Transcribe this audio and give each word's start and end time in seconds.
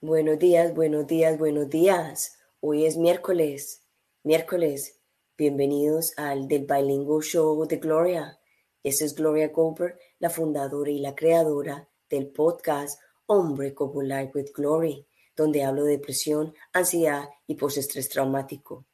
Buenos 0.00 0.38
días, 0.38 0.74
buenos 0.74 1.06
días, 1.06 1.38
buenos 1.38 1.68
días. 1.68 2.38
Hoy 2.60 2.86
es 2.86 2.96
miércoles, 2.96 3.84
miércoles. 4.22 5.00
Bienvenidos 5.36 6.12
al 6.16 6.48
del 6.48 6.64
Bilingual 6.64 7.22
Show 7.22 7.66
de 7.66 7.76
Gloria. 7.76 8.38
Esa 8.82 9.04
es 9.04 9.14
Gloria 9.14 9.48
Goldberg, 9.48 9.98
la 10.18 10.30
fundadora 10.30 10.90
y 10.90 11.00
la 11.00 11.14
creadora 11.14 11.88
del 12.08 12.28
podcast 12.28 13.00
Hombre 13.26 13.74
Life 14.02 14.30
with 14.34 14.52
Glory, 14.54 15.06
donde 15.36 15.64
hablo 15.64 15.84
de 15.84 15.98
depresión, 15.98 16.54
ansiedad 16.72 17.28
y 17.46 17.56
postestrés 17.56 18.08
traumático. 18.08 18.86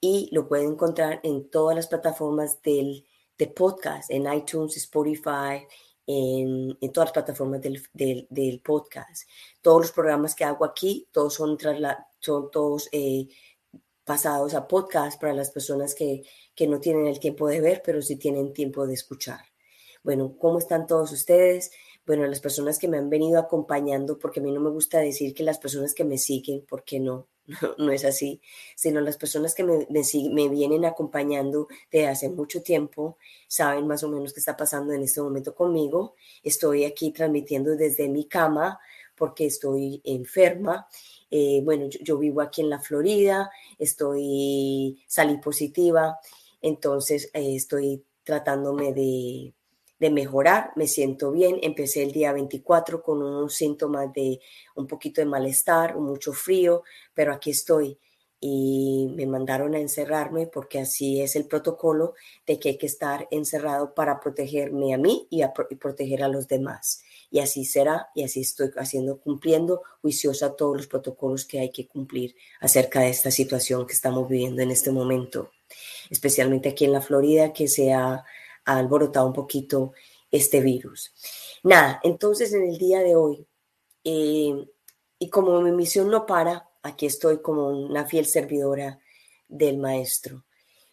Y 0.00 0.28
lo 0.32 0.46
pueden 0.48 0.72
encontrar 0.72 1.20
en 1.22 1.50
todas 1.50 1.74
las 1.74 1.86
plataformas 1.86 2.60
del, 2.62 3.06
de 3.38 3.46
podcast, 3.48 4.10
en 4.10 4.32
iTunes, 4.32 4.76
Spotify, 4.76 5.66
en, 6.06 6.78
todas 6.92 7.08
las 7.08 7.12
plataformas 7.12 7.60
del, 7.60 7.82
del, 8.28 8.60
podcast. 8.60 9.28
Todos 9.60 9.82
los 9.82 9.92
programas 9.92 10.34
que 10.34 10.44
hago 10.44 10.64
aquí, 10.64 11.08
todos 11.10 11.34
son, 11.34 11.58
son 12.20 12.50
todos 12.50 12.88
eh, 12.92 13.28
pasados 14.04 14.54
a 14.54 14.68
podcast 14.68 15.20
para 15.20 15.34
las 15.34 15.50
personas 15.50 15.94
que, 15.94 16.22
que 16.54 16.66
no 16.66 16.80
tienen 16.80 17.06
el 17.06 17.18
tiempo 17.18 17.48
de 17.48 17.60
ver, 17.60 17.82
pero 17.84 18.00
sí 18.02 18.16
tienen 18.16 18.52
tiempo 18.52 18.86
de 18.86 18.94
escuchar. 18.94 19.40
Bueno, 20.02 20.36
¿cómo 20.38 20.58
están 20.58 20.86
todos 20.86 21.10
ustedes? 21.10 21.72
Bueno, 22.06 22.24
las 22.26 22.38
personas 22.38 22.78
que 22.78 22.86
me 22.86 22.98
han 22.98 23.10
venido 23.10 23.40
acompañando, 23.40 24.16
porque 24.16 24.38
a 24.38 24.42
mí 24.42 24.52
no 24.52 24.60
me 24.60 24.70
gusta 24.70 25.00
decir 25.00 25.34
que 25.34 25.42
las 25.42 25.58
personas 25.58 25.92
que 25.92 26.04
me 26.04 26.18
siguen, 26.18 26.64
porque 26.68 27.00
no, 27.00 27.26
no, 27.78 27.92
es 27.92 28.04
así, 28.04 28.40
sino 28.74 29.00
las 29.00 29.16
personas 29.16 29.54
que 29.54 29.64
me, 29.64 29.86
me, 29.88 30.48
vienen 30.48 30.84
acompañando 30.84 31.68
desde 31.90 32.08
hace 32.08 32.28
mucho 32.28 32.62
tiempo, 32.62 33.18
saben 33.46 33.86
más 33.86 34.02
o 34.02 34.08
menos 34.08 34.32
qué 34.32 34.40
está 34.40 34.56
pasando 34.56 34.92
en 34.92 35.02
este 35.02 35.20
momento 35.20 35.54
conmigo. 35.54 36.14
Estoy 36.42 36.84
aquí 36.84 37.12
transmitiendo 37.12 37.76
desde 37.76 38.08
mi 38.08 38.26
cama 38.26 38.78
porque 39.16 39.46
estoy 39.46 40.00
enferma. 40.04 40.86
Eh, 41.30 41.60
bueno, 41.64 41.86
yo, 41.88 42.18
vivo 42.18 42.40
aquí 42.40 42.60
en 42.60 42.70
la 42.70 42.78
Florida, 42.78 43.50
estoy, 43.78 45.02
salí 45.08 45.38
positiva, 45.38 46.18
entonces 46.62 47.30
eh, 47.34 47.56
estoy 47.56 48.04
tratándome 48.22 48.92
de, 48.92 49.54
de 49.98 50.10
mejorar, 50.10 50.72
me 50.76 50.86
siento 50.86 51.32
bien. 51.32 51.58
Empecé 51.62 52.02
el 52.02 52.12
día 52.12 52.32
24 52.32 53.02
con 53.02 53.22
unos 53.22 53.54
síntomas 53.54 54.12
de 54.12 54.40
un 54.74 54.86
poquito 54.86 55.20
de 55.20 55.26
malestar, 55.26 55.96
mucho 55.96 56.32
frío, 56.32 56.82
pero 57.14 57.32
aquí 57.32 57.50
estoy 57.50 57.98
y 58.38 59.08
me 59.14 59.26
mandaron 59.26 59.74
a 59.74 59.80
encerrarme 59.80 60.46
porque 60.46 60.78
así 60.78 61.20
es 61.20 61.36
el 61.36 61.46
protocolo 61.46 62.14
de 62.46 62.58
que 62.58 62.70
hay 62.70 62.78
que 62.78 62.86
estar 62.86 63.26
encerrado 63.30 63.94
para 63.94 64.20
protegerme 64.20 64.94
a 64.94 64.98
mí 64.98 65.26
y, 65.30 65.42
proteger 65.80 66.22
a 66.22 66.28
los 66.28 66.46
demás. 66.46 67.02
Y 67.30 67.40
así 67.40 67.64
será 67.64 68.10
y 68.14 68.24
así 68.24 68.42
estoy 68.42 68.70
haciendo, 68.76 69.18
cumpliendo 69.20 69.82
juiciosa 70.02 70.54
todos 70.54 70.76
los 70.76 70.86
protocolos 70.86 71.44
que 71.44 71.60
hay 71.60 71.70
que 71.70 71.88
cumplir 71.88 72.36
acerca 72.60 73.00
de 73.00 73.10
esta 73.10 73.30
situación 73.30 73.86
que 73.86 73.94
estamos 73.94 74.28
viviendo 74.28 74.62
en 74.62 74.70
este 74.70 74.92
momento, 74.92 75.50
especialmente 76.10 76.68
aquí 76.68 76.84
en 76.84 76.92
la 76.92 77.00
Florida, 77.00 77.52
que 77.52 77.68
se 77.68 77.92
ha 77.92 78.24
ha 78.66 78.76
alborotado 78.78 79.26
un 79.26 79.32
poquito 79.32 79.92
este 80.30 80.60
virus. 80.60 81.12
Nada, 81.62 82.00
entonces 82.02 82.52
en 82.52 82.64
el 82.64 82.78
día 82.78 83.00
de 83.00 83.16
hoy, 83.16 83.46
eh, 84.04 84.68
y 85.18 85.30
como 85.30 85.60
mi 85.62 85.72
misión 85.72 86.10
no 86.10 86.26
para, 86.26 86.68
aquí 86.82 87.06
estoy 87.06 87.40
como 87.40 87.68
una 87.68 88.06
fiel 88.06 88.26
servidora 88.26 89.00
del 89.48 89.78
maestro. 89.78 90.44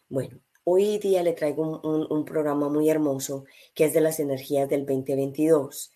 Bueno, 0.08 0.40
hoy 0.64 0.98
día 0.98 1.22
le 1.22 1.32
traigo 1.32 1.80
un, 1.82 2.24
programa 2.24 2.68
muy 2.68 2.88
hermoso 2.88 3.44
que 3.74 3.84
es 3.84 3.94
de 3.94 4.00
las 4.00 4.20
energías 4.20 4.68
del 4.68 4.86
2022. 4.86 5.92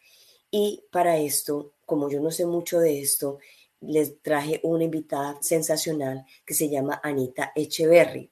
Y 0.50 0.84
para 0.90 1.18
esto, 1.18 1.74
como 1.84 2.10
yo 2.10 2.20
no 2.20 2.30
sé 2.30 2.46
mucho 2.46 2.80
de 2.80 3.00
esto, 3.00 3.38
les 3.80 4.20
traje 4.22 4.60
una 4.62 4.84
invitada 4.84 5.38
sensacional 5.40 6.24
que 6.44 6.54
se 6.54 6.68
llama 6.68 7.00
Anita 7.02 7.52
Echeverry. 7.54 8.30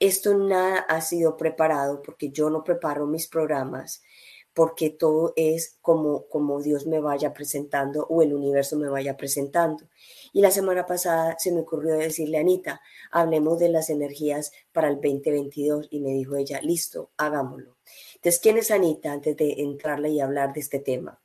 Esto 0.00 0.36
nada 0.36 0.78
ha 0.78 1.00
sido 1.00 1.36
preparado 1.36 2.02
porque 2.02 2.30
yo 2.30 2.50
no 2.50 2.64
preparo 2.64 3.06
mis 3.06 3.26
programas 3.26 4.02
porque 4.58 4.90
todo 4.90 5.34
es 5.36 5.78
como, 5.82 6.26
como 6.26 6.60
Dios 6.60 6.84
me 6.84 6.98
vaya 6.98 7.32
presentando 7.32 8.08
o 8.10 8.22
el 8.22 8.34
universo 8.34 8.76
me 8.76 8.88
vaya 8.88 9.16
presentando. 9.16 9.84
Y 10.32 10.40
la 10.40 10.50
semana 10.50 10.84
pasada 10.84 11.36
se 11.38 11.52
me 11.52 11.60
ocurrió 11.60 11.94
decirle 11.94 12.38
a 12.38 12.40
Anita, 12.40 12.80
hablemos 13.12 13.60
de 13.60 13.68
las 13.68 13.88
energías 13.88 14.50
para 14.72 14.88
el 14.88 14.96
2022 14.96 15.86
y 15.92 16.00
me 16.00 16.10
dijo 16.10 16.34
ella, 16.34 16.60
listo, 16.60 17.12
hagámoslo. 17.16 17.76
Entonces, 18.16 18.40
¿quién 18.40 18.58
es 18.58 18.72
Anita 18.72 19.12
antes 19.12 19.36
de 19.36 19.52
entrarle 19.58 20.08
y 20.08 20.18
hablar 20.18 20.52
de 20.52 20.58
este 20.58 20.80
tema? 20.80 21.20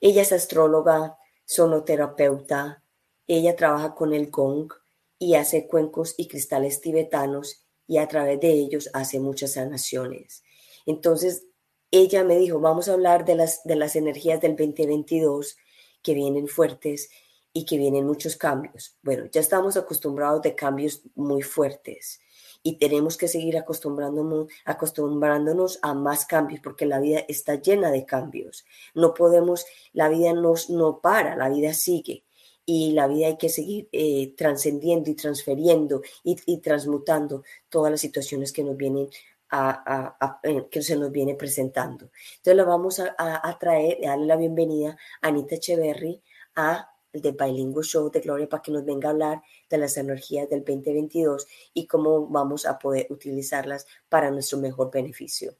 Ella 0.00 0.22
es 0.22 0.30
astróloga, 0.30 1.18
sonoterapeuta, 1.46 2.84
ella 3.26 3.56
trabaja 3.56 3.96
con 3.96 4.12
el 4.12 4.30
gong 4.30 4.72
y 5.18 5.34
hace 5.34 5.66
cuencos 5.66 6.14
y 6.16 6.28
cristales 6.28 6.80
tibetanos 6.80 7.67
y 7.88 7.96
a 7.96 8.06
través 8.06 8.38
de 8.38 8.52
ellos 8.52 8.90
hace 8.92 9.18
muchas 9.18 9.54
sanaciones. 9.54 10.44
Entonces, 10.86 11.46
ella 11.90 12.22
me 12.22 12.36
dijo, 12.36 12.60
vamos 12.60 12.88
a 12.88 12.92
hablar 12.92 13.24
de 13.24 13.34
las, 13.34 13.64
de 13.64 13.74
las 13.74 13.96
energías 13.96 14.40
del 14.40 14.54
2022 14.54 15.56
que 16.02 16.14
vienen 16.14 16.46
fuertes 16.46 17.10
y 17.52 17.64
que 17.64 17.78
vienen 17.78 18.06
muchos 18.06 18.36
cambios. 18.36 18.96
Bueno, 19.02 19.24
ya 19.32 19.40
estamos 19.40 19.76
acostumbrados 19.76 20.42
de 20.42 20.54
cambios 20.54 21.02
muy 21.14 21.42
fuertes 21.42 22.20
y 22.62 22.78
tenemos 22.78 23.16
que 23.16 23.26
seguir 23.26 23.56
acostumbrándonos, 23.56 24.48
acostumbrándonos 24.66 25.78
a 25.80 25.94
más 25.94 26.26
cambios 26.26 26.60
porque 26.60 26.84
la 26.84 27.00
vida 27.00 27.24
está 27.26 27.54
llena 27.54 27.90
de 27.90 28.04
cambios. 28.04 28.66
No 28.94 29.14
podemos, 29.14 29.64
la 29.94 30.10
vida 30.10 30.34
nos, 30.34 30.68
no 30.68 31.00
para, 31.00 31.36
la 31.36 31.48
vida 31.48 31.72
sigue 31.72 32.24
y 32.70 32.92
la 32.92 33.06
vida 33.06 33.28
hay 33.28 33.38
que 33.38 33.48
seguir 33.48 33.88
eh, 33.92 34.34
trascendiendo 34.36 35.08
y 35.08 35.14
transfiriendo 35.14 36.02
y, 36.22 36.58
transmutando 36.58 37.42
todas 37.70 37.90
las 37.90 37.98
situaciones 37.98 38.52
que 38.52 38.62
nos 38.62 38.76
vienen 38.76 39.08
a, 39.48 40.38
eh, 40.42 40.68
que 40.70 40.82
se 40.82 40.94
nos 40.94 41.10
viene 41.10 41.34
presentando. 41.34 42.10
Entonces 42.36 42.56
la 42.56 42.64
vamos 42.64 43.00
a, 43.00 43.58
traer, 43.58 44.06
a 44.06 44.10
darle 44.10 44.26
la 44.26 44.36
bienvenida 44.36 44.98
a 45.22 45.28
Anita 45.28 45.54
Echeverry 45.54 46.20
a 46.56 46.90
el 47.10 47.22
de 47.22 47.32
Bilingual 47.32 47.86
Show 47.86 48.10
de 48.10 48.20
Gloria 48.20 48.46
para 48.46 48.62
que 48.62 48.70
nos 48.70 48.84
venga 48.84 49.08
a 49.08 49.12
hablar 49.12 49.42
de 49.70 49.78
las 49.78 49.96
energías 49.96 50.50
del 50.50 50.62
2022 50.62 51.46
y 51.72 51.86
cómo 51.86 52.26
vamos 52.26 52.66
a 52.66 52.78
poder 52.78 53.06
utilizarlas 53.08 53.86
para 54.10 54.30
nuestro 54.30 54.58
mejor 54.58 54.90
beneficio. 54.90 55.54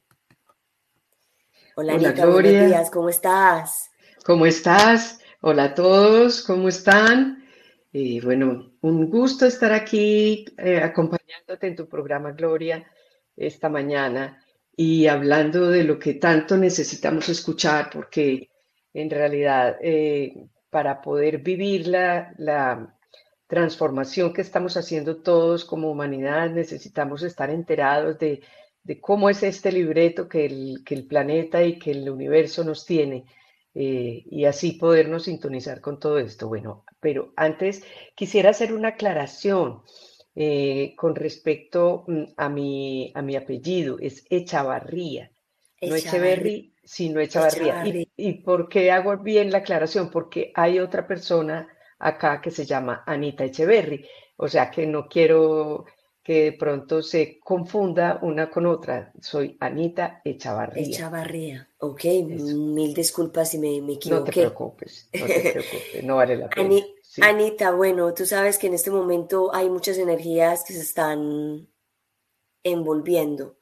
Hola, 1.75 1.93
Anita, 1.93 2.27
buenos 2.27 2.51
días, 2.51 2.91
¿cómo 2.91 3.09
estás? 3.09 3.89
¿Cómo 4.23 4.45
estás? 4.45 5.17
Hola 5.41 5.63
a 5.63 5.73
todos, 5.73 6.41
¿cómo 6.43 6.67
están? 6.67 7.45
Y 7.93 8.19
bueno, 8.19 8.73
un 8.81 9.09
gusto 9.09 9.45
estar 9.45 9.71
aquí 9.71 10.43
eh, 10.57 10.81
acompañándote 10.83 11.65
en 11.65 11.77
tu 11.77 11.87
programa 11.87 12.33
Gloria 12.33 12.85
esta 13.37 13.69
mañana 13.69 14.43
y 14.75 15.07
hablando 15.07 15.69
de 15.69 15.85
lo 15.85 15.97
que 15.97 16.15
tanto 16.15 16.57
necesitamos 16.57 17.29
escuchar, 17.29 17.89
porque 17.89 18.49
en 18.93 19.09
realidad 19.09 19.77
eh, 19.81 20.49
para 20.69 20.99
poder 20.99 21.37
vivir 21.37 21.87
la, 21.87 22.33
la 22.37 22.97
transformación 23.47 24.33
que 24.33 24.41
estamos 24.41 24.75
haciendo 24.75 25.21
todos 25.21 25.63
como 25.63 25.89
humanidad, 25.89 26.49
necesitamos 26.49 27.23
estar 27.23 27.49
enterados 27.49 28.19
de, 28.19 28.41
de 28.83 28.99
cómo 28.99 29.29
es 29.29 29.41
este 29.43 29.71
libreto 29.71 30.27
que 30.27 30.47
el, 30.47 30.83
que 30.85 30.95
el 30.95 31.07
planeta 31.07 31.63
y 31.63 31.79
que 31.79 31.91
el 31.91 32.09
universo 32.09 32.65
nos 32.65 32.85
tiene 32.85 33.23
eh, 33.73 34.23
y 34.25 34.45
así 34.45 34.73
podernos 34.73 35.23
sintonizar 35.23 35.81
con 35.81 35.99
todo 35.99 36.19
esto. 36.19 36.47
Bueno, 36.47 36.85
pero 36.99 37.33
antes 37.35 37.83
quisiera 38.15 38.49
hacer 38.49 38.73
una 38.73 38.89
aclaración 38.89 39.83
eh, 40.35 40.93
con 40.95 41.15
respecto 41.15 42.05
mm, 42.07 42.23
a 42.37 42.49
mi, 42.49 43.11
a 43.15 43.21
mi 43.21 43.35
apellido, 43.35 43.97
es 43.99 44.25
Echavarría, 44.29 45.31
no 45.81 45.95
Echeverry, 45.95 46.73
sino 46.83 47.19
Echavarría. 47.19 47.85
¿Y, 47.85 48.09
¿Y 48.15 48.33
por 48.41 48.69
qué 48.69 48.91
hago 48.91 49.17
bien 49.17 49.51
la 49.51 49.59
aclaración? 49.59 50.09
Porque 50.09 50.51
hay 50.55 50.79
otra 50.79 51.07
persona 51.07 51.67
acá 51.99 52.41
que 52.41 52.51
se 52.51 52.65
llama 52.65 53.03
Anita 53.05 53.43
Echeverry, 53.43 54.07
o 54.37 54.47
sea 54.47 54.71
que 54.71 54.87
no 54.87 55.07
quiero 55.07 55.85
que 56.29 56.43
de 56.43 56.51
pronto 56.51 57.01
se 57.01 57.39
confunda 57.39 58.19
una 58.21 58.51
con 58.51 58.67
otra. 58.67 59.11
Soy 59.19 59.57
Anita 59.59 60.21
Echavarría. 60.23 60.83
Echavarría, 60.83 61.67
ok, 61.79 62.03
mil 62.03 62.93
disculpas 62.93 63.49
si 63.49 63.57
me, 63.57 63.81
me, 63.81 63.93
equivoqué. 63.93 64.19
No 64.19 64.25
te 64.25 64.31
preocupes, 64.33 65.09
no 65.11 65.25
te 65.25 65.39
preocupes, 65.53 66.03
no 66.03 66.17
vale 66.17 66.37
la 66.37 66.47
pena. 66.47 66.85
Anita, 67.21 67.71
bueno, 67.71 68.13
tú 68.13 68.27
sabes 68.27 68.59
que 68.59 68.67
en 68.67 68.75
este 68.75 68.91
momento 68.91 69.49
hay 69.55 69.71
muchas 69.71 69.97
energías 69.97 70.63
que 70.63 70.73
se 70.73 70.81
están 70.81 71.67
envolviendo. 72.61 73.57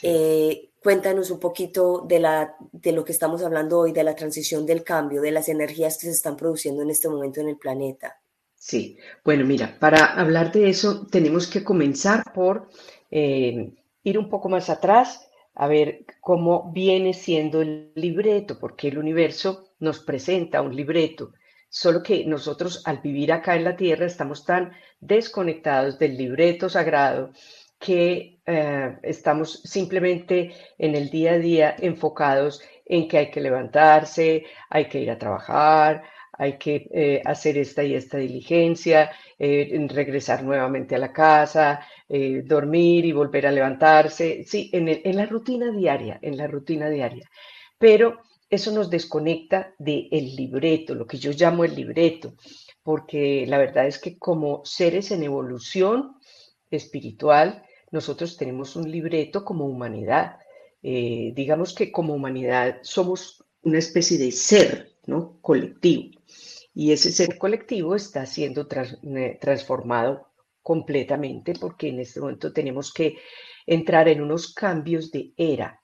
Eh, 0.00 0.70
cuéntanos 0.80 1.28
un 1.32 1.40
poquito 1.40 2.04
de, 2.06 2.20
la, 2.20 2.54
de 2.70 2.92
lo 2.92 3.04
que 3.04 3.10
estamos 3.10 3.42
hablando 3.42 3.80
hoy, 3.80 3.90
de 3.90 4.04
la 4.04 4.14
transición 4.14 4.64
del 4.64 4.84
cambio, 4.84 5.22
de 5.22 5.32
las 5.32 5.48
energías 5.48 5.98
que 5.98 6.06
se 6.06 6.12
están 6.12 6.36
produciendo 6.36 6.82
en 6.82 6.90
este 6.90 7.08
momento 7.08 7.40
en 7.40 7.48
el 7.48 7.56
planeta. 7.56 8.21
Sí, 8.64 8.96
bueno, 9.24 9.44
mira, 9.44 9.76
para 9.80 10.04
hablar 10.20 10.52
de 10.52 10.68
eso 10.70 11.08
tenemos 11.08 11.48
que 11.48 11.64
comenzar 11.64 12.32
por 12.32 12.68
eh, 13.10 13.72
ir 14.04 14.18
un 14.20 14.28
poco 14.28 14.48
más 14.48 14.70
atrás 14.70 15.28
a 15.56 15.66
ver 15.66 16.06
cómo 16.20 16.70
viene 16.72 17.12
siendo 17.12 17.60
el 17.60 17.90
libreto, 17.96 18.60
porque 18.60 18.86
el 18.86 18.98
universo 18.98 19.64
nos 19.80 19.98
presenta 19.98 20.62
un 20.62 20.76
libreto, 20.76 21.32
solo 21.68 22.04
que 22.04 22.24
nosotros 22.24 22.82
al 22.86 22.98
vivir 22.98 23.32
acá 23.32 23.56
en 23.56 23.64
la 23.64 23.74
Tierra 23.76 24.06
estamos 24.06 24.44
tan 24.44 24.72
desconectados 25.00 25.98
del 25.98 26.16
libreto 26.16 26.68
sagrado 26.68 27.32
que 27.80 28.38
eh, 28.46 28.96
estamos 29.02 29.60
simplemente 29.64 30.52
en 30.78 30.94
el 30.94 31.10
día 31.10 31.32
a 31.32 31.38
día 31.38 31.74
enfocados 31.80 32.62
en 32.86 33.08
que 33.08 33.18
hay 33.18 33.30
que 33.32 33.40
levantarse, 33.40 34.44
hay 34.70 34.88
que 34.88 35.00
ir 35.00 35.10
a 35.10 35.18
trabajar, 35.18 36.04
hay 36.32 36.58
que 36.58 36.88
eh, 36.92 37.22
hacer 37.24 37.58
esta 37.58 37.84
y 37.84 37.94
esta 37.94 38.18
diligencia, 38.18 39.10
eh, 39.38 39.86
regresar 39.88 40.42
nuevamente 40.42 40.94
a 40.94 40.98
la 40.98 41.12
casa, 41.12 41.86
eh, 42.08 42.42
dormir 42.44 43.04
y 43.04 43.12
volver 43.12 43.46
a 43.46 43.52
levantarse, 43.52 44.44
sí, 44.44 44.70
en, 44.72 45.16
la 45.16 45.26
rutina 45.26 45.70
diaria, 45.70 46.18
en 46.22 46.36
la 46.36 46.46
rutina 46.46 46.88
diaria. 46.88 47.28
Pero 47.78 48.22
eso 48.48 48.72
nos 48.72 48.90
desconecta 48.90 49.74
del 49.78 50.08
libreto, 50.36 50.94
lo 50.94 51.06
que 51.06 51.18
yo 51.18 51.32
llamo 51.32 51.64
el 51.64 51.74
libreto, 51.74 52.34
porque 52.82 53.46
la 53.46 53.58
verdad 53.58 53.86
es 53.86 53.98
que 53.98 54.18
como 54.18 54.64
seres 54.64 55.10
en 55.10 55.22
evolución 55.22 56.16
espiritual, 56.70 57.62
nosotros 57.90 58.36
tenemos 58.36 58.76
un 58.76 58.90
libreto 58.90 59.44
como 59.44 59.66
humanidad. 59.66 60.38
digamos 60.82 61.74
que 61.74 61.92
como 61.92 62.14
humanidad 62.14 62.78
somos 62.82 63.41
una 63.62 63.78
especie 63.78 64.18
de 64.18 64.32
ser 64.32 64.92
¿no? 65.06 65.38
colectivo. 65.40 66.20
Y 66.74 66.92
ese 66.92 67.12
ser 67.12 67.38
colectivo 67.38 67.94
está 67.94 68.24
siendo 68.26 68.66
eh, 68.70 69.38
transformado 69.40 70.28
completamente 70.62 71.54
porque 71.60 71.88
en 71.88 72.00
este 72.00 72.20
momento 72.20 72.52
tenemos 72.52 72.92
que 72.92 73.18
entrar 73.66 74.08
en 74.08 74.22
unos 74.22 74.54
cambios 74.54 75.10
de 75.10 75.32
era. 75.36 75.80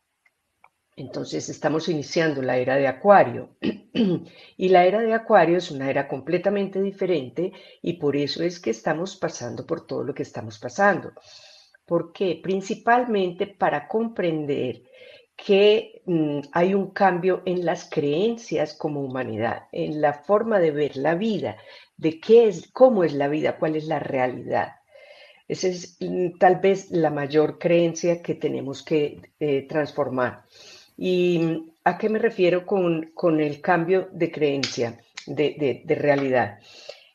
Entonces 0.96 1.48
estamos 1.48 1.88
iniciando 1.88 2.42
la 2.42 2.56
era 2.56 2.74
de 2.76 2.88
Acuario 2.88 3.56
y 4.56 4.68
la 4.68 4.84
era 4.84 5.00
de 5.00 5.12
Acuario 5.12 5.58
es 5.58 5.70
una 5.70 5.88
era 5.88 6.08
completamente 6.08 6.82
diferente 6.82 7.52
y 7.82 7.94
por 7.94 8.16
eso 8.16 8.42
es 8.42 8.58
que 8.58 8.70
estamos 8.70 9.14
pasando 9.14 9.64
por 9.64 9.86
todo 9.86 10.02
lo 10.02 10.12
que 10.12 10.24
estamos 10.24 10.58
pasando. 10.58 11.12
¿Por 11.86 12.12
qué? 12.12 12.40
Principalmente 12.42 13.46
para 13.46 13.86
comprender 13.86 14.82
que 15.38 16.02
mm, 16.04 16.40
hay 16.52 16.74
un 16.74 16.90
cambio 16.90 17.42
en 17.46 17.64
las 17.64 17.88
creencias 17.88 18.74
como 18.74 19.00
humanidad, 19.00 19.68
en 19.70 20.00
la 20.00 20.12
forma 20.12 20.58
de 20.58 20.72
ver 20.72 20.96
la 20.96 21.14
vida, 21.14 21.56
de 21.96 22.18
qué 22.20 22.48
es, 22.48 22.68
cómo 22.72 23.04
es 23.04 23.14
la 23.14 23.28
vida, 23.28 23.56
cuál 23.56 23.76
es 23.76 23.86
la 23.86 24.00
realidad. 24.00 24.72
Esa 25.46 25.68
es 25.68 25.96
mm, 26.00 26.38
tal 26.38 26.56
vez 26.56 26.90
la 26.90 27.10
mayor 27.10 27.58
creencia 27.58 28.20
que 28.20 28.34
tenemos 28.34 28.82
que 28.82 29.20
eh, 29.38 29.62
transformar. 29.68 30.44
¿Y 30.96 31.38
mm, 31.38 31.70
a 31.84 31.98
qué 31.98 32.08
me 32.08 32.18
refiero 32.18 32.66
con, 32.66 33.40
el 33.40 33.60
cambio 33.60 34.08
de 34.12 34.32
creencia, 34.32 34.98
de, 35.24 35.84
realidad? 35.86 36.58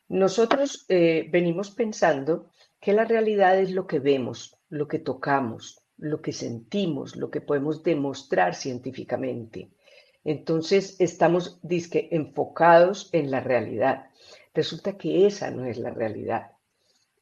Nosotros 0.08 0.86
eh, 0.88 1.28
venimos 1.30 1.70
pensando 1.70 2.48
que 2.80 2.94
la 2.94 3.04
realidad 3.04 3.58
es 3.58 3.70
lo 3.70 3.86
que 3.86 3.98
vemos, 3.98 4.56
lo 4.70 4.88
que 4.88 4.98
tocamos, 4.98 5.83
lo 5.98 6.20
que 6.20 6.32
sentimos, 6.32 7.16
lo 7.16 7.30
que 7.30 7.40
podemos 7.40 7.82
demostrar 7.82 8.54
científicamente. 8.54 9.70
Entonces 10.24 10.96
estamos 10.98 11.58
disque, 11.62 12.08
enfocados 12.10 13.10
en 13.12 13.30
la 13.30 13.40
realidad. 13.40 14.06
Resulta 14.54 14.96
que 14.96 15.26
esa 15.26 15.50
no 15.50 15.66
es 15.66 15.78
la 15.78 15.90
realidad. 15.90 16.52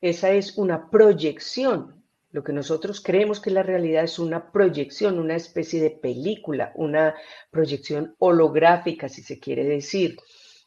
Esa 0.00 0.30
es 0.30 0.56
una 0.56 0.90
proyección. 0.90 2.02
Lo 2.30 2.42
que 2.44 2.52
nosotros 2.52 3.00
creemos 3.00 3.40
que 3.40 3.50
la 3.50 3.62
realidad 3.62 4.04
es 4.04 4.18
una 4.18 4.52
proyección, 4.52 5.18
una 5.18 5.36
especie 5.36 5.80
de 5.80 5.90
película, 5.90 6.72
una 6.74 7.14
proyección 7.50 8.14
holográfica, 8.18 9.08
si 9.08 9.22
se 9.22 9.38
quiere 9.38 9.64
decir, 9.64 10.16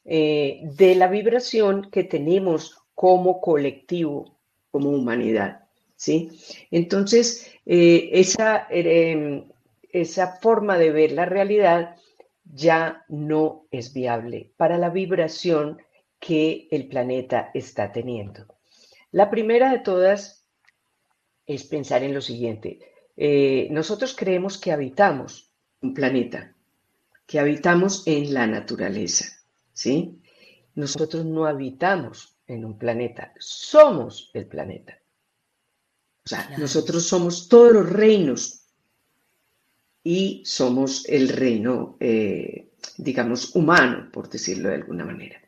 eh, 0.04 0.62
de 0.64 0.96
la 0.96 1.08
vibración 1.08 1.90
que 1.90 2.04
tenemos 2.04 2.78
como 2.94 3.42
colectivo, 3.42 4.38
como 4.70 4.90
humanidad. 4.90 5.65
¿Sí? 5.96 6.30
Entonces, 6.72 7.52
eh, 7.66 8.10
esa, 8.14 8.68
em, 8.70 9.46
esa 9.90 10.38
forma 10.38 10.78
de 10.78 10.92
ver 10.92 11.12
la 11.12 11.26
realidad 11.26 11.96
ya 12.44 13.06
no 13.10 13.66
es 13.72 13.94
viable 13.94 14.52
para 14.58 14.78
la 14.78 14.90
vibración 14.90 15.82
que 16.20 16.68
el 16.72 16.88
planeta 16.88 17.52
está 17.54 17.92
teniendo. 17.92 18.46
La 19.12 19.30
primera 19.30 19.72
de 19.72 19.80
todas 19.80 20.46
es 21.46 21.64
pensar 21.64 22.04
en 22.04 22.14
lo 22.14 22.22
siguiente. 22.22 22.80
Eh, 23.18 23.68
nosotros 23.72 24.16
creemos 24.16 24.58
que 24.58 24.72
habitamos 24.72 25.52
un 25.82 25.94
planeta, 25.94 26.54
que 27.26 27.40
habitamos 27.40 28.06
en 28.08 28.34
la 28.34 28.48
naturaleza, 28.48 29.26
¿sí? 29.74 30.20
Nosotros 30.76 31.26
no 31.26 31.46
habitamos 31.46 32.38
en 32.48 32.66
un 32.66 32.78
planeta, 32.78 33.34
somos 33.40 34.32
el 34.34 34.48
planeta. 34.48 35.00
O 36.26 36.30
sea, 36.30 36.50
nosotros 36.58 37.06
somos 37.06 37.48
todos 37.48 37.72
los 37.72 37.88
reinos 37.88 38.66
y 40.04 40.42
somos 40.44 41.08
el 41.08 41.30
reino, 41.30 41.98
eh, 42.00 42.72
digamos, 42.98 43.56
humano, 43.56 44.10
por 44.12 44.28
decirlo 44.28 44.70
de 44.70 44.76
alguna 44.76 45.06
manera. 45.06 45.40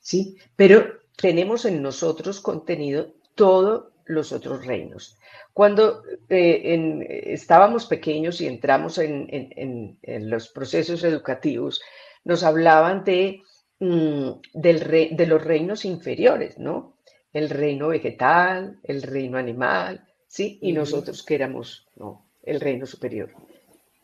¿Sí? 0.00 0.36
Pero 0.54 1.00
tenemos 1.16 1.64
en 1.64 1.82
nosotros 1.82 2.40
contenido 2.40 3.12
todos 3.34 3.86
los 4.04 4.30
otros 4.30 4.64
reinos. 4.64 5.18
Cuando 5.52 6.04
eh, 6.28 7.24
estábamos 7.26 7.86
pequeños 7.86 8.40
y 8.40 8.46
entramos 8.46 8.98
en, 8.98 9.98
los 10.02 10.48
procesos 10.48 11.02
educativos, 11.02 11.82
nos 12.22 12.44
hablaban 12.44 13.02
de, 13.02 13.42
mm, 13.80 14.30
de 14.52 15.26
los 15.26 15.42
reinos 15.42 15.84
inferiores, 15.84 16.56
¿no? 16.56 16.93
El 17.34 17.50
reino 17.50 17.88
vegetal, 17.88 18.78
el 18.84 19.02
reino 19.02 19.36
animal, 19.36 20.06
¿sí? 20.26 20.58
Y 20.62 20.72
nosotros 20.72 21.22
que 21.22 21.34
éramos 21.34 21.86
¿no? 21.96 22.24
el 22.42 22.60
reino 22.60 22.86
superior. 22.86 23.30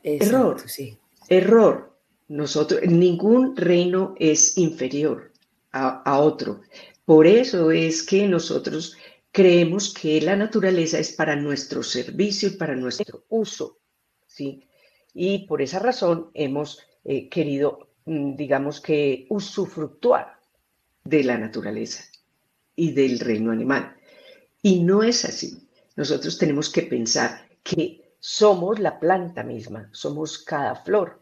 error, 0.03 0.61
sí. 0.69 0.99
Error. 1.29 1.97
Nosotros, 2.29 2.83
ningún 2.83 3.57
reino 3.57 4.15
es 4.19 4.59
inferior 4.59 5.33
a, 5.73 6.03
a 6.03 6.21
otro. 6.21 6.61
Por 7.05 7.27
eso 7.27 7.71
es 7.71 8.03
que 8.03 8.29
nosotros 8.29 8.97
creemos 9.33 9.95
que 9.95 10.21
la 10.21 10.37
naturaleza 10.37 10.99
es 10.99 11.13
para 11.13 11.37
nuestro 11.37 11.83
servicio 11.83 12.49
y 12.49 12.53
para 12.53 12.75
nuestro 12.75 13.25
uso, 13.29 13.79
¿sí? 14.27 14.65
Y 15.15 15.47
por 15.47 15.63
esa 15.63 15.79
razón 15.79 16.31
hemos 16.35 16.81
eh, 17.05 17.29
querido, 17.29 17.91
mm, 18.05 18.37
digamos 18.37 18.81
que, 18.81 19.27
usufructuar 19.29 20.39
de 21.05 21.25
la 21.25 21.39
naturaleza 21.39 22.10
y 22.77 22.93
del 22.93 23.19
reino 23.19 23.53
animal. 23.53 23.97
Y 24.63 24.81
no 24.81 25.03
es 25.03 25.25
así. 25.25 25.69
Nosotros 25.97 26.39
tenemos 26.39 26.71
que 26.71 26.83
pensar 26.83 27.47
que 27.63 28.15
somos 28.19 28.79
la 28.79 28.99
planta 28.99 29.43
misma, 29.43 29.89
somos 29.93 30.39
cada 30.39 30.77
flor, 30.77 31.21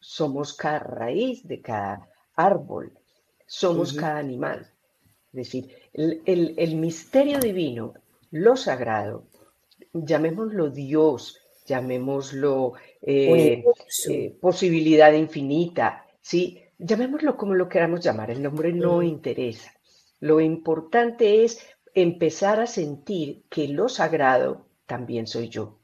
somos 0.00 0.54
cada 0.54 0.78
raíz 0.78 1.46
de 1.46 1.60
cada 1.60 2.08
árbol, 2.34 2.92
somos 3.46 3.92
cada 3.92 4.18
animal. 4.18 4.70
Es 5.32 5.52
decir, 5.52 5.68
el, 5.92 6.76
misterio 6.76 7.38
divino, 7.40 7.94
lo 8.30 8.56
sagrado, 8.56 9.26
llamémoslo 9.92 10.70
Dios, 10.70 11.38
llamémoslo 11.66 12.74
eh, 13.02 13.64
eh, 14.08 14.36
posibilidad 14.40 15.12
infinita, 15.12 16.06
¿sí? 16.20 16.62
llamémoslo 16.78 17.36
como 17.36 17.54
lo 17.54 17.68
queramos 17.68 18.00
llamar, 18.00 18.30
el 18.30 18.42
nombre 18.42 18.72
no 18.72 19.02
interesa. 19.02 19.75
Lo 20.20 20.40
importante 20.40 21.44
es 21.44 21.60
empezar 21.94 22.60
a 22.60 22.66
sentir 22.66 23.44
que 23.48 23.68
lo 23.68 23.88
sagrado 23.88 24.66
también 24.86 25.26
soy 25.26 25.48
yo, 25.48 25.78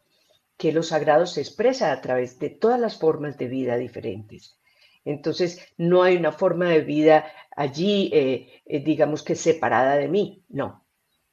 que 0.56 0.72
lo 0.72 0.82
sagrado 0.82 1.26
se 1.26 1.40
expresa 1.40 1.92
a 1.92 2.00
través 2.00 2.38
de 2.38 2.50
todas 2.50 2.80
las 2.80 2.98
formas 2.98 3.36
de 3.38 3.48
vida 3.48 3.76
diferentes. 3.76 4.58
Entonces, 5.04 5.60
no 5.76 6.02
hay 6.02 6.16
una 6.16 6.32
forma 6.32 6.68
de 6.68 6.82
vida 6.82 7.26
allí, 7.56 8.10
eh, 8.12 8.62
eh, 8.66 8.84
digamos 8.84 9.22
que 9.22 9.34
separada 9.34 9.96
de 9.96 10.08
mí. 10.08 10.44
No, 10.48 10.84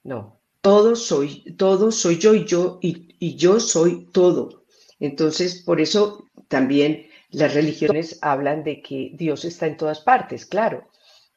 no. 0.04 0.40
Todo 0.62 0.96
soy, 0.96 1.56
todo 1.56 1.92
soy 1.92 2.18
yo 2.18 2.34
y 2.34 2.46
yo 2.46 2.80
y, 2.82 3.16
y 3.20 3.36
yo 3.36 3.60
soy 3.60 4.08
todo. 4.12 4.66
Entonces, 5.00 5.62
por 5.62 5.80
eso 5.80 6.26
también 6.48 7.08
las 7.30 7.54
religiones 7.54 8.18
hablan 8.22 8.64
de 8.64 8.82
que 8.82 9.12
Dios 9.14 9.46
está 9.46 9.68
en 9.68 9.78
todas 9.78 10.02
partes, 10.02 10.46
claro 10.46 10.90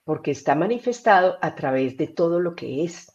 porque 0.05 0.33
está 0.33 0.55
manifestado 0.55 1.39
a 1.41 1.55
través 1.55 1.97
de 1.97 2.09
todo 2.09 2.41
lo 2.41 2.55
que 2.55 2.85
es. 2.85 3.13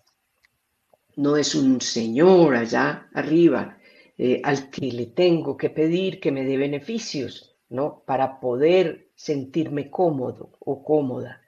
No 1.15 1.35
es 1.35 1.55
un 1.55 1.81
señor 1.81 2.55
allá 2.55 3.09
arriba 3.13 3.77
eh, 4.17 4.41
al 4.43 4.69
que 4.69 4.91
le 4.91 5.07
tengo 5.07 5.57
que 5.57 5.69
pedir 5.69 6.19
que 6.19 6.31
me 6.31 6.43
dé 6.43 6.57
beneficios, 6.57 7.55
¿no? 7.69 8.03
Para 8.05 8.39
poder 8.39 9.09
sentirme 9.15 9.89
cómodo 9.89 10.51
o 10.59 10.83
cómoda. 10.83 11.41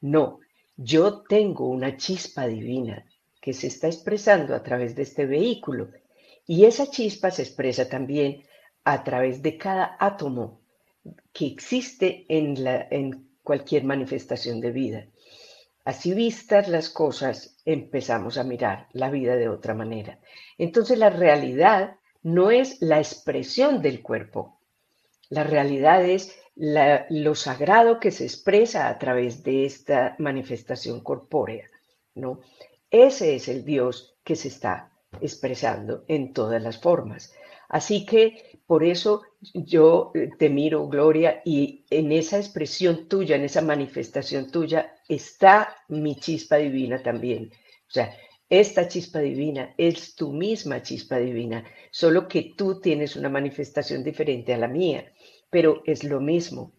No, 0.00 0.40
yo 0.76 1.22
tengo 1.22 1.68
una 1.68 1.96
chispa 1.96 2.46
divina 2.46 3.04
que 3.40 3.52
se 3.52 3.66
está 3.66 3.88
expresando 3.88 4.54
a 4.54 4.62
través 4.62 4.94
de 4.94 5.02
este 5.02 5.26
vehículo 5.26 5.90
Y 6.46 6.64
esa 6.64 6.90
chispa 6.90 7.30
se 7.30 7.42
expresa 7.42 7.88
también 7.88 8.42
a 8.84 9.04
través 9.04 9.42
de 9.42 9.58
cada 9.58 9.96
átomo 9.98 10.60
que 11.32 11.46
existe 11.46 12.24
en, 12.28 12.62
la, 12.64 12.86
en 12.90 13.27
cualquier 13.48 13.84
manifestación 13.84 14.60
de 14.60 14.72
vida. 14.72 15.06
Así 15.82 16.12
vistas 16.12 16.68
las 16.68 16.90
cosas, 16.90 17.56
empezamos 17.64 18.36
a 18.36 18.44
mirar 18.44 18.88
la 18.92 19.08
vida 19.08 19.36
de 19.36 19.48
otra 19.48 19.72
manera. 19.72 20.18
Entonces 20.58 20.98
la 20.98 21.08
realidad 21.08 21.96
no 22.22 22.50
es 22.50 22.82
la 22.82 22.98
expresión 22.98 23.80
del 23.80 24.02
cuerpo. 24.02 24.60
La 25.30 25.44
realidad 25.44 26.04
es 26.04 26.38
lo 26.54 27.34
sagrado 27.34 28.00
que 28.00 28.10
se 28.10 28.24
expresa 28.24 28.86
a 28.86 28.98
través 28.98 29.42
de 29.42 29.64
esta 29.64 30.14
manifestación 30.18 31.00
corpórea, 31.00 31.70
¿no? 32.16 32.40
Ese 32.90 33.34
es 33.34 33.48
el 33.48 33.64
Dios 33.64 34.18
que 34.24 34.36
se 34.36 34.48
está 34.48 34.90
expresando 35.22 36.04
en 36.06 36.34
todas 36.34 36.62
las 36.62 36.78
formas. 36.78 37.32
Así 37.68 38.04
que 38.06 38.60
por 38.66 38.84
eso 38.84 39.22
yo 39.54 40.12
eh, 40.14 40.30
te 40.38 40.48
miro, 40.48 40.88
Gloria, 40.88 41.42
y 41.44 41.84
en 41.90 42.12
esa 42.12 42.38
expresión 42.38 43.08
tuya, 43.08 43.36
en 43.36 43.44
esa 43.44 43.62
manifestación 43.62 44.50
tuya, 44.50 44.96
está 45.08 45.76
mi 45.88 46.16
chispa 46.16 46.56
divina 46.56 47.02
también. 47.02 47.50
O 47.88 47.90
sea, 47.90 48.14
esta 48.48 48.88
chispa 48.88 49.20
divina 49.20 49.74
es 49.76 50.14
tu 50.14 50.32
misma 50.32 50.82
chispa 50.82 51.18
divina, 51.18 51.64
solo 51.90 52.28
que 52.28 52.54
tú 52.56 52.80
tienes 52.80 53.16
una 53.16 53.28
manifestación 53.28 54.02
diferente 54.02 54.54
a 54.54 54.58
la 54.58 54.68
mía, 54.68 55.12
pero 55.50 55.82
es 55.84 56.04
lo 56.04 56.20
mismo. 56.20 56.72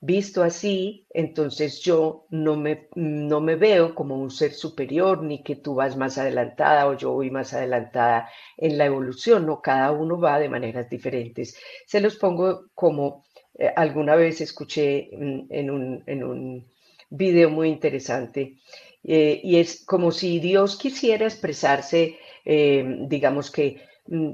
Visto 0.00 0.44
así, 0.44 1.06
entonces 1.10 1.80
yo 1.80 2.26
no 2.30 2.56
me, 2.56 2.88
no 2.94 3.40
me 3.40 3.56
veo 3.56 3.96
como 3.96 4.14
un 4.14 4.30
ser 4.30 4.52
superior, 4.52 5.24
ni 5.24 5.42
que 5.42 5.56
tú 5.56 5.74
vas 5.74 5.96
más 5.96 6.18
adelantada 6.18 6.86
o 6.86 6.96
yo 6.96 7.12
voy 7.12 7.32
más 7.32 7.52
adelantada 7.52 8.30
en 8.56 8.78
la 8.78 8.86
evolución, 8.86 9.44
no, 9.44 9.60
cada 9.60 9.90
uno 9.90 10.20
va 10.20 10.38
de 10.38 10.48
maneras 10.48 10.88
diferentes. 10.88 11.56
Se 11.84 12.00
los 12.00 12.16
pongo 12.16 12.66
como 12.74 13.24
eh, 13.58 13.72
alguna 13.74 14.14
vez 14.14 14.40
escuché 14.40 15.08
en 15.12 15.70
un, 15.70 16.04
en 16.06 16.22
un 16.22 16.70
video 17.10 17.50
muy 17.50 17.68
interesante, 17.68 18.58
eh, 19.02 19.40
y 19.42 19.56
es 19.56 19.84
como 19.84 20.12
si 20.12 20.38
Dios 20.38 20.78
quisiera 20.78 21.24
expresarse, 21.24 22.18
eh, 22.44 22.84
digamos 23.08 23.50
que 23.50 23.82
mm, 24.06 24.32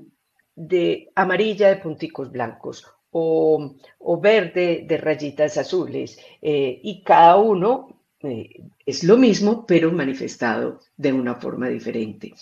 de 0.56 1.10
amarilla 1.14 1.68
de 1.68 1.76
punticos 1.76 2.30
blancos 2.30 2.86
o, 3.16 4.20
verde 4.20 4.84
de 4.86 4.96
rayitas 4.96 5.56
azules. 5.56 6.18
Eh, 6.42 6.80
y 6.82 7.02
cada 7.02 7.36
uno 7.36 7.88
eh, 8.20 8.60
es 8.84 9.04
lo 9.04 9.16
mismo, 9.16 9.64
pero 9.66 9.92
manifestado 9.92 10.80
de 10.96 11.12
una 11.12 11.36
forma 11.36 11.68
diferente. 11.68 12.34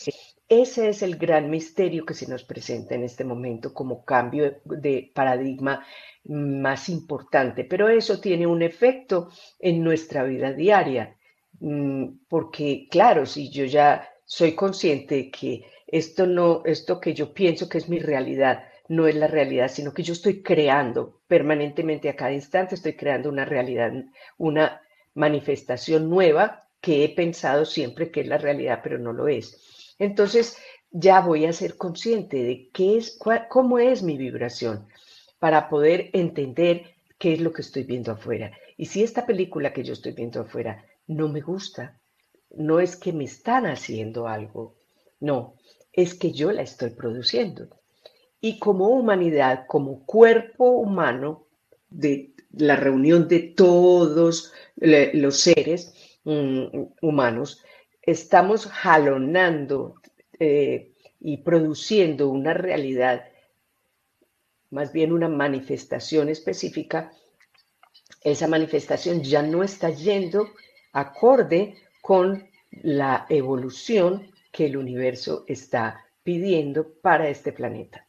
Ese 0.49 0.89
es 0.89 1.03
el 1.03 1.17
gran 1.17 1.51
misterio 1.51 2.07
que 2.07 2.15
se 2.15 2.29
nos 2.29 2.45
presenta 2.45 2.95
en 2.95 3.05
este 3.05 3.25
momento 3.25 3.75
como 3.75 4.05
cambio 4.05 4.61
de 4.65 5.11
paradigma 5.15 5.85
más 6.25 6.89
importante, 6.89 7.65
pero 7.65 7.89
eso 7.89 8.21
tiene 8.21 8.47
un 8.47 8.63
efecto 8.63 9.29
en 9.59 9.83
nuestra 9.83 10.25
vida 10.25 10.53
diaria, 10.53 11.17
mm, 11.61 12.07
porque 12.29 12.87
claro, 12.91 13.27
si 13.27 13.51
yo 13.51 13.65
ya 13.65 14.09
soy 14.25 14.55
consciente 14.55 15.31
que 15.31 15.65
esto 15.87 16.27
no, 16.27 16.63
esto 16.65 17.01
que 17.01 17.13
yo 17.13 17.35
pienso 17.35 17.69
que 17.69 17.79
es 17.79 17.89
mi 17.89 17.99
realidad, 17.99 18.65
no 18.89 19.07
es 19.07 19.15
la 19.15 19.27
realidad, 19.27 19.69
sino 19.69 19.93
que 19.93 20.03
yo 20.03 20.13
estoy 20.13 20.43
creando 20.43 21.21
permanentemente 21.27 22.09
a 22.09 22.17
cada 22.17 22.33
instante, 22.33 22.75
estoy 22.75 22.95
creando 22.95 23.29
una 23.29 23.45
realidad, 23.45 23.93
una 24.39 24.83
manifestación 25.15 26.11
nueva 26.11 26.69
que 26.81 27.05
he 27.05 27.09
pensado 27.09 27.65
siempre 27.65 28.11
que 28.11 28.21
es 28.21 28.27
la 28.27 28.39
realidad, 28.39 28.81
pero 28.83 28.99
no 28.99 29.13
lo 29.13 29.29
es. 29.29 29.95
Entonces 29.99 30.59
ya 30.91 31.21
voy 31.21 31.47
a 31.47 31.53
ser 31.53 31.77
consciente 31.77 32.43
de 32.43 32.71
qué 32.73 32.99
es, 32.99 33.19
cómo 33.49 33.79
es 33.79 34.03
mi 34.03 34.17
vibración 34.17 34.87
para 35.39 35.69
poder 35.69 36.11
entender 36.13 36.95
qué 37.19 37.35
es 37.35 37.41
lo 37.41 37.53
que 37.53 37.63
estoy 37.63 37.85
viendo 37.85 38.13
afuera. 38.13 38.53
Y 38.77 38.87
si 38.87 39.03
esta 39.03 39.25
película 39.25 39.73
que 39.73 39.85
yo 39.85 39.93
estoy 39.93 40.13
viendo 40.13 40.41
afuera 40.41 40.85
no 41.07 41.29
me 41.29 41.41
gusta, 41.41 41.99
no 42.51 42.81
es 42.81 42.97
que 42.97 43.13
me 43.13 43.25
están 43.25 43.67
haciendo 43.67 44.29
algo, 44.29 44.75
no, 45.21 45.55
es 45.93 46.15
que 46.15 46.33
yo 46.33 46.53
la 46.53 46.63
estoy 46.63 46.91
produciendo 46.91 47.69
y 48.45 48.59
como 48.59 48.89
humanidad, 48.89 49.67
como 49.69 50.05
cuerpo 50.05 50.71
humano, 50.71 51.47
de 51.89 52.33
la 52.51 52.75
reunión 52.75 53.29
de 53.29 53.39
todos 53.41 54.53
los 54.77 55.37
seres 55.41 55.95
mm, 56.25 56.65
humanos, 57.01 57.63
estamos 58.03 58.67
jalonando 58.67 59.95
eh, 60.41 60.93
y 61.21 61.37
produciendo 61.39 62.31
una 62.31 62.53
realidad, 62.53 63.27
más 64.71 64.93
bien 64.93 65.13
una 65.13 65.29
manifestación 65.29 66.29
específica, 66.29 67.13
esa 68.23 68.49
manifestación 68.49 69.23
ya 69.23 69.43
no 69.43 69.63
está 69.63 69.91
yendo 69.91 70.49
acorde 70.93 71.77
con 72.01 72.49
la 72.71 73.25
evolución 73.29 74.33
que 74.51 74.67
el 74.67 74.77
universo 74.77 75.45
está 75.47 76.05
pidiendo 76.25 76.93
para 77.03 77.29
este 77.29 77.53
planeta 77.53 78.02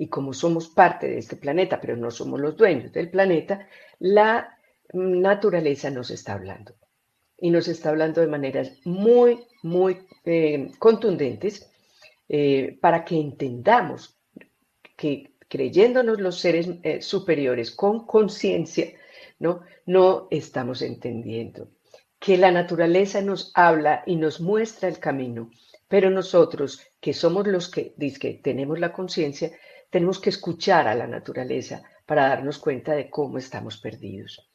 y 0.00 0.08
como 0.08 0.32
somos 0.32 0.70
parte 0.70 1.06
de 1.08 1.18
este 1.18 1.36
planeta, 1.36 1.78
pero 1.78 1.94
no 1.94 2.10
somos 2.10 2.40
los 2.40 2.56
dueños 2.56 2.90
del 2.90 3.10
planeta, 3.10 3.68
la 3.98 4.56
naturaleza 4.94 5.90
nos 5.90 6.10
está 6.10 6.32
hablando. 6.32 6.74
Y 7.36 7.50
nos 7.50 7.68
está 7.68 7.90
hablando 7.90 8.22
de 8.22 8.26
maneras 8.26 8.72
muy, 8.86 9.44
muy 9.62 9.98
eh, 10.24 10.70
contundentes 10.78 11.70
eh, 12.30 12.78
para 12.80 13.04
que 13.04 13.20
entendamos 13.20 14.18
que 14.96 15.34
creyéndonos 15.48 16.18
los 16.18 16.38
seres 16.38 16.70
eh, 16.82 17.02
superiores 17.02 17.70
con 17.70 18.06
conciencia, 18.06 18.86
¿no? 19.38 19.60
no 19.84 20.28
estamos 20.30 20.80
entendiendo 20.80 21.68
que 22.18 22.38
la 22.38 22.50
naturaleza 22.50 23.20
nos 23.20 23.52
habla 23.54 24.02
y 24.06 24.16
nos 24.16 24.40
muestra 24.40 24.88
el 24.88 24.98
camino, 24.98 25.50
pero 25.88 26.08
nosotros, 26.08 26.80
que 27.00 27.12
somos 27.12 27.46
los 27.46 27.68
que, 27.68 27.94
que 28.18 28.40
tenemos 28.42 28.78
la 28.78 28.94
conciencia, 28.94 29.50
tenemos 29.90 30.18
que 30.20 30.30
escuchar 30.30 30.88
a 30.88 30.94
la 30.94 31.06
naturaleza 31.06 31.82
para 32.06 32.28
darnos 32.28 32.58
cuenta 32.58 32.94
de 32.94 33.10
cómo 33.10 33.38
estamos 33.38 33.78
perdidos. 33.78 34.48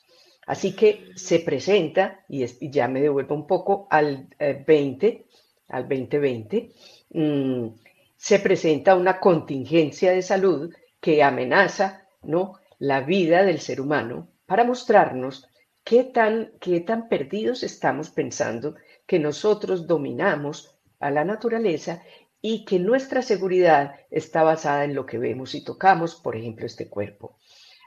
Así 0.48 0.75
que 0.75 1.12
se 1.15 1.39
presenta, 1.39 2.24
y, 2.30 2.46
ya 2.70 2.88
me 2.88 3.01
devuelvo 3.01 3.36
un 3.36 3.48
poco 3.48 3.88
al 3.89 4.27
20, 4.39 5.08
eh, 5.08 5.25
al 5.70 5.84
2020, 5.84 6.72
mm, 7.10 7.68
se 8.15 8.39
presenta 8.39 8.96
una 8.96 9.20
contingencia 9.20 10.12
de 10.12 10.22
salud 10.22 10.74
que 11.00 11.24
amenaza 11.24 12.08
¿no? 12.24 12.60
la 12.80 13.01
vida 13.01 13.44
del 13.44 13.60
ser 13.60 13.82
humano 13.82 14.27
para 14.46 14.63
mostrarnos 14.63 15.48
qué 15.84 16.04
tan, 16.04 16.51
qué 16.60 16.80
tan 16.82 17.10
perdidos 17.10 17.63
estamos 17.63 18.10
pensando 18.10 18.75
que 19.06 19.20
nosotros 19.20 19.88
dominamos 19.88 20.75
a 21.00 21.12
la 21.12 21.24
naturaleza 21.24 22.01
y 22.48 22.64
que 22.64 22.78
nuestra 22.78 23.24
seguridad 23.24 23.96
está 24.12 24.44
basada 24.44 24.84
en 24.84 24.94
lo 24.94 25.04
que 25.04 25.18
vemos 25.18 25.56
y 25.56 25.64
tocamos, 25.64 26.14
por 26.14 26.36
ejemplo, 26.36 26.68
este 26.68 26.88
cuerpo. 26.88 27.40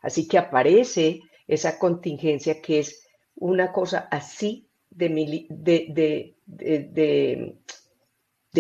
Así 0.03 0.27
que 0.27 0.37
aparece 0.37 1.21
esa 1.47 1.79
contingencia 1.79 2.61
que 2.61 2.81
es 2.81 3.07
una 3.37 3.71
cosa 3.71 4.09
así 4.11 4.69
de, 4.91 5.11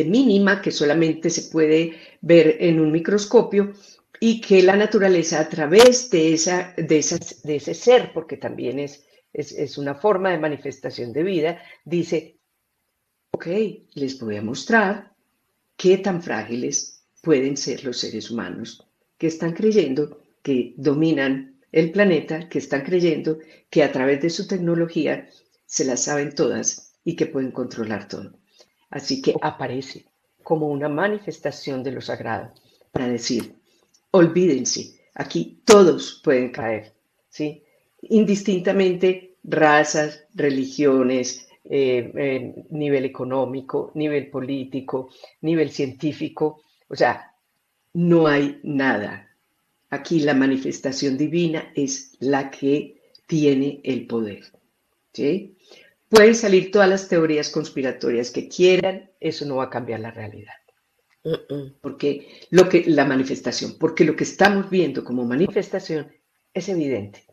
mínima 0.04 0.62
que 0.62 0.70
solamente 0.70 1.30
se 1.30 1.50
puede 1.50 1.96
ver 2.20 2.58
en 2.60 2.78
un 2.78 2.92
microscopio 2.92 3.72
y 4.20 4.40
que 4.40 4.62
la 4.62 4.76
naturaleza 4.76 5.40
a 5.40 5.48
través 5.48 6.10
de, 6.10 6.32
esa, 6.32 6.74
de 6.76 6.98
ese 7.00 7.74
ser, 7.74 8.12
porque 8.12 8.36
también 8.36 8.78
es, 8.78 9.04
es, 9.32 9.50
es 9.50 9.76
una 9.76 9.96
forma 9.96 10.30
de 10.30 10.38
manifestación 10.38 11.12
de 11.12 11.24
vida, 11.24 11.60
dice, 11.84 12.38
ok, 13.32 13.46
les 13.94 14.20
voy 14.20 14.36
a 14.36 14.42
mostrar 14.42 15.17
qué 15.78 15.96
tan 15.96 16.22
frágiles 16.22 17.04
pueden 17.22 17.56
ser 17.56 17.84
los 17.84 17.98
seres 17.98 18.30
humanos 18.30 18.84
que 19.16 19.28
están 19.28 19.52
creyendo 19.52 20.20
que 20.42 20.74
dominan 20.76 21.60
el 21.72 21.92
planeta, 21.92 22.48
que 22.48 22.58
están 22.58 22.82
creyendo 22.82 23.38
que 23.70 23.82
a 23.82 23.92
través 23.92 24.20
de 24.20 24.28
su 24.28 24.46
tecnología 24.46 25.28
se 25.64 25.84
las 25.84 26.02
saben 26.02 26.34
todas 26.34 26.94
y 27.04 27.14
que 27.14 27.26
pueden 27.26 27.52
controlar 27.52 28.08
todo. 28.08 28.34
Así 28.90 29.22
que 29.22 29.34
aparece 29.40 30.06
como 30.42 30.68
una 30.68 30.88
manifestación 30.88 31.82
de 31.82 31.92
lo 31.92 32.00
sagrado 32.00 32.52
para 32.90 33.06
decir, 33.06 33.54
olvídense, 34.10 34.98
aquí 35.14 35.62
todos 35.64 36.20
pueden 36.24 36.50
caer, 36.50 36.94
¿sí? 37.28 37.62
Indistintamente 38.02 39.36
razas, 39.44 40.24
religiones, 40.34 41.47
eh, 41.70 42.54
nivel 42.70 43.04
económico, 43.04 43.92
nivel 43.94 44.30
político, 44.30 45.10
nivel 45.42 45.70
científico. 45.70 46.62
O 46.88 46.96
sea, 46.96 47.34
no 47.94 48.26
hay 48.26 48.60
nada. 48.62 49.28
Aquí 49.90 50.20
la 50.20 50.34
manifestación 50.34 51.16
divina 51.16 51.72
es 51.74 52.16
la 52.20 52.50
que 52.50 53.00
tiene 53.26 53.80
el 53.84 54.06
poder. 54.06 54.44
¿sí? 55.12 55.56
Pueden 56.08 56.34
salir 56.34 56.70
todas 56.70 56.88
las 56.88 57.08
teorías 57.08 57.50
conspiratorias 57.50 58.30
que 58.30 58.48
quieran, 58.48 59.10
eso 59.20 59.44
no 59.44 59.56
va 59.56 59.64
a 59.64 59.70
cambiar 59.70 60.00
la 60.00 60.10
realidad. 60.10 60.54
Porque 61.82 62.28
lo 62.50 62.68
que, 62.68 62.84
la 62.86 63.04
manifestación, 63.04 63.76
porque 63.78 64.04
lo 64.04 64.16
que 64.16 64.24
estamos 64.24 64.70
viendo 64.70 65.04
como 65.04 65.24
manifestación 65.24 66.10
es 66.54 66.68
evidente. 66.68 67.24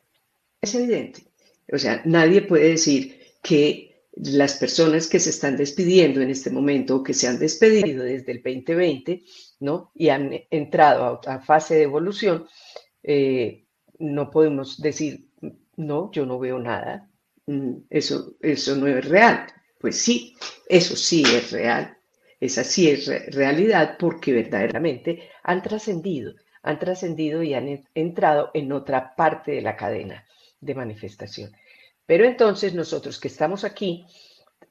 Es 0.60 0.76
evidente. 0.76 1.24
O 1.72 1.78
sea, 1.78 2.02
nadie 2.06 2.42
puede 2.42 2.70
decir 2.70 3.20
que 3.42 3.95
las 4.16 4.56
personas 4.56 5.08
que 5.08 5.20
se 5.20 5.30
están 5.30 5.58
despidiendo 5.58 6.22
en 6.22 6.30
este 6.30 6.50
momento 6.50 6.98
o 6.98 7.04
que 7.04 7.14
se 7.14 7.28
han 7.28 7.38
despedido 7.38 8.04
desde 8.04 8.32
el 8.32 8.42
2020, 8.42 9.24
¿no? 9.60 9.92
Y 9.94 10.10
han 10.10 10.32
entrado 10.50 11.20
a 11.26 11.40
fase 11.40 11.76
de 11.76 11.84
evolución, 11.84 12.48
eh, 13.04 13.66
no 14.00 14.32
podemos 14.32 14.82
decir, 14.82 15.30
no, 15.76 16.12
yo 16.12 16.26
no 16.26 16.40
veo 16.40 16.60
nada, 16.60 17.10
mm, 17.46 17.74
eso, 17.90 18.36
eso 18.42 18.76
no 18.76 18.88
es 18.88 19.06
real. 19.08 19.48
Pues 19.80 19.98
sí, 19.98 20.36
eso 20.68 20.96
sí 20.96 21.24
es 21.24 21.52
real, 21.52 21.98
esa 22.40 22.64
sí 22.64 22.90
es 22.90 23.08
realidad 23.34 23.98
porque 24.00 24.32
verdaderamente 24.32 25.30
han 25.44 25.62
trascendido, 25.62 26.34
han 26.64 26.80
trascendido 26.80 27.44
y 27.44 27.54
han 27.54 27.84
entrado 27.94 28.52
en 28.54 28.72
otra 28.72 29.16
parte 29.16 29.52
de 29.52 29.62
la 29.62 29.76
cadena 29.76 30.26
de 30.62 30.74
manifestación. 30.74 31.52
Pero 32.06 32.26
entonces 32.26 32.74
nosotros 32.74 33.20
que 33.20 33.28
estamos 33.28 33.64
aquí, 33.64 34.06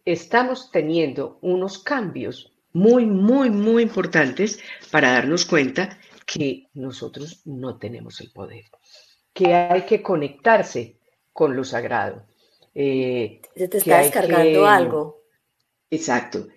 estamos 0.04 0.70
teniendo 0.70 1.38
unos 1.42 1.78
cambios 1.78 2.52
muy, 2.72 3.06
muy, 3.06 3.50
muy 3.50 3.82
importantes 3.82 4.58
para 4.90 5.12
darnos 5.12 5.44
cuenta 5.44 5.98
que 6.26 6.68
nosotros 6.74 7.42
no 7.44 7.78
tenemos 7.78 8.20
el 8.20 8.30
poder, 8.32 8.64
que 9.32 9.54
hay 9.54 9.82
que 9.82 10.02
conectarse 10.02 10.98
con 11.32 11.54
lo 11.54 11.64
sagrado. 11.64 12.26
Eh, 12.74 13.40
Se 13.54 13.68
te 13.68 13.78
está 13.78 13.98
descargando 13.98 14.66
algo. 14.66 15.22
Exacto, 15.90 16.48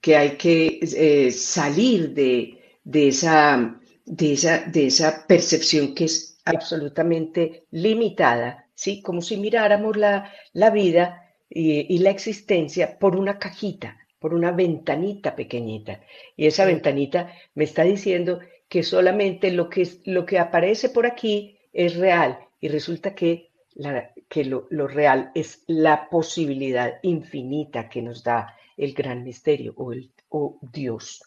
que 0.00 0.16
hay 0.16 0.36
que 0.36 0.80
eh, 0.82 1.30
salir 1.30 2.12
de, 2.12 2.60
esa, 3.08 3.80
de, 4.04 4.32
esa, 4.32 4.58
de 4.66 4.86
esa 4.86 5.26
percepción 5.26 5.94
que 5.94 6.04
es 6.04 6.38
absolutamente 6.44 7.66
limitada, 7.70 8.65
¿sí? 8.76 9.02
Como 9.02 9.22
si 9.22 9.38
miráramos 9.38 9.96
la, 9.96 10.32
la 10.52 10.70
vida 10.70 11.32
y, 11.50 11.92
y, 11.92 11.98
la 11.98 12.10
existencia 12.10 12.98
por 12.98 13.16
una 13.16 13.38
cajita, 13.40 13.98
por 14.20 14.34
una 14.34 14.52
ventanita 14.52 15.34
pequeñita. 15.34 16.00
Y 16.36 16.46
esa 16.46 16.64
ventanita 16.64 17.32
me 17.54 17.64
está 17.64 17.82
diciendo 17.82 18.38
que 18.68 18.82
solamente 18.84 19.50
lo 19.50 19.68
que, 19.68 19.88
lo 20.04 20.26
que 20.26 20.38
aparece 20.38 20.90
por 20.90 21.06
aquí 21.06 21.58
es 21.72 21.96
real 21.96 22.38
y 22.60 22.68
resulta 22.68 23.14
que, 23.14 23.50
la, 23.74 24.12
que 24.28 24.44
lo, 24.44 24.66
lo, 24.70 24.86
real 24.86 25.30
es 25.34 25.62
la 25.66 26.08
posibilidad 26.08 26.98
infinita 27.02 27.88
que 27.88 28.02
nos 28.02 28.22
da 28.22 28.56
el 28.76 28.92
gran 28.92 29.24
misterio 29.24 29.72
o, 29.76 29.92
el, 29.92 30.10
o 30.28 30.58
Dios. 30.60 31.22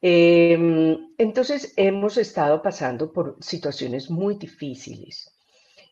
Eh, 0.00 0.96
entonces 1.18 1.74
hemos 1.76 2.16
estado 2.16 2.62
pasando 2.62 3.12
por 3.12 3.36
situaciones 3.40 4.08
muy 4.10 4.36
difíciles 4.36 5.32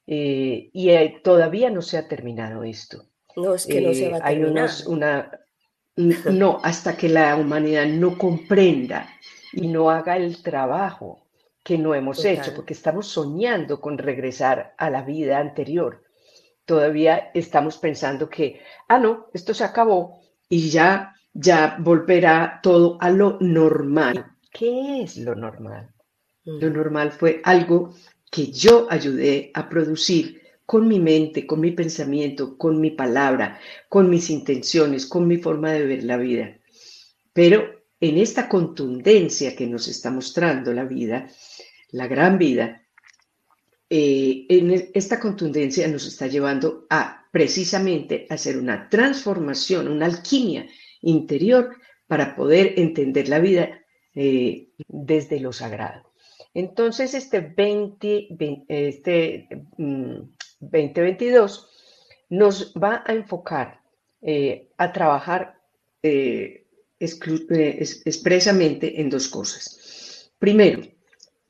eh, 0.06 0.70
y 0.72 0.90
eh, 0.90 1.20
todavía 1.22 1.70
no 1.70 1.82
se 1.82 1.98
ha 1.98 2.08
terminado 2.08 2.62
esto. 2.62 3.06
No, 3.36 3.54
es 3.54 3.66
que 3.66 3.80
no 3.80 3.92
se 3.92 4.08
va 4.08 4.18
a 4.18 4.24
terminar. 4.24 4.68
Hay 4.68 4.86
una, 4.86 5.30
no, 5.96 6.60
hasta 6.62 6.96
que 6.96 7.08
la 7.08 7.36
humanidad 7.36 7.86
no 7.86 8.16
comprenda 8.16 9.08
y 9.52 9.68
no 9.68 9.90
haga 9.90 10.16
el 10.16 10.42
trabajo 10.42 11.26
que 11.62 11.78
no 11.78 11.94
hemos 11.94 12.24
hecho, 12.24 12.54
porque 12.54 12.74
estamos 12.74 13.08
soñando 13.08 13.80
con 13.80 13.98
regresar 13.98 14.74
a 14.78 14.88
la 14.88 15.02
vida 15.02 15.38
anterior. 15.38 16.04
Todavía 16.64 17.30
estamos 17.34 17.78
pensando 17.78 18.28
que, 18.28 18.60
ah, 18.86 18.98
no, 18.98 19.26
esto 19.34 19.52
se 19.52 19.64
acabó 19.64 20.20
y 20.48 20.68
ya, 20.68 21.12
ya 21.32 21.76
volverá 21.80 22.60
todo 22.62 22.98
a 23.00 23.10
lo 23.10 23.38
normal. 23.40 24.26
¿Qué 24.52 25.02
es 25.02 25.16
lo 25.16 25.34
normal? 25.34 25.92
Lo 26.44 26.70
normal 26.70 27.10
fue 27.10 27.40
algo 27.42 27.92
que 28.30 28.50
yo 28.50 28.86
ayudé 28.90 29.50
a 29.54 29.68
producir 29.68 30.42
con 30.64 30.88
mi 30.88 30.98
mente, 30.98 31.46
con 31.46 31.60
mi 31.60 31.70
pensamiento, 31.70 32.58
con 32.58 32.80
mi 32.80 32.90
palabra, 32.90 33.60
con 33.88 34.10
mis 34.10 34.30
intenciones, 34.30 35.06
con 35.06 35.26
mi 35.26 35.38
forma 35.38 35.72
de 35.72 35.86
ver 35.86 36.04
la 36.04 36.16
vida. 36.16 36.58
Pero 37.32 37.76
en 38.00 38.18
esta 38.18 38.48
contundencia 38.48 39.54
que 39.54 39.66
nos 39.66 39.88
está 39.88 40.10
mostrando 40.10 40.72
la 40.72 40.84
vida, 40.84 41.28
la 41.92 42.08
gran 42.08 42.36
vida, 42.36 42.82
eh, 43.88 44.46
en 44.48 44.72
e, 44.72 44.90
esta 44.94 45.20
contundencia 45.20 45.86
nos 45.86 46.06
está 46.06 46.26
llevando 46.26 46.86
a 46.90 47.24
precisamente 47.30 48.26
hacer 48.28 48.58
una 48.58 48.88
transformación, 48.88 49.88
una 49.88 50.06
alquimia 50.06 50.66
interior 51.02 51.76
para 52.06 52.34
poder 52.34 52.74
entender 52.76 53.28
la 53.28 53.38
vida 53.38 53.80
eh, 54.14 54.70
desde 54.88 55.38
lo 55.38 55.52
sagrado. 55.52 56.05
Entonces, 56.56 57.12
este, 57.12 57.40
20, 57.40 58.28
este 58.68 59.46
2022 59.76 61.68
mm, 62.30 62.34
nos 62.34 62.72
va 62.72 63.04
a 63.06 63.12
enfocar 63.12 63.82
eh, 64.22 64.70
a 64.78 64.90
trabajar 64.90 65.60
expresamente 66.02 69.02
en 69.02 69.10
dos 69.10 69.28
cosas. 69.28 70.30
Primero, 70.38 70.80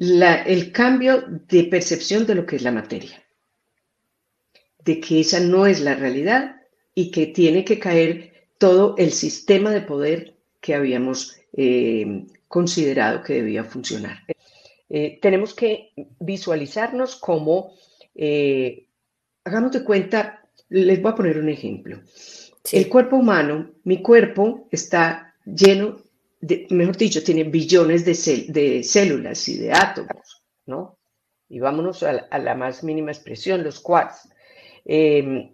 el 0.00 0.72
cambio 0.72 1.24
de 1.46 1.62
percepción 1.64 2.26
de 2.26 2.34
lo 2.34 2.44
que 2.44 2.56
es 2.56 2.62
la 2.62 2.72
materia, 2.72 3.22
de 4.84 5.00
que 5.00 5.20
esa 5.20 5.38
no 5.38 5.66
es 5.66 5.82
la 5.82 5.94
realidad 5.94 6.62
y 6.96 7.12
que 7.12 7.28
tiene 7.28 7.64
que 7.64 7.78
caer 7.78 8.48
todo 8.58 8.96
el 8.98 9.12
sistema 9.12 9.70
de 9.70 9.82
poder 9.82 10.34
que 10.60 10.74
habíamos 10.74 11.36
eh, 11.52 12.26
considerado 12.48 13.22
que 13.22 13.34
debía 13.34 13.62
funcionar. 13.62 14.24
Eh, 14.88 15.18
tenemos 15.20 15.54
que 15.54 15.92
visualizarnos 16.20 17.16
como, 17.16 17.74
eh, 18.14 18.86
hagamos 19.44 19.72
de 19.72 19.84
cuenta, 19.84 20.48
les 20.68 21.00
voy 21.02 21.12
a 21.12 21.16
poner 21.16 21.38
un 21.38 21.48
ejemplo. 21.48 22.00
El 22.72 22.88
cuerpo 22.88 23.16
humano, 23.16 23.70
mi 23.84 24.02
cuerpo 24.02 24.68
está 24.70 25.34
lleno 25.44 25.98
mejor 26.70 26.96
dicho, 26.96 27.22
tiene 27.22 27.44
billones 27.44 28.04
de, 28.04 28.82
células 28.84 29.48
y 29.48 29.58
de 29.58 29.72
átomos, 29.72 30.42
¿no? 30.66 30.98
Y 31.48 31.60
vámonos 31.60 32.02
a 32.02 32.38
la, 32.38 32.54
más 32.54 32.82
mínima 32.82 33.12
expresión, 33.12 33.62
los 33.62 33.80
quarks. 33.80 34.28
Em, 34.84 35.52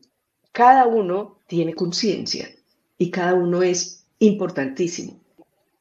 cada 0.50 0.86
uno 0.86 1.38
tiene 1.46 1.74
conciencia 1.74 2.48
y 2.98 3.10
cada 3.10 3.34
uno 3.34 3.62
es 3.62 4.06
importantísimo. 4.18 5.20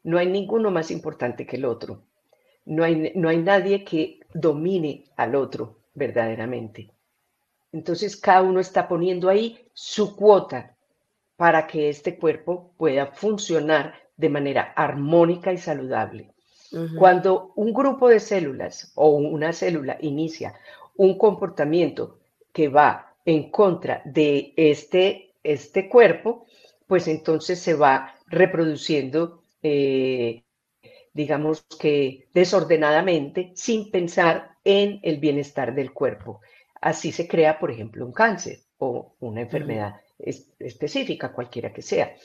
No 0.03 0.17
hay 0.17 0.27
ninguno 0.27 0.71
más 0.71 0.91
importante 0.91 1.45
que 1.45 1.57
el 1.57 1.65
otro. 1.65 2.03
No 2.65 2.83
hay, 2.83 3.11
no 3.15 3.29
hay 3.29 3.37
nadie 3.37 3.83
que 3.83 4.19
domine 4.33 5.05
al 5.15 5.35
otro 5.35 5.77
verdaderamente. 5.93 6.91
Entonces 7.71 8.17
cada 8.17 8.41
uno 8.41 8.59
está 8.59 8.87
poniendo 8.87 9.29
ahí 9.29 9.67
su 9.73 10.15
cuota 10.15 10.75
para 11.37 11.65
que 11.65 11.89
este 11.89 12.17
cuerpo 12.17 12.73
pueda 12.77 13.07
funcionar 13.07 13.95
de 14.17 14.29
manera 14.29 14.73
armónica 14.75 15.51
y 15.51 15.57
saludable. 15.57 16.33
Cuando 16.97 17.51
un 17.55 17.73
grupo 17.73 18.07
de 18.07 18.21
células 18.21 18.93
o 18.95 19.09
una 19.09 19.51
célula 19.51 19.97
inicia 19.99 20.53
un 20.95 21.17
comportamiento 21.17 22.19
que 22.53 22.69
va 22.69 23.13
en 23.25 23.51
contra 23.51 24.01
de 24.05 24.53
este, 24.55 25.33
este 25.43 25.89
cuerpo, 25.89 26.45
pues 26.87 27.07
entonces 27.07 27.59
se 27.59 27.73
va 27.73 28.15
reproduciendo, 28.27 29.41
eh, 29.63 30.43
digamos 31.13 31.63
que 31.79 32.27
desordenadamente, 32.33 33.51
sin 33.55 33.91
pensar 33.91 34.51
en 34.63 34.99
el 35.03 35.17
bienestar 35.17 35.73
del 35.73 35.91
cuerpo. 35.91 36.41
Así 36.79 37.11
se 37.11 37.27
crea, 37.27 37.59
por 37.59 37.71
ejemplo, 37.71 38.05
un 38.05 38.13
cáncer 38.13 38.59
o 38.77 39.13
una 39.19 39.41
enfermedad 39.41 39.95
específica, 40.17 41.31
cualquiera 41.31 41.73
que 41.73 41.81
sea. 41.81 42.15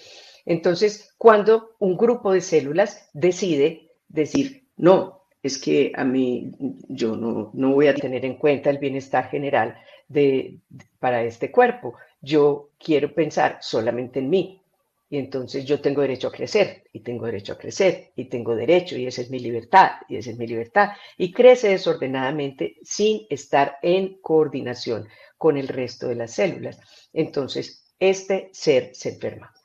Entonces, 0.45 1.15
cuando 1.19 1.75
un 1.81 1.97
grupo 1.97 2.33
de 2.33 2.41
células 2.41 3.11
decide 3.13 3.91
decir, 4.09 4.69
no, 4.77 5.25
es 5.43 5.59
que 5.59 5.93
a 5.95 6.05
mí 6.05 6.53
yo 6.89 7.17
no, 7.17 7.51
voy 7.53 7.89
a 7.89 7.95
tener 7.95 8.25
en 8.25 8.37
cuenta 8.37 8.71
el 8.71 8.79
bienestar 8.79 9.29
general 9.29 9.77
de, 10.09 10.59
para 10.99 11.23
este 11.23 11.51
cuerpo, 11.51 11.95
yo 12.21 12.71
quiero 12.79 13.13
pensar 13.13 13.59
solamente 13.61 14.21
en 14.21 14.31
mí. 14.31 14.63
Y 15.09 15.19
entonces 15.19 15.65
yo 15.65 15.81
tengo 15.81 16.03
derecho 16.03 16.29
a 16.29 16.33
crecer, 16.33 16.85
y 16.93 17.01
tengo 17.01 17.27
derecho 17.27 17.53
a 17.53 17.59
crecer, 17.59 18.13
y 18.17 18.25
tengo 18.29 18.57
derecho, 18.57 18.97
y 18.97 19.07
esa 19.07 19.23
es 19.23 19.31
mi 19.31 19.39
libertad, 19.39 19.91
y 20.09 20.17
esa 20.17 20.31
es 20.31 20.39
mi 20.39 20.47
libertad. 20.47 20.91
Y 21.17 21.33
crece 21.33 21.69
desordenadamente 21.69 22.77
sin 22.83 23.27
estar 23.31 23.79
en 23.83 24.19
coordinación 24.21 25.07
con 25.39 25.57
el 25.57 25.69
resto 25.69 26.09
de 26.09 26.17
las 26.17 26.33
células. 26.33 26.81
Entonces, 27.13 27.85
este 27.99 28.51
ser 28.53 28.91
se 28.95 29.11
enferma. 29.11 29.56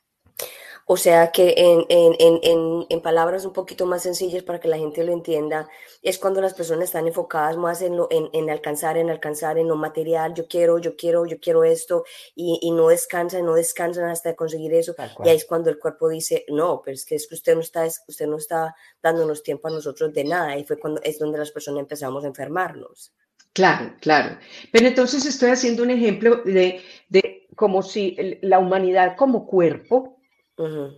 O 0.85 0.97
sea 0.97 1.31
que 1.31 1.53
en, 1.57 1.85
en, 1.89 2.15
en, 2.19 2.85
en, 2.89 3.01
palabras 3.01 3.45
un 3.45 3.53
poquito 3.53 3.85
más 3.85 4.03
sencillas 4.03 4.43
para 4.43 4.59
que 4.59 4.67
la 4.67 4.77
gente 4.77 5.03
lo 5.03 5.13
entienda, 5.13 5.69
es 6.01 6.17
cuando 6.17 6.41
las 6.41 6.53
personas 6.53 6.85
están 6.85 7.07
enfocadas 7.07 7.57
más 7.57 7.81
en, 7.81 7.95
lo, 7.95 8.07
en, 8.11 8.49
alcanzar, 8.49 8.97
en 8.97 9.09
alcanzar, 9.09 9.57
en 9.57 9.67
lo 9.67 9.75
material, 9.75 10.33
yo 10.33 10.47
quiero, 10.47 10.79
yo 10.79 10.95
quiero, 10.95 11.25
yo 11.25 11.39
quiero 11.39 11.63
esto, 11.63 12.03
y, 12.35 12.59
y 12.61 12.71
no 12.71 12.87
descansan, 12.87 13.45
no 13.45 13.53
descansan 13.53 14.09
hasta 14.09 14.35
conseguir 14.35 14.73
eso. 14.73 14.95
Y 15.23 15.29
ahí 15.29 15.37
es 15.37 15.45
cuando 15.45 15.69
el 15.69 15.79
cuerpo 15.79 16.09
dice, 16.09 16.45
no, 16.49 16.81
pero 16.83 16.95
es 16.95 17.05
que, 17.05 17.15
es 17.15 17.27
que 17.27 17.35
usted, 17.35 17.55
no 17.55 17.61
está, 17.61 17.85
usted 17.85 18.27
no 18.27 18.37
está 18.37 18.75
dándonos 19.01 19.43
tiempo 19.43 19.67
a 19.67 19.71
nosotros 19.71 20.13
de 20.13 20.23
nada. 20.23 20.57
Y 20.57 20.65
fue 20.65 20.77
cuando 20.77 21.01
es 21.03 21.19
donde 21.19 21.37
las 21.37 21.51
personas 21.51 21.81
empezamos 21.81 22.23
a 22.23 22.27
enfermarnos. 22.27 23.13
Claro, 23.53 23.95
claro. 23.99 24.37
Pero 24.71 24.87
entonces 24.87 25.25
estoy 25.25 25.49
haciendo 25.49 25.83
un 25.83 25.91
ejemplo 25.91 26.37
de, 26.45 26.81
de 27.09 27.47
como 27.55 27.83
si 27.83 28.15
la 28.41 28.59
humanidad 28.59 29.15
como 29.17 29.45
cuerpo, 29.45 30.20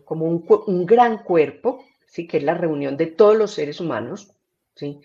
como 0.05 0.25
un, 0.25 0.85
gran 0.85 1.23
cuerpo, 1.23 1.85
¿sí? 2.05 2.27
que 2.27 2.37
es 2.37 2.43
la 2.43 2.53
reunión 2.53 2.97
de 2.97 3.07
todos 3.07 3.37
los 3.37 3.51
seres 3.51 3.79
humanos, 3.79 4.31
¿sí? 4.75 4.99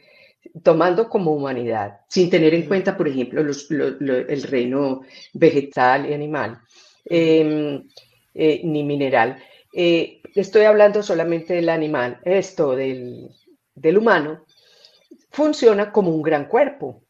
tomando 0.63 1.09
como 1.09 1.33
humanidad, 1.33 2.01
sin 2.09 2.31
tener 2.31 2.55
en 2.55 2.67
cuenta, 2.67 2.97
por 2.97 3.09
ejemplo, 3.09 3.41
el 3.41 4.43
reino 4.45 5.03
vegetal 5.35 6.09
y 6.09 6.15
animal, 6.15 6.61
em, 7.05 7.89
eh, 8.35 8.61
ni 8.65 8.85
mineral. 8.85 9.43
Eh, 9.73 10.23
estoy 10.35 10.63
hablando 10.63 11.03
solamente 11.03 11.55
del 11.55 11.69
animal, 11.69 12.21
esto 12.25 12.75
del, 12.75 13.31
del 13.75 13.99
humano, 13.99 14.45
funciona 15.31 15.93
como 15.93 16.15
un 16.15 16.23
gran 16.23 16.47
cuerpo. 16.47 17.03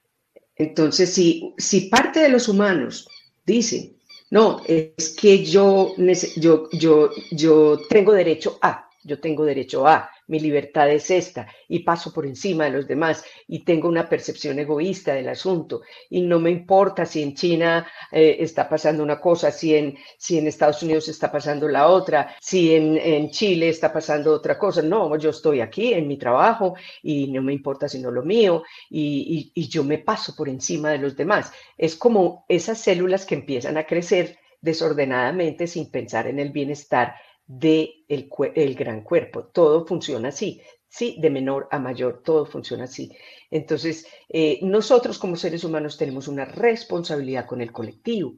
Entonces, 0.56 1.12
si, 1.12 1.54
si 1.56 1.82
parte 1.88 2.20
de 2.20 2.28
los 2.28 2.48
humanos 2.48 3.08
dicen, 3.46 3.97
no, 4.30 4.60
es 4.66 5.16
que 5.18 5.44
yo, 5.44 5.94
yo, 6.36 6.68
yo, 6.72 7.10
yo 7.30 7.80
tengo 7.88 8.12
derecho 8.12 8.58
a, 8.60 8.88
yo 9.02 9.20
tengo 9.20 9.44
derecho 9.44 9.86
a, 9.86 10.10
mi 10.28 10.40
libertad 10.40 10.90
es 10.90 11.10
esta 11.10 11.48
y 11.68 11.80
paso 11.80 12.12
por 12.12 12.26
encima 12.26 12.64
de 12.64 12.70
los 12.70 12.86
demás 12.86 13.24
y 13.46 13.64
tengo 13.64 13.88
una 13.88 14.08
percepción 14.08 14.58
egoísta 14.58 15.14
del 15.14 15.28
asunto 15.28 15.82
y 16.08 16.20
no 16.20 16.38
me 16.38 16.50
importa 16.50 17.04
si 17.04 17.22
en 17.22 17.34
China 17.34 17.86
eh, 18.12 18.36
está 18.40 18.68
pasando 18.68 19.02
una 19.02 19.20
cosa, 19.20 19.50
si 19.50 19.74
en, 19.74 19.96
si 20.16 20.38
en 20.38 20.46
Estados 20.46 20.82
Unidos 20.82 21.08
está 21.08 21.30
pasando 21.32 21.68
la 21.68 21.88
otra, 21.88 22.36
si 22.40 22.74
en, 22.74 22.96
en, 22.96 23.30
Chile 23.30 23.68
está 23.68 23.92
pasando 23.92 24.32
otra 24.32 24.58
cosa. 24.58 24.82
No, 24.82 25.16
yo 25.16 25.30
estoy 25.30 25.60
aquí 25.60 25.92
en 25.92 26.06
mi 26.06 26.16
trabajo 26.16 26.74
y 27.02 27.28
no 27.28 27.42
me 27.42 27.52
importa 27.52 27.88
sino 27.88 28.10
lo 28.10 28.22
mío 28.22 28.62
y, 28.90 29.50
y, 29.54 29.62
y 29.62 29.68
yo 29.68 29.84
me 29.84 29.98
paso 29.98 30.34
por 30.36 30.48
encima 30.48 30.90
de 30.90 30.98
los 30.98 31.16
demás. 31.16 31.52
Es 31.76 31.96
como 31.96 32.44
esas 32.48 32.78
células 32.78 33.26
que 33.26 33.34
empiezan 33.34 33.76
a 33.76 33.86
crecer 33.86 34.38
desordenadamente 34.60 35.66
sin 35.66 35.90
pensar 35.90 36.26
en 36.26 36.38
el 36.38 36.50
bienestar 36.50 37.14
del 37.48 38.04
de 38.08 38.52
el 38.54 38.74
gran 38.74 39.02
cuerpo. 39.02 39.44
Todo 39.44 39.86
funciona 39.86 40.28
así, 40.28 40.60
¿sí? 40.88 41.16
De 41.18 41.30
menor 41.30 41.66
a 41.70 41.78
mayor, 41.78 42.22
todo 42.22 42.46
funciona 42.46 42.84
así. 42.84 43.10
Entonces, 43.50 44.06
eh, 44.28 44.60
nosotros 44.62 45.18
como 45.18 45.36
seres 45.36 45.64
humanos 45.64 45.96
tenemos 45.96 46.28
una 46.28 46.44
responsabilidad 46.44 47.46
con 47.46 47.60
el 47.60 47.72
colectivo 47.72 48.34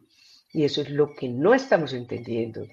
y 0.53 0.65
eso 0.65 0.81
es 0.83 0.91
lo 0.91 1.15
que 1.15 1.29
no 1.29 1.55
estamos 1.55 1.93
entendiendo. 1.93 2.67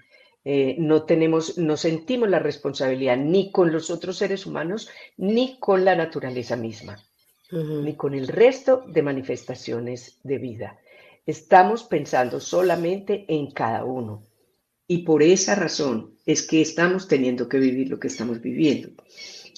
Eh, 0.46 0.76
no 0.80 1.04
tenemos, 1.04 1.58
no 1.58 1.76
sentimos 1.76 2.30
la 2.30 2.40
responsabilidad 2.40 3.18
ni 3.18 3.52
con 3.52 3.72
los 3.72 3.90
otros 3.90 4.18
seres 4.18 4.46
humanos 4.46 4.90
ni 5.18 5.60
con 5.60 5.84
la 5.84 5.96
naturaleza 5.96 6.56
misma, 6.56 7.04
ni 7.52 7.96
con 7.96 8.14
el 8.14 8.28
resto 8.28 8.84
de 8.88 9.02
manifestaciones 9.02 10.20
de 10.24 10.38
vida. 10.38 10.80
Estamos 11.26 11.84
pensando 11.84 12.40
solamente 12.40 13.26
en 13.28 13.52
cada 13.52 13.84
uno. 13.84 14.27
Y 14.88 15.00
por 15.00 15.22
esa 15.22 15.56
razón 15.56 16.16
es 16.26 16.42
que 16.42 16.62
estamos 16.62 17.08
teniendo 17.08 17.50
que 17.50 17.60
vivir 17.60 17.90
lo 17.90 18.00
que 18.00 18.08
estamos 18.08 18.42
viviendo. 18.42 18.90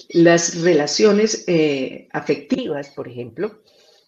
Las 0.09 0.61
relaciones 0.61 1.43
eh, 1.47 2.07
afectivas, 2.11 2.89
por 2.89 3.07
ejemplo, 3.07 3.61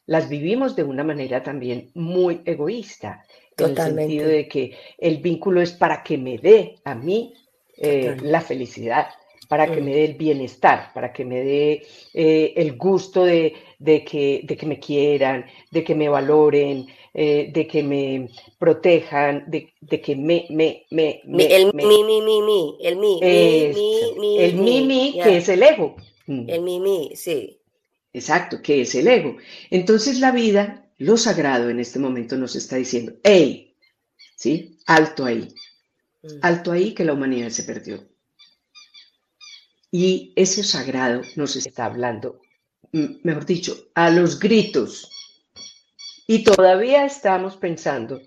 las 0.08 0.30
vivimos 0.30 0.76
de 0.76 0.84
una 0.84 1.04
manera 1.04 1.44
también 1.44 1.92
muy 1.94 2.42
egoísta, 2.46 3.24
Totalmente. 3.56 3.82
en 3.82 3.88
el 3.88 4.08
sentido 4.08 4.28
de 4.30 4.48
que 4.48 4.78
el 4.98 5.18
vínculo 5.18 5.62
es 5.62 5.74
para 5.74 6.02
que 6.02 6.18
me 6.18 6.38
dé 6.38 6.76
a 6.84 6.96
mí 6.96 7.34
eh, 7.78 8.18
la 8.22 8.42
felicidad, 8.42 9.08
para 9.48 9.68
que 9.68 9.82
mm. 9.82 9.84
me 9.84 9.94
dé 9.94 10.06
el 10.06 10.14
bienestar, 10.16 10.92
para 10.94 11.12
que 11.12 11.26
me 11.26 11.44
dé 11.44 11.86
eh, 12.14 12.54
el 12.56 12.78
gusto 12.78 13.26
de, 13.26 13.54
que, 13.80 14.42
de 14.44 14.58
que 14.58 14.66
me 14.66 14.80
quieran, 14.80 15.46
de 15.72 15.84
que 15.84 15.94
me 15.94 16.10
valoren, 16.10 16.88
eh, 17.14 17.52
de 17.54 17.68
que 17.68 17.84
me 17.84 18.30
protejan, 18.58 19.44
de, 19.48 19.74
que 20.02 20.16
me, 20.16 20.46
me, 20.50 20.86
me, 20.90 21.22
el 21.26 21.74
mi, 21.74 21.86
mi, 21.86 22.22
mi, 22.22 22.42
mi, 22.42 22.78
el 22.82 22.96
mi, 22.96 23.20
mi, 23.20 24.14
mi, 24.18 24.40
el 24.40 24.56
mi, 24.56 24.86
mi, 24.86 25.20
que 25.22 25.38
es 25.38 25.50
el 25.50 25.62
ego. 25.62 25.96
Mm. 26.28 26.50
El 26.50 26.62
mi, 26.62 26.80
mi, 26.80 27.12
sí. 27.16 27.60
Exacto, 28.14 28.62
que 28.62 28.82
es 28.82 28.96
el 28.96 29.08
ego. 29.08 29.36
Entonces 29.70 30.20
la 30.20 30.32
vida, 30.32 30.90
lo 31.00 31.18
sagrado 31.18 31.70
en 31.70 31.80
este 31.80 32.00
momento 32.00 32.38
nos 32.38 32.56
está 32.56 32.78
diciendo, 32.78 33.14
hey, 33.24 33.76
¿sí? 34.38 34.78
Alto 34.86 35.26
ahí, 35.26 35.54
mm. 36.24 36.28
alto 36.42 36.72
ahí 36.72 36.94
que 36.94 37.04
la 37.04 37.14
humanidad 37.14 37.50
se 37.50 37.64
perdió. 37.64 38.08
Y 39.92 40.32
ese 40.38 40.64
sagrado 40.64 41.22
nos 41.36 41.58
está 41.58 41.86
hablando, 41.86 42.40
mejor 42.94 43.46
dicho, 43.46 43.76
a 43.94 44.10
los 44.10 44.40
gritos, 44.40 45.10
y 46.32 46.46
todavía 46.46 47.04
estamos 47.04 47.58
pensando 47.58 48.22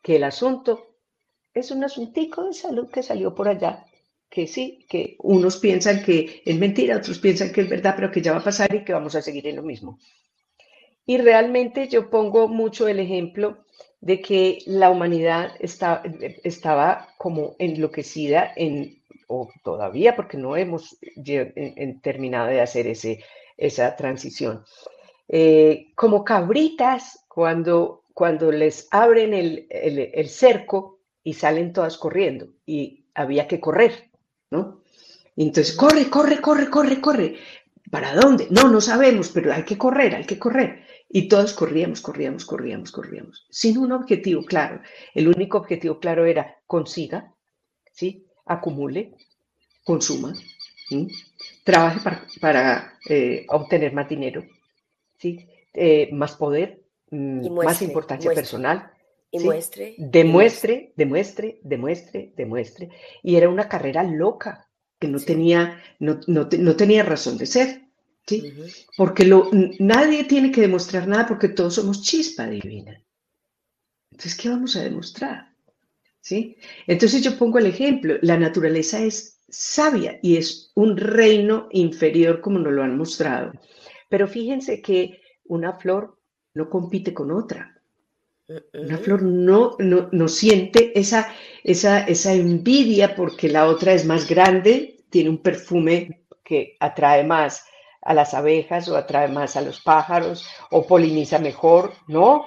que 0.00 0.14
el 0.14 0.22
asunto 0.22 0.94
es 1.52 1.72
un 1.72 1.82
asuntico 1.82 2.44
de 2.44 2.52
salud 2.52 2.88
que 2.88 3.02
salió 3.02 3.34
por 3.34 3.48
allá, 3.48 3.84
que 4.30 4.46
sí, 4.46 4.86
que 4.88 5.16
unos 5.18 5.56
piensan 5.56 6.04
que 6.04 6.40
es 6.44 6.56
mentira, 6.56 6.98
otros 6.98 7.18
piensan 7.18 7.50
que 7.50 7.62
es 7.62 7.68
verdad, 7.68 7.94
pero 7.96 8.12
que 8.12 8.22
ya 8.22 8.30
va 8.30 8.38
a 8.38 8.44
pasar 8.44 8.72
y 8.72 8.84
que 8.84 8.92
vamos 8.92 9.16
a 9.16 9.22
seguir 9.22 9.48
en 9.48 9.56
lo 9.56 9.64
mismo. 9.64 9.98
Y 11.04 11.18
realmente 11.18 11.88
yo 11.88 12.10
pongo 12.10 12.46
mucho 12.46 12.86
el 12.86 13.00
ejemplo 13.00 13.64
de 14.00 14.20
que 14.20 14.58
la 14.66 14.90
humanidad 14.90 15.50
está, 15.58 16.04
estaba 16.44 17.08
como 17.18 17.56
enloquecida 17.58 18.52
en, 18.54 19.02
o 19.26 19.50
todavía 19.64 20.14
porque 20.14 20.36
no 20.36 20.56
hemos 20.56 20.96
terminado 22.02 22.46
de 22.50 22.60
hacer 22.60 22.86
ese, 22.86 23.18
esa 23.56 23.96
transición, 23.96 24.62
eh, 25.28 25.92
como 25.94 26.24
cabritas 26.24 27.24
cuando, 27.28 28.04
cuando 28.14 28.50
les 28.50 28.88
abren 28.90 29.34
el, 29.34 29.66
el, 29.70 30.28
cerco 30.28 31.00
y 31.22 31.34
salen 31.34 31.72
todas 31.72 31.98
corriendo 31.98 32.48
y 32.64 33.06
había 33.14 33.46
que 33.46 33.60
correr, 33.60 34.10
¿no? 34.50 34.82
entonces, 35.36 35.76
corre, 35.76 36.08
corre, 36.10 36.40
corre, 36.40 36.68
corre, 36.70 37.00
corre. 37.00 37.36
¿Para 37.90 38.14
dónde? 38.14 38.48
No, 38.50 38.68
no 38.68 38.80
sabemos, 38.80 39.30
pero 39.30 39.52
hay 39.52 39.62
que 39.62 39.78
correr, 39.78 40.14
hay 40.14 40.24
que 40.24 40.38
correr. 40.38 40.84
Y 41.08 41.28
todos 41.28 41.54
corríamos, 41.54 42.00
corríamos, 42.00 42.44
corríamos, 42.44 42.92
corríamos, 42.92 43.46
sin 43.50 43.78
un 43.78 43.92
objetivo 43.92 44.44
claro. 44.44 44.82
El 45.14 45.28
único 45.28 45.58
objetivo 45.58 45.98
claro 45.98 46.26
era 46.26 46.56
consiga, 46.66 47.32
¿sí? 47.92 48.26
Acumule, 48.44 49.14
consuma, 49.84 50.34
trabaje 51.64 52.00
para, 52.40 52.98
eh, 53.08 53.46
obtener 53.48 53.94
más 53.94 54.08
dinero, 54.08 54.44
¿sí? 55.18 55.48
Eh, 55.74 56.08
más 56.12 56.36
poder, 56.36 56.82
Mm, 57.10 57.54
más 57.54 57.82
importancia 57.82 58.32
personal. 58.32 58.90
Y 59.30 59.40
muestre. 59.40 59.94
Demuestre, 59.98 60.92
demuestre, 60.96 61.60
demuestre, 61.62 62.32
demuestre. 62.36 62.90
Y 63.22 63.36
era 63.36 63.48
una 63.48 63.68
carrera 63.68 64.02
loca, 64.02 64.70
que 64.98 65.08
no, 65.08 65.20
tenía, 65.20 65.80
no, 65.98 66.18
no, 66.26 66.48
tenía 66.48 67.02
razón 67.02 67.36
de 67.36 67.46
ser. 67.46 67.82
¿sí? 68.26 68.52
Porque 68.96 69.24
lo, 69.24 69.50
nadie 69.78 70.24
tiene 70.24 70.50
que 70.50 70.62
demostrar 70.62 71.06
nada 71.06 71.26
porque 71.26 71.48
todos 71.48 71.74
somos 71.74 72.02
chispa 72.02 72.46
divina. 72.46 73.02
Entonces, 74.10 74.34
¿qué 74.34 74.48
vamos 74.48 74.76
a 74.76 74.82
demostrar? 74.82 75.54
¿Sí? 76.20 76.56
Entonces 76.86 77.22
yo 77.22 77.38
pongo 77.38 77.58
el 77.58 77.66
ejemplo, 77.66 78.16
la 78.22 78.36
naturaleza 78.36 79.00
es 79.00 79.40
sabia 79.48 80.18
y 80.22 80.36
es 80.36 80.72
un 80.74 80.96
reino 80.96 81.68
inferior 81.70 82.40
como 82.40 82.58
nos 82.58 82.72
lo 82.72 82.82
han 82.82 82.98
mostrado. 82.98 83.52
Pero 84.08 84.26
fíjense 84.26 84.80
que 84.80 85.20
una 85.44 85.74
flor 85.74 86.18
no 86.54 86.68
compite 86.68 87.12
con 87.14 87.30
otra. 87.30 87.74
Una 88.72 88.96
flor 88.96 89.22
no, 89.22 89.76
no, 89.78 90.28
siente 90.28 90.98
esa, 90.98 91.30
esa, 91.62 92.00
esa 92.00 92.32
envidia 92.32 93.14
porque 93.14 93.48
la 93.48 93.66
otra 93.66 93.92
es 93.92 94.06
más 94.06 94.26
grande, 94.26 95.04
tiene 95.10 95.28
un 95.28 95.42
perfume 95.42 96.24
que 96.42 96.76
atrae 96.80 97.24
más 97.24 97.66
a 98.00 98.14
las 98.14 98.32
abejas 98.32 98.88
o 98.88 98.96
atrae 98.96 99.28
más 99.28 99.56
a 99.56 99.60
los 99.60 99.82
pájaros 99.82 100.48
o 100.70 100.86
poliniza 100.86 101.38
mejor, 101.38 101.92
¿no? 102.06 102.46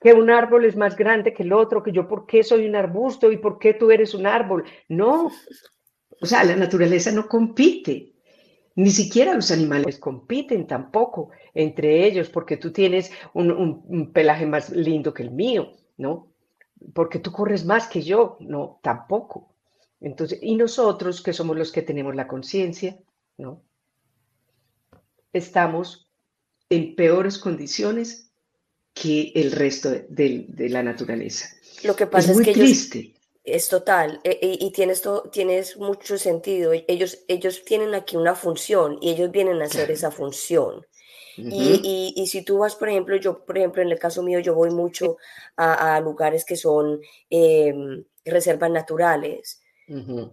Que 0.00 0.14
un 0.14 0.30
árbol 0.30 0.64
es 0.64 0.76
más 0.76 0.96
grande 0.96 1.34
que 1.34 1.42
el 1.42 1.52
otro, 1.52 1.82
que 1.82 1.92
yo 1.92 2.08
por 2.08 2.24
qué 2.26 2.42
soy 2.42 2.66
un 2.66 2.76
arbusto 2.76 3.30
y 3.30 3.36
por 3.36 3.58
qué 3.58 3.74
tú 3.74 3.90
eres 3.90 4.14
un 4.14 4.26
árbol. 4.26 4.64
No, 4.88 5.30
o 6.20 6.26
sea, 6.26 6.42
la 6.44 6.56
naturaleza 6.56 7.12
no 7.12 7.28
compite. 7.28 8.13
Ni 8.76 8.90
siquiera 8.90 9.34
los 9.34 9.50
animales 9.50 9.98
compiten 9.98 10.66
tampoco 10.66 11.30
entre 11.54 12.06
ellos 12.06 12.28
porque 12.28 12.56
tú 12.56 12.72
tienes 12.72 13.12
un, 13.32 14.10
pelaje 14.12 14.46
más 14.46 14.70
lindo 14.70 15.14
que 15.14 15.22
el 15.22 15.30
mío, 15.30 15.72
¿no? 15.96 16.32
Porque 16.92 17.20
tú 17.20 17.30
corres 17.30 17.64
más 17.64 17.86
que 17.86 18.02
yo, 18.02 18.36
no, 18.40 18.80
tampoco. 18.82 19.54
Entonces, 20.00 20.40
y 20.42 20.56
nosotros, 20.56 21.22
que 21.22 21.32
somos 21.32 21.56
los 21.56 21.70
que 21.70 21.82
tenemos 21.82 22.14
la 22.16 22.26
conciencia, 22.26 22.98
¿no? 23.38 23.62
Estamos 25.32 26.10
en 26.68 26.96
peores 26.96 27.38
condiciones 27.38 28.32
que 28.92 29.32
el 29.34 29.52
resto 29.52 29.90
de, 29.90 30.46
la 30.68 30.82
naturaleza. 30.82 31.48
Lo 31.84 31.94
que 31.94 32.06
pasa 32.06 32.32
es, 32.32 32.40
que 32.40 32.52
triste. 32.52 33.14
Es 33.44 33.68
total, 33.68 34.20
e, 34.24 34.38
e, 34.40 34.56
y, 34.58 34.70
tienes, 34.70 35.02
todo, 35.02 35.22
tienes 35.30 35.76
mucho 35.76 36.16
sentido. 36.16 36.72
Ellos, 36.88 37.24
ellos 37.28 37.62
tienen 37.64 37.94
aquí 37.94 38.16
una 38.16 38.34
función 38.34 38.98
y 39.02 39.10
ellos 39.10 39.30
vienen 39.30 39.60
a 39.60 39.66
hacer 39.66 39.90
esa 39.90 40.10
función. 40.10 40.86
y, 41.36 42.14
y, 42.16 42.26
si 42.28 42.42
tú 42.42 42.58
vas, 42.58 42.76
por 42.76 42.88
ejemplo, 42.88 43.16
yo, 43.16 43.44
por 43.44 43.58
ejemplo, 43.58 43.82
en 43.82 43.90
el 43.90 43.98
caso 43.98 44.22
mío, 44.22 44.38
yo 44.38 44.54
voy 44.54 44.70
mucho 44.70 45.18
a, 45.56 46.00
lugares 46.00 46.44
que 46.44 46.56
son 46.56 47.00
em, 47.28 48.04
reservas 48.24 48.70
naturales. 48.70 49.60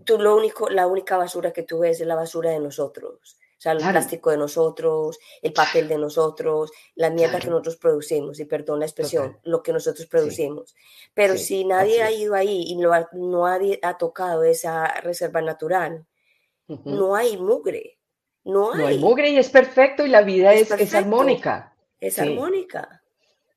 Tú 0.05 0.17
lo 0.17 0.37
único, 0.37 0.69
la 0.69 0.87
única 0.87 1.17
basura 1.17 1.51
que 1.51 1.63
tú 1.63 1.79
ves 1.79 1.99
es 1.99 2.07
la 2.07 2.15
basura 2.15 2.51
de 2.51 2.59
nosotros. 2.59 3.37
O 3.61 3.63
sea, 3.63 3.73
el 3.73 3.77
plástico 3.77 4.31
de 4.31 4.37
nosotros, 4.37 5.19
el 5.39 5.53
papel 5.53 5.87
de 5.87 5.99
nosotros, 5.99 6.71
la 6.95 7.11
mierda 7.11 7.39
que 7.39 7.45
nosotros 7.45 7.77
producimos, 7.77 8.39
y 8.39 8.45
perdón 8.45 8.79
la 8.79 8.87
expresión, 8.87 9.37
lo 9.43 9.61
que 9.61 9.71
nosotros 9.71 10.07
producimos. 10.07 10.73
Pero 11.13 11.37
si 11.37 11.63
nadie 11.63 12.01
ha 12.01 12.09
ido 12.09 12.33
ahí 12.33 12.63
y 12.65 12.75
no 12.75 12.91
ha, 12.91 13.07
no 13.11 13.45
ha, 13.45 13.59
tocado 13.99 14.43
esa 14.45 14.87
reserva 15.01 15.43
natural, 15.43 16.07
no 16.65 17.15
hay 17.15 17.37
mugre. 17.37 17.99
No 18.43 18.73
hay. 18.73 18.97
mugre 18.97 19.29
y 19.29 19.37
es 19.37 19.51
perfecto 19.51 20.07
y 20.07 20.09
la 20.09 20.23
vida 20.23 20.55
es, 20.55 20.71
es, 20.71 20.95
armónica. 20.95 21.75
Es 21.99 22.17
armónica. 22.17 23.03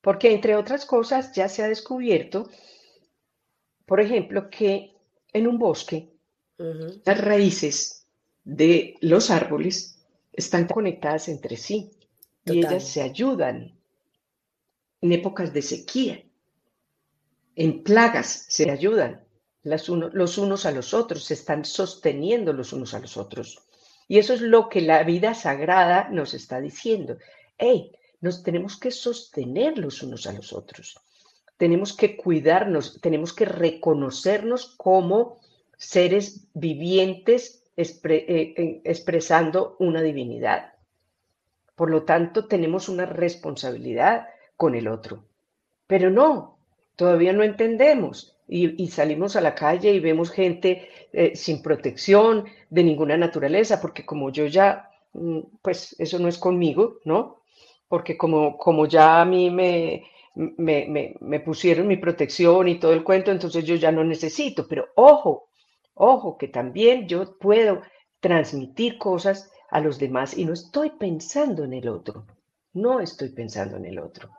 Porque 0.03 0.31
entre 0.31 0.55
otras 0.55 0.85
cosas 0.85 1.33
ya 1.33 1.49
se 1.49 1.63
ha 1.63 1.69
descubierto, 1.69 2.51
por 3.87 4.03
ejemplo, 4.03 4.51
que 4.51 4.99
en 5.33 5.47
un 5.47 5.59
bosque 5.59 6.13
las 6.59 7.25
raíces 7.25 8.04
de 8.45 8.97
los 9.01 9.31
árboles 9.31 9.99
están 10.33 10.67
conectadas 10.67 11.29
entre 11.29 11.57
sí 11.57 11.91
y 12.45 12.59
ellas 12.59 12.87
se 12.87 13.03
ayudan 13.03 13.75
en 15.01 15.13
épocas 15.13 15.53
de 15.53 15.63
sequía, 15.63 16.23
en 17.57 17.83
plagas 17.83 18.47
se 18.49 18.71
ayudan 18.71 19.25
los 19.63 20.39
unos 20.39 20.67
a 20.67 20.71
los 20.71 20.93
otros, 20.93 21.25
se 21.25 21.35
están 21.35 21.65
sosteniendo 21.65 22.53
los 22.53 22.73
unos 22.73 22.93
a 22.95 23.01
los 23.01 23.17
otros. 23.17 23.63
Y 24.07 24.19
eso 24.19 24.35
es 24.35 24.43
lo 24.43 24.69
que 24.69 24.83
la 24.83 25.03
vida 25.03 25.35
sagrada 25.35 26.09
nos 26.11 26.35
está 26.35 26.61
diciendo. 26.61 27.17
Hey, 27.57 27.93
nos 28.21 28.43
tenemos 28.43 28.79
que 28.79 28.91
sostener 28.91 29.79
los 29.79 30.03
unos 30.03 30.27
a 30.27 30.33
los 30.33 30.53
otros. 30.53 31.01
Tenemos 31.57 31.97
que 31.97 32.17
cuidarnos, 32.17 33.01
tenemos 33.01 33.33
que 33.33 33.47
reconocernos 33.47 34.75
como 34.77 35.41
seres 35.79 36.49
vivientes 36.53 37.64
eh, 37.77 38.81
expresando 38.85 39.77
una 39.79 40.01
divinidad. 40.03 40.75
Por 41.75 41.91
lo 41.91 42.05
tanto, 42.05 42.47
tenemos 42.47 42.89
una 42.89 43.07
responsabilidad 43.07 44.29
con 44.57 44.75
el 44.75 44.89
otro. 44.89 45.25
Pero 45.87 46.11
no, 46.11 46.59
todavía 46.97 47.33
no 47.33 47.43
entendemos. 47.43 48.37
Y, 48.47 48.89
salimos 48.89 49.37
a 49.37 49.41
la 49.41 49.55
calle 49.55 49.93
y 49.93 50.01
vemos 50.01 50.31
gente 50.31 50.89
eh, 51.13 51.35
sin 51.35 51.63
protección 51.63 52.45
de 52.69 52.85
ninguna 52.85 53.17
naturaleza, 53.17 53.81
porque 53.81 54.05
como 54.05 54.31
yo 54.31 54.47
ya, 54.47 54.91
mm, 55.15 55.41
pues 55.63 55.97
eso 55.99 56.19
no 56.19 56.29
es 56.29 56.37
conmigo, 56.39 56.99
¿no? 57.05 57.41
Porque 57.89 58.19
como, 58.19 58.59
como 58.59 58.87
ya 58.87 59.23
a 59.23 59.25
mí 59.25 59.51
me, 59.51 60.05
me, 60.35 61.15
me 61.19 61.41
pusieron 61.41 61.87
mi 61.87 61.97
protección 61.97 62.69
y 62.69 62.79
todo 62.79 62.93
el 62.93 63.03
cuento, 63.03 63.31
entonces 63.31 63.65
yo 63.65 63.77
ya 63.77 63.91
no 63.91 64.05
necesito. 64.05 64.69
Pero 64.69 64.89
ojo, 64.95 65.49
Ojo, 65.95 66.37
que 66.37 66.49
también 66.49 67.07
yo 67.09 67.39
puedo 67.39 67.83
transmitir 68.21 68.99
cosas 68.99 69.51
a 69.71 69.81
los 69.81 69.99
demás 69.99 70.37
y 70.37 70.45
no 70.45 70.53
estoy 70.53 70.91
pensando 70.91 71.65
en 71.65 71.73
el 71.73 71.89
otro, 71.89 72.27
no 72.73 73.01
estoy 73.01 73.31
pensando 73.31 73.77
en 73.77 73.87
el 73.87 73.99
otro. 73.99 74.31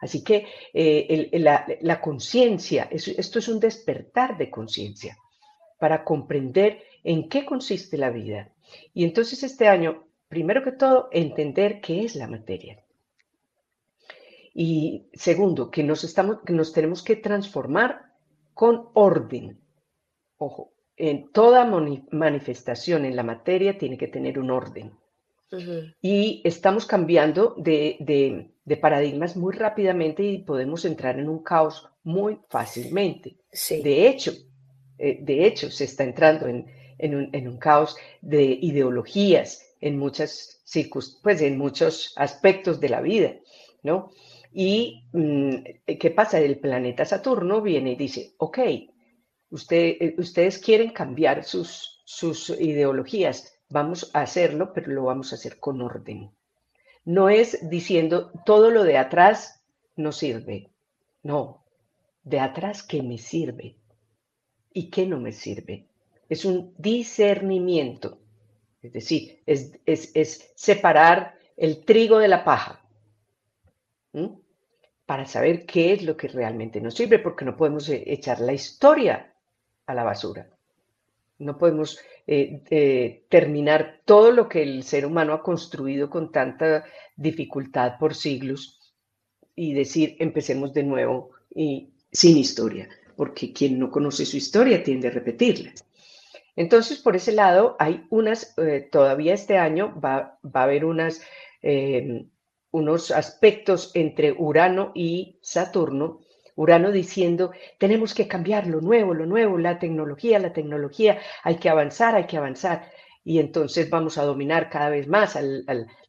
Así 0.00 0.24
que 0.24 0.46
eh, 0.74 1.30
la, 1.38 2.00
conciencia, 2.00 2.88
esto 2.90 3.38
es 3.38 3.48
un 3.48 3.60
despertar 3.60 4.36
de 4.36 4.50
conciencia 4.50 5.16
para 5.78 6.02
comprender 6.02 6.82
en 7.04 7.28
qué 7.28 7.44
consiste 7.44 7.96
la 7.96 8.10
vida. 8.10 8.50
Y 8.94 9.04
entonces 9.04 9.42
este 9.44 9.68
año, 9.68 10.04
primero 10.28 10.64
que 10.64 10.72
todo, 10.72 11.08
entender 11.12 11.80
qué 11.80 12.04
es 12.04 12.16
la 12.16 12.26
materia. 12.26 12.82
Y 14.54 15.06
segundo, 15.14 15.70
que 15.70 15.84
nos, 15.84 16.04
estamos, 16.04 16.40
que 16.44 16.52
nos 16.52 16.72
tenemos 16.72 17.02
que 17.02 17.16
transformar 17.16 18.12
con 18.54 18.88
orden. 18.94 19.60
Ojo, 20.36 20.71
en 21.04 21.32
toda 21.32 21.64
manifestación 22.12 23.04
en 23.04 23.16
la 23.16 23.24
materia 23.24 23.76
tiene 23.76 23.98
que 23.98 24.06
tener 24.06 24.38
un 24.38 24.52
orden. 24.52 24.92
Y 26.00 26.40
estamos 26.44 26.86
cambiando 26.86 27.56
de, 27.58 28.52
paradigmas 28.80 29.36
muy 29.36 29.52
rápidamente 29.52 30.22
y 30.22 30.38
podemos 30.38 30.84
entrar 30.84 31.18
en 31.18 31.28
un 31.28 31.42
caos 31.42 31.88
muy 32.04 32.38
fácilmente. 32.48 33.34
De, 33.68 34.06
hecho, 34.06 34.32
eh, 34.96 35.18
de 35.20 35.44
hecho, 35.44 35.72
se 35.72 35.84
está 35.84 36.04
entrando 36.04 36.46
en, 36.46 37.48
un, 37.48 37.56
caos 37.58 37.96
de 38.20 38.44
ideologías 38.62 39.74
en, 39.80 39.98
muchas 39.98 40.62
pues, 41.20 41.42
en 41.42 41.58
muchos 41.58 42.12
aspectos 42.14 42.78
de 42.78 42.88
la 42.88 43.00
vida, 43.00 43.34
¿no? 43.82 44.12
Y, 44.52 45.02
mm, 45.12 45.96
¿qué 45.98 46.10
pasa? 46.12 46.38
El 46.38 46.60
planeta 46.60 47.04
Saturno 47.04 47.60
viene 47.60 47.92
y 47.92 47.96
dice, 47.96 48.34
ok, 48.38 48.58
eh, 49.70 50.14
ustedes 50.18 50.58
quieren 50.58 50.90
cambiar 50.90 51.44
sus, 51.44 52.00
ideologías, 52.58 53.58
vamos 53.68 54.10
a 54.14 54.22
hacerlo, 54.22 54.72
pero 54.72 54.92
lo 54.92 55.04
vamos 55.04 55.32
a 55.32 55.36
hacer 55.36 55.58
con 55.58 55.80
orden. 55.82 56.30
No 57.04 57.28
es 57.28 57.68
diciendo 57.68 58.30
todo 58.46 58.70
lo 58.70 58.84
de 58.84 58.96
atrás 58.96 59.62
no 59.96 60.12
sirve. 60.12 60.70
No, 61.22 61.64
de 62.24 62.40
atrás 62.40 62.82
qué 62.82 63.02
me 63.02 63.18
sirve 63.18 63.76
y 64.72 64.88
qué 64.88 65.06
no 65.06 65.20
me 65.20 65.32
sirve. 65.32 65.86
Es 66.28 66.44
un 66.44 66.74
discernimiento. 66.78 68.18
Es 68.80 68.92
decir, 68.92 69.42
es, 69.46 70.52
separar 70.54 71.38
el 71.56 71.84
trigo 71.84 72.18
de 72.18 72.28
la 72.28 72.44
paja 72.44 72.80
para 75.06 75.26
saber 75.26 75.66
qué 75.66 75.92
es 75.92 76.02
lo 76.02 76.16
que 76.16 76.28
realmente 76.28 76.80
nos 76.80 76.94
sirve, 76.94 77.18
porque 77.18 77.44
no 77.44 77.56
podemos 77.56 77.88
eh, 77.88 78.02
echar 78.06 78.40
la 78.40 78.52
historia 78.52 79.31
a 79.86 79.94
la 79.94 80.04
basura. 80.04 80.48
No 81.38 81.58
podemos 81.58 81.98
eh, 82.26 82.62
eh, 82.70 83.24
terminar 83.28 84.00
todo 84.04 84.30
lo 84.30 84.48
que 84.48 84.62
el 84.62 84.84
ser 84.84 85.06
humano 85.06 85.32
ha 85.32 85.42
construido 85.42 86.08
con 86.08 86.30
tanta 86.30 86.84
dificultad 87.16 87.98
por 87.98 88.14
siglos 88.14 88.80
y 89.56 89.74
decir 89.74 90.16
empecemos 90.20 90.72
de 90.72 90.84
nuevo 90.84 91.30
y 91.54 91.90
sin 92.12 92.36
historia, 92.36 92.88
porque 93.16 93.52
quien 93.52 93.78
no 93.78 93.90
conoce 93.90 94.24
su 94.24 94.36
historia 94.36 94.82
tiende 94.82 95.08
a 95.08 95.12
repetirla. 95.12 95.72
Entonces, 96.54 96.98
por 96.98 97.16
ese 97.16 97.32
lado, 97.32 97.76
hay 97.78 98.06
unas, 98.10 98.56
eh, 98.58 98.88
todavía 98.92 99.34
este 99.34 99.58
año 99.58 99.98
va, 100.00 100.38
va 100.44 100.60
a 100.60 100.64
haber 100.64 100.84
unas, 100.84 101.22
unos 102.72 103.12
aspectos 103.12 103.92
entre 103.94 104.32
Urano 104.32 104.90
y 104.94 105.38
Saturno 105.40 106.20
Urano 106.62 106.90
diciendo, 106.92 107.52
tenemos 107.78 108.14
que 108.14 108.28
cambiar 108.28 108.66
lo 108.66 108.80
nuevo, 108.80 109.14
lo 109.14 109.26
nuevo, 109.26 109.58
la 109.58 109.78
tecnología, 109.78 110.38
la 110.38 110.52
tecnología, 110.52 111.18
hay 111.42 111.56
que 111.56 111.68
avanzar, 111.68 112.14
hay 112.14 112.26
que 112.26 112.36
avanzar. 112.36 112.90
Y 113.24 113.38
entonces 113.38 113.90
vamos 113.90 114.18
a 114.18 114.24
dominar 114.24 114.70
cada 114.70 114.88
vez 114.88 115.06
más 115.08 115.38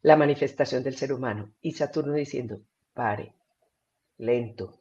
la 0.01 0.15
manifestación 0.15 0.83
del 0.83 0.95
ser 0.95 1.13
humano. 1.13 1.51
Y 1.61 1.71
Saturno 1.71 2.13
diciendo, 2.13 2.61
pare, 2.93 3.33
lento, 4.17 4.79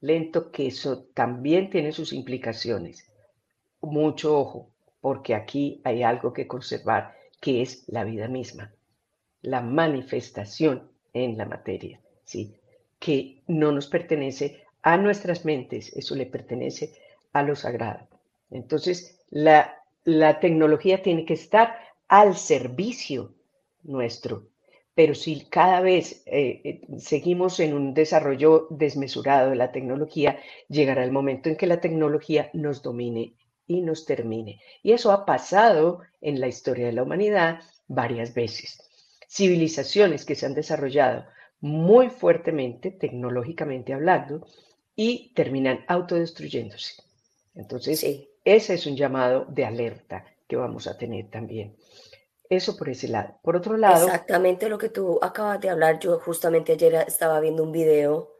lento, 0.00 0.50
que 0.50 0.68
eso 0.68 1.04
también 1.14 1.70
tiene 1.70 1.92
sus 1.92 2.12
implicaciones. 2.12 3.10
Mucho 3.80 4.38
ojo, 4.38 4.70
porque 5.00 5.34
aquí 5.34 5.80
hay 5.84 6.02
algo 6.02 6.32
que 6.32 6.46
conservar, 6.46 7.14
que 7.40 7.62
es 7.62 7.84
la 7.88 8.04
vida 8.04 8.28
misma, 8.28 8.72
la 9.42 9.62
manifestación 9.62 10.90
en 11.12 11.38
la 11.38 11.46
materia. 11.46 12.00
¿sí? 12.24 12.59
Que 13.00 13.42
no 13.48 13.72
nos 13.72 13.88
pertenece 13.88 14.62
a 14.82 14.96
nuestras 14.96 15.44
mentes, 15.44 15.92
eso 15.96 16.14
le 16.14 16.26
pertenece 16.26 16.92
a 17.32 17.42
lo 17.42 17.56
sagrado. 17.56 18.06
Entonces, 18.50 19.18
la, 19.30 19.76
tecnología 20.40 21.02
tiene 21.02 21.24
que 21.24 21.34
estar 21.34 21.78
al 22.08 22.36
servicio 22.36 23.34
nuestro, 23.82 24.48
pero 24.94 25.14
si 25.14 25.44
cada 25.46 25.80
vez 25.80 26.22
eh, 26.26 26.60
eh, 26.64 26.80
seguimos 26.98 27.60
en 27.60 27.74
un 27.74 27.94
desarrollo 27.94 28.66
desmesurado 28.70 29.50
de 29.50 29.56
la 29.56 29.72
tecnología, 29.72 30.38
llegará 30.68 31.04
el 31.04 31.12
momento 31.12 31.48
en 31.48 31.56
que 31.56 31.66
la 31.66 31.80
tecnología 31.80 32.50
nos 32.52 32.82
domine 32.82 33.34
y 33.66 33.82
nos 33.82 34.04
termine. 34.04 34.60
Y 34.82 34.92
eso 34.92 35.12
ha 35.12 35.24
pasado 35.24 36.00
en 36.20 36.40
la 36.40 36.48
historia 36.48 36.86
de 36.86 36.92
la 36.92 37.04
humanidad 37.04 37.60
varias 37.86 38.34
veces. 38.34 38.82
Civilizaciones 39.28 40.24
que 40.24 40.34
se 40.34 40.46
han 40.46 40.54
desarrollado 40.54 41.24
muy 41.60 42.10
fuertemente, 42.10 42.90
tecnológicamente 42.90 43.92
hablando, 43.92 44.46
y 44.96 45.32
terminan 45.34 45.84
autodestruyéndose. 45.88 47.02
Entonces, 47.54 48.04
ese 48.44 48.74
es 48.74 48.86
un 48.86 48.96
llamado 48.96 49.46
de 49.48 49.64
alerta 49.64 50.24
que 50.46 50.56
vamos 50.56 50.86
a 50.86 50.96
tener 50.96 51.30
también. 51.30 51.76
Eso 52.48 52.76
por 52.76 52.88
ese 52.88 53.08
lado. 53.08 53.38
Por 53.42 53.56
otro 53.56 53.76
lado... 53.76 54.06
Exactamente 54.06 54.68
lo 54.68 54.78
que 54.78 54.88
tú 54.88 55.18
acabas 55.22 55.60
de 55.60 55.70
hablar. 55.70 56.00
Yo 56.00 56.18
justamente 56.18 56.72
ayer 56.72 56.94
estaba 57.06 57.38
viendo 57.40 57.62
un 57.62 57.72
video 57.72 58.34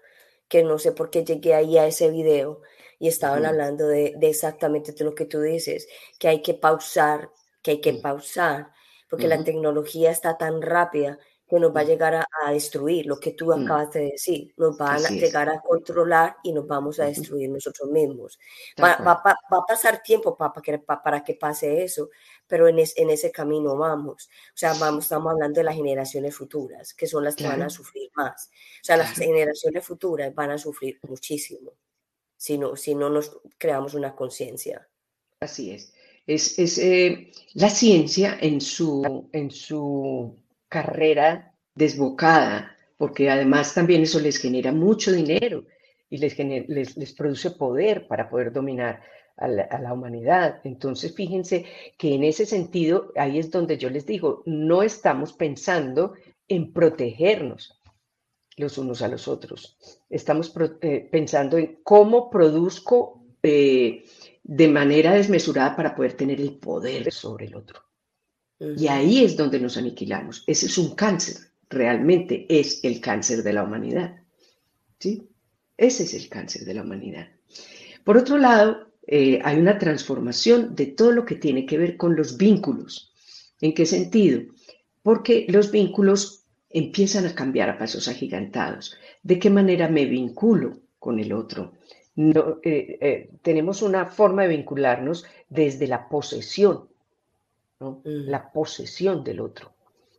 que 0.48 0.64
no 0.64 0.78
sé 0.78 0.90
por 0.92 1.10
qué 1.10 1.24
llegué 1.24 1.54
ahí 1.54 1.78
a 1.78 1.86
ese 1.86 2.10
video 2.10 2.60
y 2.98 3.06
estaban 3.08 3.46
hablando 3.46 3.86
de, 3.86 4.16
exactamente 4.20 4.92
lo 5.04 5.14
que 5.14 5.24
tú 5.24 5.40
dices, 5.40 5.88
que 6.18 6.28
hay 6.28 6.42
que 6.42 6.54
pausar, 6.54 7.30
que 7.62 7.70
hay 7.70 7.80
que 7.80 7.94
pausar, 7.94 8.72
porque 9.08 9.28
la 9.28 9.42
tecnología 9.44 10.10
está 10.10 10.36
tan 10.36 10.60
rápida 10.60 11.18
que 11.50 11.58
nos 11.58 11.74
va 11.74 11.80
a 11.80 11.84
llegar 11.84 12.14
a, 12.14 12.52
destruir, 12.52 13.06
lo 13.06 13.18
que 13.18 13.32
tú 13.32 13.46
mm. 13.46 13.64
acabas 13.64 13.90
de 13.90 14.12
decir, 14.12 14.54
nos 14.56 14.78
van 14.78 15.04
a 15.04 15.08
llegar 15.08 15.48
a 15.48 15.60
controlar 15.60 16.36
y 16.44 16.52
nos 16.52 16.64
vamos 16.64 17.00
a 17.00 17.06
destruir 17.06 17.50
nosotros 17.50 17.90
mismos. 17.90 18.38
Va, 18.80 18.92
a 18.92 19.66
pasar 19.66 20.00
tiempo 20.00 20.36
para, 20.36 20.52
que, 20.62 20.78
para 20.78 21.24
que 21.24 21.34
pase 21.34 21.82
eso, 21.82 22.10
pero 22.46 22.68
en, 22.68 22.78
en, 22.78 23.10
ese 23.10 23.32
camino 23.32 23.76
vamos. 23.76 24.30
O 24.54 24.56
sea, 24.56 24.74
vamos, 24.74 25.04
estamos 25.04 25.32
hablando 25.32 25.58
de 25.58 25.64
las 25.64 25.74
generaciones 25.74 26.36
futuras, 26.36 26.94
que 26.94 27.08
son 27.08 27.24
las 27.24 27.34
que 27.34 27.48
van 27.48 27.62
a 27.62 27.68
sufrir 27.68 28.10
más. 28.14 28.48
O 28.80 28.84
sea, 28.84 28.96
las 28.96 29.18
generaciones 29.18 29.84
futuras 29.84 30.32
van 30.32 30.52
a 30.52 30.58
sufrir 30.58 31.00
muchísimo 31.02 31.72
si 32.36 32.58
no, 32.58 32.76
si 32.76 32.94
no 32.94 33.10
nos 33.10 33.38
creamos 33.58 33.94
una 33.94 34.14
conciencia. 34.14 34.88
Así 35.40 35.72
es. 35.72 35.92
Es, 36.26 36.58
es 36.60 36.78
eh, 36.78 37.32
la 37.54 37.68
ciencia 37.68 38.38
en 38.40 38.60
su, 38.60 39.28
en 39.32 39.50
su 39.50 40.38
carrera 40.70 41.54
desbocada, 41.74 42.74
porque 42.96 43.28
además 43.28 43.74
también 43.74 44.02
eso 44.02 44.18
les 44.20 44.38
genera 44.38 44.72
mucho 44.72 45.12
dinero 45.12 45.66
y 46.08 46.16
les, 46.16 46.38
les, 46.38 46.96
les, 46.96 47.12
produce 47.12 47.50
poder 47.50 48.06
para 48.06 48.30
poder 48.30 48.52
dominar 48.52 49.02
a 49.36 49.46
la, 49.46 49.64
a 49.64 49.78
la, 49.78 49.92
humanidad. 49.92 50.60
Entonces, 50.64 51.14
fíjense 51.14 51.66
que 51.98 52.14
en 52.14 52.24
ese 52.24 52.46
sentido, 52.46 53.12
ahí 53.16 53.38
es 53.38 53.50
donde 53.50 53.76
yo 53.76 53.90
les 53.90 54.06
digo, 54.06 54.42
no 54.46 54.82
estamos 54.82 55.34
pensando 55.34 56.14
en 56.48 56.72
protegernos 56.72 57.80
los 58.56 58.78
unos 58.78 59.02
a 59.02 59.08
los 59.08 59.26
otros. 59.26 59.76
Estamos 60.08 60.52
eh, 60.82 61.08
pensando 61.10 61.58
en 61.58 61.80
cómo 61.82 62.30
produzco 62.30 63.24
eh, 63.42 64.04
de 64.42 64.68
manera 64.68 65.14
desmesurada 65.14 65.74
para 65.74 65.94
poder 65.94 66.12
tener 66.14 66.40
el 66.40 66.58
poder 66.58 67.10
sobre 67.12 67.46
el 67.46 67.56
otro. 67.56 67.89
Y 68.60 68.88
ahí 68.88 69.24
es 69.24 69.36
donde 69.36 69.58
nos 69.58 69.78
aniquilamos. 69.78 70.44
Ese 70.46 70.66
es 70.66 70.76
un 70.76 70.94
cáncer, 70.94 71.36
realmente 71.70 72.46
es 72.48 72.84
el 72.84 73.00
cáncer 73.00 73.42
de 73.42 73.54
la 73.54 73.64
humanidad. 73.64 74.16
¿Sí? 74.98 75.28
Ese 75.78 76.02
es 76.02 76.12
el 76.12 76.28
cáncer 76.28 76.66
de 76.66 76.74
la 76.74 76.82
humanidad. 76.82 77.28
Por 78.04 78.18
otro 78.18 78.36
lado, 78.36 78.90
eh, 79.06 79.40
hay 79.42 79.58
una 79.58 79.78
transformación 79.78 80.74
de 80.74 80.86
todo 80.86 81.10
lo 81.12 81.24
que 81.24 81.36
tiene 81.36 81.64
que 81.64 81.78
ver 81.78 81.96
con 81.96 82.14
los 82.14 82.36
vínculos. 82.36 83.14
¿En 83.62 83.72
qué 83.72 83.86
sentido? 83.86 84.42
Porque 85.02 85.46
los 85.48 85.70
vínculos 85.70 86.44
empiezan 86.68 87.24
a 87.26 87.34
cambiar 87.34 87.70
a 87.70 87.78
pasos 87.78 88.08
agigantados. 88.08 88.94
¿De 89.22 89.38
qué 89.38 89.48
manera 89.48 89.88
me 89.88 90.04
vinculo 90.04 90.80
con 90.98 91.18
el 91.18 91.32
otro? 91.32 91.72
No, 92.14 92.58
eh, 92.62 92.98
eh, 93.00 93.30
tenemos 93.40 93.80
una 93.80 94.04
forma 94.04 94.42
de 94.42 94.56
vincularnos 94.56 95.24
desde 95.48 95.86
la 95.86 96.08
posesión, 96.08 96.89
¿no? 97.80 98.02
Mm. 98.04 98.28
la 98.30 98.52
posesión 98.52 99.24
del 99.24 99.40
otro. 99.40 99.72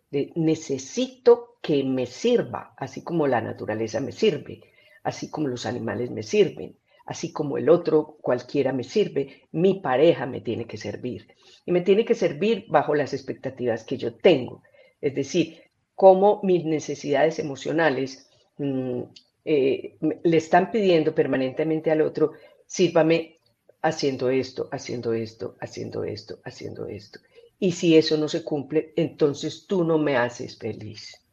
De, 0.09 0.31
necesito 0.35 1.57
que 1.61 1.83
me 1.83 2.05
sirva, 2.05 2.73
así 2.77 3.03
como 3.03 3.27
la 3.27 3.39
naturaleza 3.39 3.99
me 4.01 4.11
sirve, 4.11 4.61
así 5.03 5.29
como 5.29 5.47
los 5.47 5.65
animales 5.65 6.11
me 6.11 6.23
sirven, 6.23 6.75
así 7.05 7.31
como 7.31 7.57
el 7.57 7.69
otro 7.69 8.17
cualquiera 8.21 8.73
me 8.73 8.83
sirve, 8.83 9.47
mi 9.51 9.75
pareja 9.75 10.25
me 10.25 10.41
tiene 10.41 10.65
que 10.65 10.77
servir. 10.77 11.27
Y 11.65 11.71
me 11.71 11.81
tiene 11.81 12.05
que 12.05 12.15
servir 12.15 12.65
bajo 12.67 12.95
las 12.95 13.13
expectativas 13.13 13.83
que 13.83 13.97
yo 13.97 14.15
tengo. 14.15 14.63
Es 14.99 15.15
decir, 15.15 15.61
cómo 15.95 16.39
mis 16.43 16.65
necesidades 16.65 17.39
emocionales 17.39 18.27
mm, 18.57 19.01
eh, 19.45 19.97
le 20.23 20.37
están 20.37 20.71
pidiendo 20.71 21.13
permanentemente 21.13 21.91
al 21.91 22.01
otro, 22.01 22.33
sírvame 22.65 23.39
haciendo 23.81 24.29
esto, 24.29 24.69
haciendo 24.71 25.13
esto, 25.13 25.55
haciendo 25.59 26.03
esto, 26.03 26.39
haciendo 26.43 26.87
esto. 26.87 27.19
Y 27.63 27.73
si 27.73 27.95
eso 27.95 28.17
no 28.17 28.27
se 28.27 28.43
cumple, 28.43 28.91
entonces 28.95 29.67
tú 29.67 29.83
no 29.83 29.99
me 29.99 30.17
haces 30.17 30.57
feliz. 30.57 31.23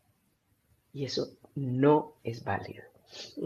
Y 0.92 1.06
eso 1.06 1.38
no 1.54 2.16
es 2.22 2.44
válido. 2.44 2.84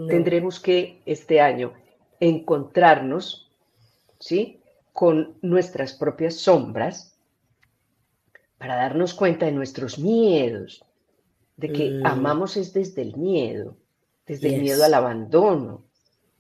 Tendremos 0.09 0.59
que 0.59 1.01
este 1.07 1.40
año 1.40 1.75
encontrarnos, 2.18 3.53
¿sí? 4.18 4.61
Con 4.92 5.38
nuestras 5.42 5.92
propias 5.92 6.35
sombras 6.35 7.16
para 8.59 8.75
darnos 8.75 9.14
cuenta 9.14 9.47
de 9.47 9.53
nuestros 9.53 10.01
miedos, 10.01 10.85
de 11.57 11.73
que 11.73 11.90
mm. 11.90 12.07
amamos 12.07 12.57
es 12.57 12.73
desde 12.73 13.03
el 13.03 13.16
miedo, 13.16 13.77
desde 14.27 14.57
el 14.57 14.61
miedo 14.61 14.83
al 14.83 14.95
abandono, 14.95 15.85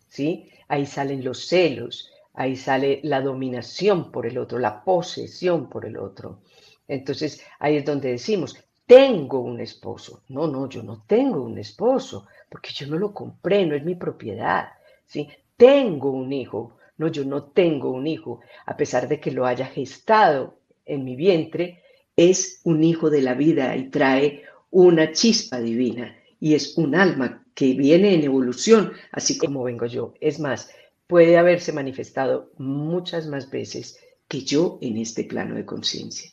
¿sí? 0.08 0.50
Ahí 0.66 0.86
salen 0.86 1.22
los 1.22 1.46
celos, 1.46 2.11
ahí 2.34 2.56
sale 2.56 3.00
la 3.02 3.20
dominación 3.20 4.10
por 4.10 4.26
el 4.26 4.38
otro, 4.38 4.58
la 4.58 4.82
posesión 4.84 5.68
por 5.68 5.84
el 5.86 5.96
otro. 5.96 6.40
Entonces, 6.88 7.44
ahí 7.58 7.76
es 7.76 7.84
donde 7.84 8.10
decimos, 8.10 8.56
tengo 8.86 9.40
un 9.40 9.60
esposo. 9.60 10.22
No, 10.28 10.46
no, 10.46 10.68
yo 10.68 10.82
no 10.82 11.04
tengo 11.06 11.42
un 11.42 11.58
esposo, 11.58 12.26
porque 12.48 12.70
yo 12.74 12.86
no 12.86 12.98
lo 12.98 13.12
compré, 13.12 13.64
no 13.66 13.74
es 13.74 13.84
mi 13.84 13.94
propiedad, 13.94 14.68
¿sí? 15.06 15.28
Tengo 15.56 16.10
un 16.10 16.32
hijo. 16.32 16.76
No, 16.98 17.08
yo 17.08 17.24
no 17.24 17.44
tengo 17.44 17.90
un 17.90 18.06
hijo, 18.06 18.40
a 18.66 18.76
pesar 18.76 19.08
de 19.08 19.18
que 19.18 19.30
lo 19.30 19.46
haya 19.46 19.66
gestado 19.66 20.58
en 20.84 21.04
mi 21.04 21.16
vientre, 21.16 21.82
es 22.16 22.60
un 22.64 22.84
hijo 22.84 23.08
de 23.08 23.22
la 23.22 23.34
vida 23.34 23.74
y 23.76 23.88
trae 23.88 24.42
una 24.70 25.12
chispa 25.12 25.58
divina 25.60 26.14
y 26.38 26.54
es 26.54 26.76
un 26.76 26.94
alma 26.94 27.44
que 27.54 27.72
viene 27.74 28.14
en 28.14 28.24
evolución, 28.24 28.92
así 29.12 29.38
como 29.38 29.62
vengo 29.64 29.86
yo. 29.86 30.14
Es 30.20 30.38
más, 30.40 30.70
puede 31.06 31.36
haberse 31.36 31.72
manifestado 31.72 32.52
muchas 32.58 33.26
más 33.26 33.50
veces 33.50 33.98
que 34.28 34.42
yo 34.42 34.78
en 34.80 34.96
este 34.96 35.24
plano 35.24 35.54
de 35.54 35.64
conciencia. 35.64 36.30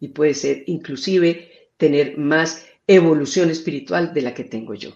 Y 0.00 0.08
puede 0.08 0.34
ser 0.34 0.64
inclusive 0.66 1.70
tener 1.76 2.18
más 2.18 2.66
evolución 2.86 3.50
espiritual 3.50 4.12
de 4.14 4.22
la 4.22 4.34
que 4.34 4.44
tengo 4.44 4.74
yo. 4.74 4.90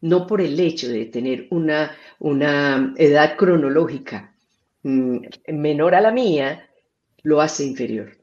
No 0.00 0.26
por 0.26 0.40
el 0.40 0.58
hecho 0.60 0.88
de 0.88 1.06
tener 1.06 1.46
una, 1.50 1.96
una 2.18 2.94
edad 2.98 3.36
cronológica 3.36 4.34
mm, 4.82 5.18
menor 5.48 5.94
a 5.94 6.00
la 6.00 6.12
mía, 6.12 6.68
lo 7.22 7.40
hace 7.40 7.64
inferior. 7.64 8.18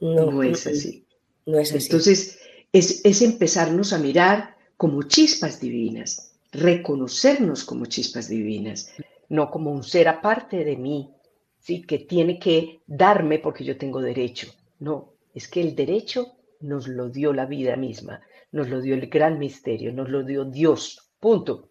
No, 0.00 0.42
es 0.42 0.66
así. 0.66 1.06
No 1.46 1.58
es 1.58 1.72
así. 1.72 1.86
Entonces, 1.86 2.38
es, 2.72 3.22
empezarnos 3.22 3.92
a 3.92 3.98
mirar 3.98 4.56
como 4.76 5.04
chispas 5.04 5.60
divinas, 5.60 6.32
reconocernos 6.52 7.64
como 7.64 7.86
chispas 7.86 8.28
divinas, 8.28 8.92
no 9.28 9.50
como 9.50 9.70
un 9.70 9.82
ser 9.82 10.08
aparte 10.08 10.64
de 10.64 10.76
mí, 10.76 11.14
¿sí? 11.58 11.82
que 11.82 12.00
tiene 12.00 12.38
que 12.38 12.82
darme 12.86 13.38
porque 13.38 13.64
yo 13.64 13.76
tengo 13.76 14.00
derecho. 14.00 14.52
No, 14.80 15.14
es 15.34 15.48
que 15.48 15.60
el 15.60 15.74
derecho 15.74 16.36
nos 16.60 16.88
lo 16.88 17.08
dio 17.08 17.32
la 17.32 17.46
vida 17.46 17.76
misma, 17.76 18.20
nos 18.52 18.68
lo 18.68 18.80
dio 18.80 18.94
el 18.94 19.08
gran 19.08 19.38
misterio, 19.38 19.92
nos 19.92 20.08
lo 20.08 20.22
dio 20.22 20.44
Dios. 20.44 21.10
Punto. 21.18 21.70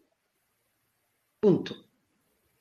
Punto. 1.39 1.75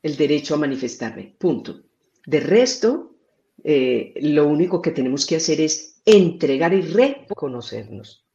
El 0.03 0.17
derecho 0.17 0.55
a 0.55 0.59
manifestarme. 0.59 1.35
Punto. 1.39 1.83
De 2.27 2.41
resto, 2.41 3.15
eh, 3.65 4.15
lo 4.23 4.47
único 4.47 4.83
que 4.83 4.91
tenemos 4.91 5.27
que 5.27 5.37
hacer 5.37 5.61
es 5.61 6.01
entregar 6.05 6.73
y 6.73 6.83
reconocernos. 6.83 8.27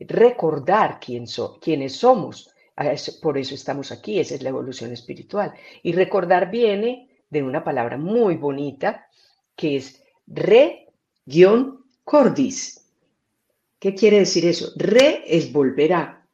Recordar 0.00 1.00
quién 1.00 1.24
quiénes 1.60 1.96
somos. 1.96 2.50
Por 3.20 3.38
eso 3.38 3.54
estamos 3.54 3.90
aquí, 3.92 4.18
esa 4.20 4.34
es 4.34 4.42
la 4.42 4.50
evolución 4.50 4.92
espiritual. 4.92 5.52
Y 5.82 5.92
recordar 5.92 6.50
viene 6.50 7.08
de 7.30 7.42
una 7.42 7.64
palabra 7.64 7.96
muy 7.96 8.36
bonita 8.36 9.06
que 9.56 9.76
es 9.76 10.02
re-cordis. 10.26 11.64
¿Qué 13.78 13.94
quiere 13.94 14.18
decir 14.20 14.44
eso? 14.46 14.72
Re 14.76 15.22
es 15.26 15.52
volver 15.52 15.92
a, 15.92 16.26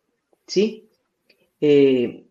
¿sí? 0.46 0.88
Eh, 1.61 2.24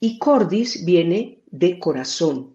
y 0.00 0.18
cordis 0.18 0.84
viene 0.84 1.40
de 1.50 1.78
corazón. 1.78 2.54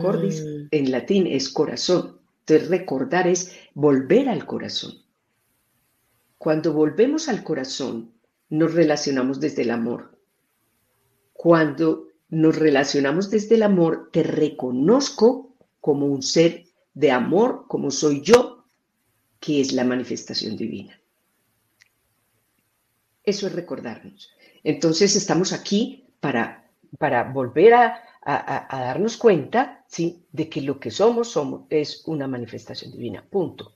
Cordis 0.00 0.42
mm. 0.42 0.68
en 0.70 0.90
latín 0.90 1.26
es 1.26 1.48
corazón. 1.48 2.20
Entonces 2.40 2.68
recordar 2.68 3.26
es 3.26 3.56
volver 3.74 4.28
al 4.28 4.46
corazón. 4.46 5.02
Cuando 6.38 6.72
volvemos 6.72 7.28
al 7.28 7.42
corazón, 7.42 8.13
nos 8.58 8.72
relacionamos 8.72 9.40
desde 9.40 9.62
el 9.62 9.70
amor. 9.70 10.16
Cuando 11.32 12.08
nos 12.28 12.56
relacionamos 12.56 13.28
desde 13.28 13.56
el 13.56 13.64
amor, 13.64 14.10
te 14.12 14.22
reconozco 14.22 15.56
como 15.80 16.06
un 16.06 16.22
ser 16.22 16.66
de 16.94 17.10
amor, 17.10 17.66
como 17.68 17.90
soy 17.90 18.22
yo, 18.22 18.64
que 19.40 19.60
es 19.60 19.72
la 19.72 19.84
manifestación 19.84 20.56
divina. 20.56 21.00
Eso 23.24 23.48
es 23.48 23.52
recordarnos. 23.52 24.30
Entonces 24.62 25.16
estamos 25.16 25.52
aquí 25.52 26.06
para, 26.20 26.70
para 26.98 27.24
volver 27.24 27.74
a, 27.74 28.00
darnos 28.70 29.16
cuenta, 29.16 29.84
¿sí? 29.88 30.26
De 30.32 30.48
que 30.48 30.62
lo 30.62 30.78
que 30.78 30.90
somos, 30.90 31.32
somos 31.32 31.66
es 31.70 32.06
una 32.06 32.28
manifestación 32.28 32.92
divina, 32.92 33.26
punto. 33.28 33.74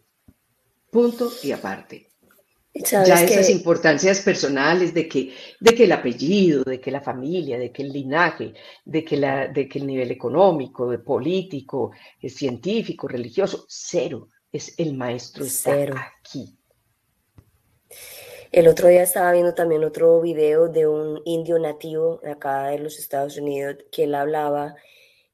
Punto 0.90 1.30
y 1.42 1.52
aparte. 1.52 2.07
Ya 2.84 3.24
esas 3.24 3.50
importancias 3.50 4.20
personales 4.20 4.94
de 4.94 5.08
que, 5.08 5.32
de 5.60 5.74
que 5.74 5.84
el 5.84 5.92
apellido, 5.92 6.64
de 6.64 6.80
que 6.80 6.90
la 6.90 7.00
familia, 7.00 7.58
de 7.58 7.72
que 7.72 7.82
el 7.82 7.92
linaje, 7.92 8.54
de 8.84 9.04
que, 9.04 9.16
la, 9.16 9.48
de 9.48 9.68
que 9.68 9.78
el 9.78 9.86
nivel 9.86 10.10
económico, 10.10 10.90
de 10.90 10.98
político, 10.98 11.90
científico, 12.22 13.08
religioso, 13.08 13.64
cero. 13.68 14.28
Es 14.50 14.78
el 14.78 14.94
maestro 14.94 15.44
cero. 15.46 15.94
aquí. 16.20 16.56
El 18.50 18.66
otro 18.66 18.88
día 18.88 19.02
estaba 19.02 19.32
viendo 19.32 19.52
también 19.54 19.84
otro 19.84 20.22
video 20.22 20.68
de 20.68 20.86
un 20.86 21.20
indio 21.26 21.58
nativo 21.58 22.20
acá 22.24 22.68
de 22.68 22.78
los 22.78 22.98
Estados 22.98 23.36
Unidos 23.36 23.76
que 23.92 24.04
él 24.04 24.14
hablaba 24.14 24.74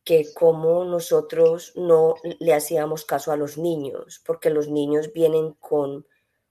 que 0.05 0.34
como 0.34 0.84
nosotros 0.84 1.72
no 1.76 2.16
le 2.38 2.55
hacíamos 2.55 3.05
caso 3.05 3.32
a 3.32 3.36
los 3.36 3.57
niños, 3.57 4.20
porque 4.26 4.51
los 4.51 4.68
niños 4.68 5.12
vienen 5.12 5.53
con, 5.55 6.07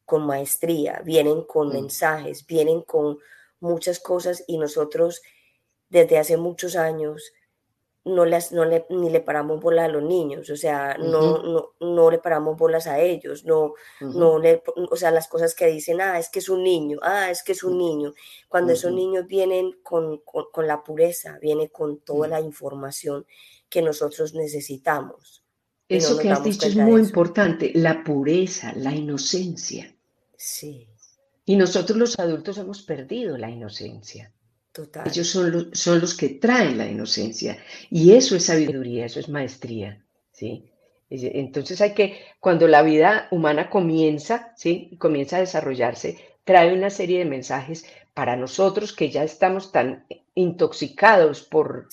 con 0.06 0.26
maestría, 0.26 1.02
vienen 1.04 1.44
con 1.44 1.70
mm. 1.70 1.74
mensajes, 1.74 2.46
vienen 2.46 2.82
con 2.82 3.20
muchas 3.60 4.00
cosas 4.00 4.44
y 4.48 4.58
nosotros 4.58 5.22
desde 5.90 6.18
hace 6.18 6.38
muchos 6.38 6.76
años 6.76 7.34
no, 8.06 8.26
las, 8.26 8.52
no 8.52 8.66
le, 8.66 8.86
ni 8.90 9.10
le 9.10 9.22
paramos 9.22 9.62
bolas 9.62 9.86
a 9.86 9.92
los 9.92 10.04
niños, 10.04 10.50
o 10.50 10.58
sea, 10.58 10.98
no, 10.98 11.42
no, 11.42 11.74
no, 11.80 12.12
le 12.12 12.18
paramos 12.18 12.58
bolas 12.58 12.86
a 12.88 13.00
ellos, 13.00 13.46
no, 13.46 13.76
no 14.02 14.40
le, 14.40 14.62
o 14.76 14.96
sea, 14.98 15.12
las 15.12 15.28
cosas 15.30 15.56
que 15.56 15.68
dicen, 15.68 16.02
ah, 16.02 16.20
es 16.20 16.30
que 16.30 16.40
es 16.40 16.50
un 16.50 16.64
niño, 16.64 17.00
ah, 17.02 17.32
es 17.32 17.44
que 17.44 17.54
es 17.54 17.64
un 17.64 17.78
niño, 17.78 18.14
cuando 18.50 18.74
esos 18.74 18.92
niños 18.92 19.26
vienen 19.28 19.80
con, 19.84 20.18
con, 20.18 20.68
la 20.68 20.84
pureza, 20.84 21.38
viene 21.42 21.70
con 21.70 22.00
toda 22.00 22.28
la 22.28 22.42
información 22.42 23.26
que 23.70 23.82
nosotros 23.82 24.34
necesitamos. 24.34 25.43
Eso 25.98 26.18
que 26.18 26.30
has 26.30 26.44
dicho 26.44 26.68
es 26.68 26.76
muy 26.76 27.02
importante, 27.02 27.72
la 27.76 28.04
pureza, 28.04 28.74
la 28.76 28.94
inocencia. 28.94 29.94
Sí. 30.38 30.88
Y 31.46 31.56
nosotros 31.56 31.98
los 31.98 32.20
adultos 32.20 32.58
hemos 32.58 32.82
perdido 32.84 33.38
la 33.38 33.50
inocencia. 33.50 34.32
Ellos 35.06 35.28
son 35.28 35.52
los, 35.52 35.68
son 35.74 36.02
los 36.02 36.16
que 36.16 36.30
traen 36.30 36.78
la 36.78 36.88
inocencia. 36.88 37.58
Y 37.90 38.14
eso 38.14 38.36
es 38.36 38.46
sabiduría, 38.46 39.06
eso 39.06 39.20
es 39.20 39.30
maestría. 39.30 40.04
¿sí? 40.32 40.72
Entonces 41.10 41.80
hay 41.82 41.94
que, 41.94 42.20
cuando 42.40 42.68
la 42.68 42.82
vida 42.82 43.28
humana 43.32 43.70
comienza, 43.70 44.54
¿sí? 44.58 44.98
comienza 44.98 45.38
a 45.38 45.42
desarrollarse, 45.42 46.18
trae 46.44 46.74
una 46.74 46.90
serie 46.90 47.20
de 47.20 47.26
mensajes 47.26 47.86
para 48.14 48.36
nosotros 48.36 48.94
que 48.94 49.10
ya 49.10 49.24
estamos 49.24 49.72
tan 49.72 50.06
intoxicados 50.36 51.44
por, 51.44 51.88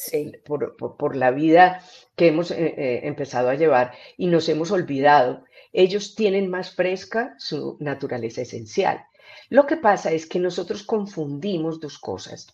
por, 0.99 1.17
la 1.17 1.31
vida 1.31 1.83
que 2.17 2.29
hemos 2.29 2.51
eh, 2.51 2.75
eh, 2.77 3.01
empezado 3.05 3.49
a 3.51 3.55
llevar 3.55 3.93
y 4.17 4.27
nos 4.27 4.49
hemos 4.49 4.71
olvidado. 4.71 5.45
Ellos 5.73 6.15
tienen 6.15 6.51
más 6.51 6.75
fresca 6.75 7.35
su 7.39 7.77
naturaleza 7.81 8.43
esencial. 8.43 9.05
Lo 9.49 9.67
que 9.67 9.77
pasa 9.77 10.13
es 10.13 10.27
que 10.27 10.39
nosotros 10.39 10.83
confundimos 10.83 11.81
dos 11.81 11.99
cosas. 11.99 12.49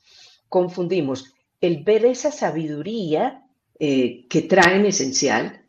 Confundimos 0.48 1.32
el 1.60 1.82
ver 1.82 2.04
esa 2.04 2.30
sabiduría 2.30 3.44
eh, 3.78 4.26
que 4.28 4.42
traen 4.42 4.86
esencial 4.86 5.64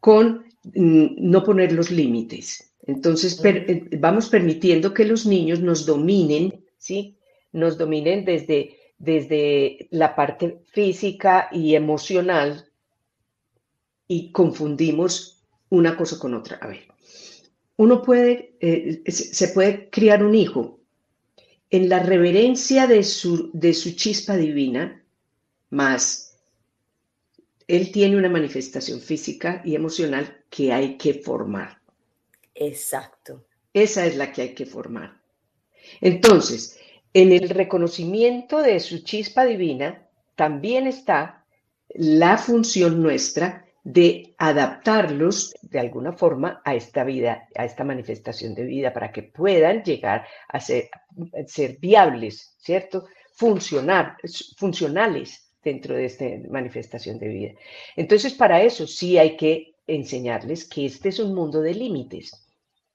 con 0.00 0.46
mm, 0.64 1.30
no 1.30 1.42
poner 1.42 1.72
los 1.72 1.90
límites. 1.90 2.71
Entonces 2.86 3.40
eh, 3.44 3.88
vamos 3.98 4.28
permitiendo 4.28 4.92
que 4.92 5.04
los 5.04 5.26
niños 5.26 5.60
nos 5.60 5.86
dominen, 5.86 6.64
¿sí? 6.78 7.18
Nos 7.52 7.78
dominen 7.78 8.24
desde, 8.24 8.76
desde 8.98 9.88
la 9.90 10.14
parte 10.14 10.62
física 10.72 11.48
y 11.52 11.74
emocional 11.74 12.68
y 14.08 14.32
confundimos 14.32 15.44
una 15.68 15.96
cosa 15.96 16.18
con 16.18 16.34
otra. 16.34 16.58
A 16.60 16.66
ver, 16.66 16.88
uno 17.76 18.02
puede, 18.02 18.56
eh, 18.60 19.02
se 19.10 19.48
puede 19.48 19.88
criar 19.90 20.24
un 20.24 20.34
hijo 20.34 20.80
en 21.72 21.88
la 21.88 22.00
reverencia 22.00 22.86
de 22.86 23.02
su, 23.02 23.50
de 23.54 23.72
su 23.72 23.92
chispa 23.92 24.36
divina, 24.36 25.02
más 25.70 26.38
él 27.66 27.90
tiene 27.90 28.18
una 28.18 28.28
manifestación 28.28 29.00
física 29.00 29.62
y 29.64 29.74
emocional 29.74 30.44
que 30.50 30.70
hay 30.70 30.98
que 30.98 31.14
formar. 31.14 31.81
Exacto. 32.54 33.44
Esa 33.72 34.06
es 34.06 34.16
la 34.16 34.32
que 34.32 34.42
hay 34.42 34.54
que 34.54 34.66
formar. 34.66 35.20
Entonces, 36.00 36.78
en 37.14 37.32
el 37.32 37.48
reconocimiento 37.48 38.58
de 38.62 38.80
su 38.80 39.02
chispa 39.04 39.44
divina 39.44 40.06
también 40.34 40.86
está 40.86 41.44
la 41.94 42.38
función 42.38 43.02
nuestra 43.02 43.66
de 43.84 44.34
adaptarlos 44.38 45.52
de 45.60 45.80
alguna 45.80 46.12
forma 46.12 46.62
a 46.64 46.74
esta 46.74 47.04
vida, 47.04 47.48
a 47.56 47.64
esta 47.64 47.84
manifestación 47.84 48.54
de 48.54 48.64
vida, 48.64 48.92
para 48.92 49.10
que 49.10 49.24
puedan 49.24 49.82
llegar 49.82 50.26
a 50.48 50.60
ser, 50.60 50.88
viables, 51.80 52.54
¿cierto? 52.58 53.06
Funcionar, 53.34 54.16
funcionales 54.56 55.50
dentro 55.62 55.94
de 55.94 56.04
esta 56.06 56.24
manifestación 56.48 57.18
de 57.18 57.28
vida. 57.28 57.50
Entonces, 57.96 58.34
para 58.34 58.62
eso 58.62 58.86
sí 58.86 59.18
hay 59.18 59.36
que 59.36 59.74
enseñarles 59.86 60.68
que 60.68 60.86
este 60.86 61.08
es 61.08 61.18
un 61.18 61.34
mundo 61.34 61.60
de 61.60 61.74
límites. 61.74 62.41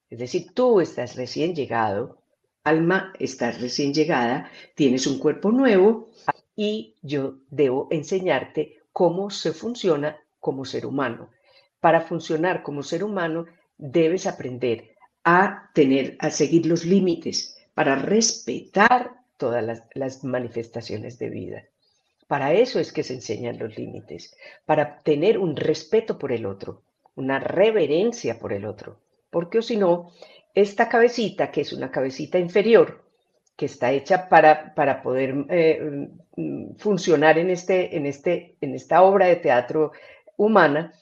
Es 0.09 0.19
decir, 0.19 0.53
tú 0.53 0.79
estás 0.81 1.15
recién 1.15 1.55
llegado, 1.55 2.21
alma, 2.63 3.13
estás 3.19 3.61
recién 3.61 3.93
llegada, 3.93 4.51
tienes 4.75 5.07
un 5.07 5.19
cuerpo 5.19 5.51
nuevo 5.51 6.09
y 6.55 6.95
yo 7.01 7.35
debo 7.49 7.87
enseñarte 7.91 8.79
cómo 8.91 9.29
se 9.29 9.51
funciona 9.53 10.17
como 10.39 10.65
ser 10.65 10.85
humano. 10.85 11.29
Para 11.79 12.01
funcionar 12.01 12.63
como 12.63 12.83
ser 12.83 13.03
humano, 13.03 13.45
debes 13.77 14.25
aprender 14.25 14.95
a 15.23 15.69
tener, 15.73 16.15
a 16.19 16.29
seguir 16.31 16.65
los 16.65 16.85
límites, 16.85 17.57
para 17.73 17.95
respetar 17.95 19.17
todas 19.37 19.83
las, 19.93 20.23
manifestaciones 20.23 21.19
de 21.19 21.29
vida. 21.29 21.63
Para 22.27 22.53
eso 22.53 22.79
es 22.79 22.91
que 22.91 23.03
se 23.03 23.13
enseñan 23.13 23.59
los 23.59 23.77
límites, 23.77 24.35
para 24.65 25.01
tener 25.01 25.37
un 25.37 25.55
respeto 25.55 26.17
por 26.17 26.31
el 26.31 26.45
otro, 26.45 26.81
una 27.15 27.39
reverencia 27.39 28.39
por 28.39 28.51
el 28.51 28.65
otro. 28.65 28.99
Porque 29.29 29.59
o 29.59 29.61
si 29.61 29.77
no, 29.77 30.11
esta 30.53 30.89
cabecita, 30.89 31.51
que 31.51 31.61
es 31.61 31.73
una 31.73 31.91
cabecita 31.91 32.39
inferior, 32.39 33.03
que 33.55 33.65
está 33.65 33.91
hecha 33.91 34.29
para, 34.29 34.73
para 34.75 35.01
poder 35.01 35.45
eh, 35.49 36.09
mm, 36.35 36.75
funcionar 36.77 37.37
en, 37.37 37.49
este, 37.49 37.95
en, 37.97 38.05
este, 38.05 38.55
en 38.61 38.75
esta 38.75 39.01
obra 39.01 39.25
de 39.27 39.37
teatro 39.37 39.91
humana, 40.37 40.93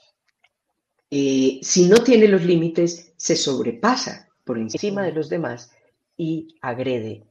eh, 1.12 1.60
si 1.62 1.88
no 1.88 1.98
tiene 1.98 2.28
los 2.28 2.44
límites, 2.44 3.14
se 3.18 3.36
sobrepasa 3.36 4.30
por 4.44 4.58
encima 4.58 5.04
de 5.04 5.12
los 5.12 5.30
demás 5.30 5.72
y 6.18 6.56
agrede 6.62 7.24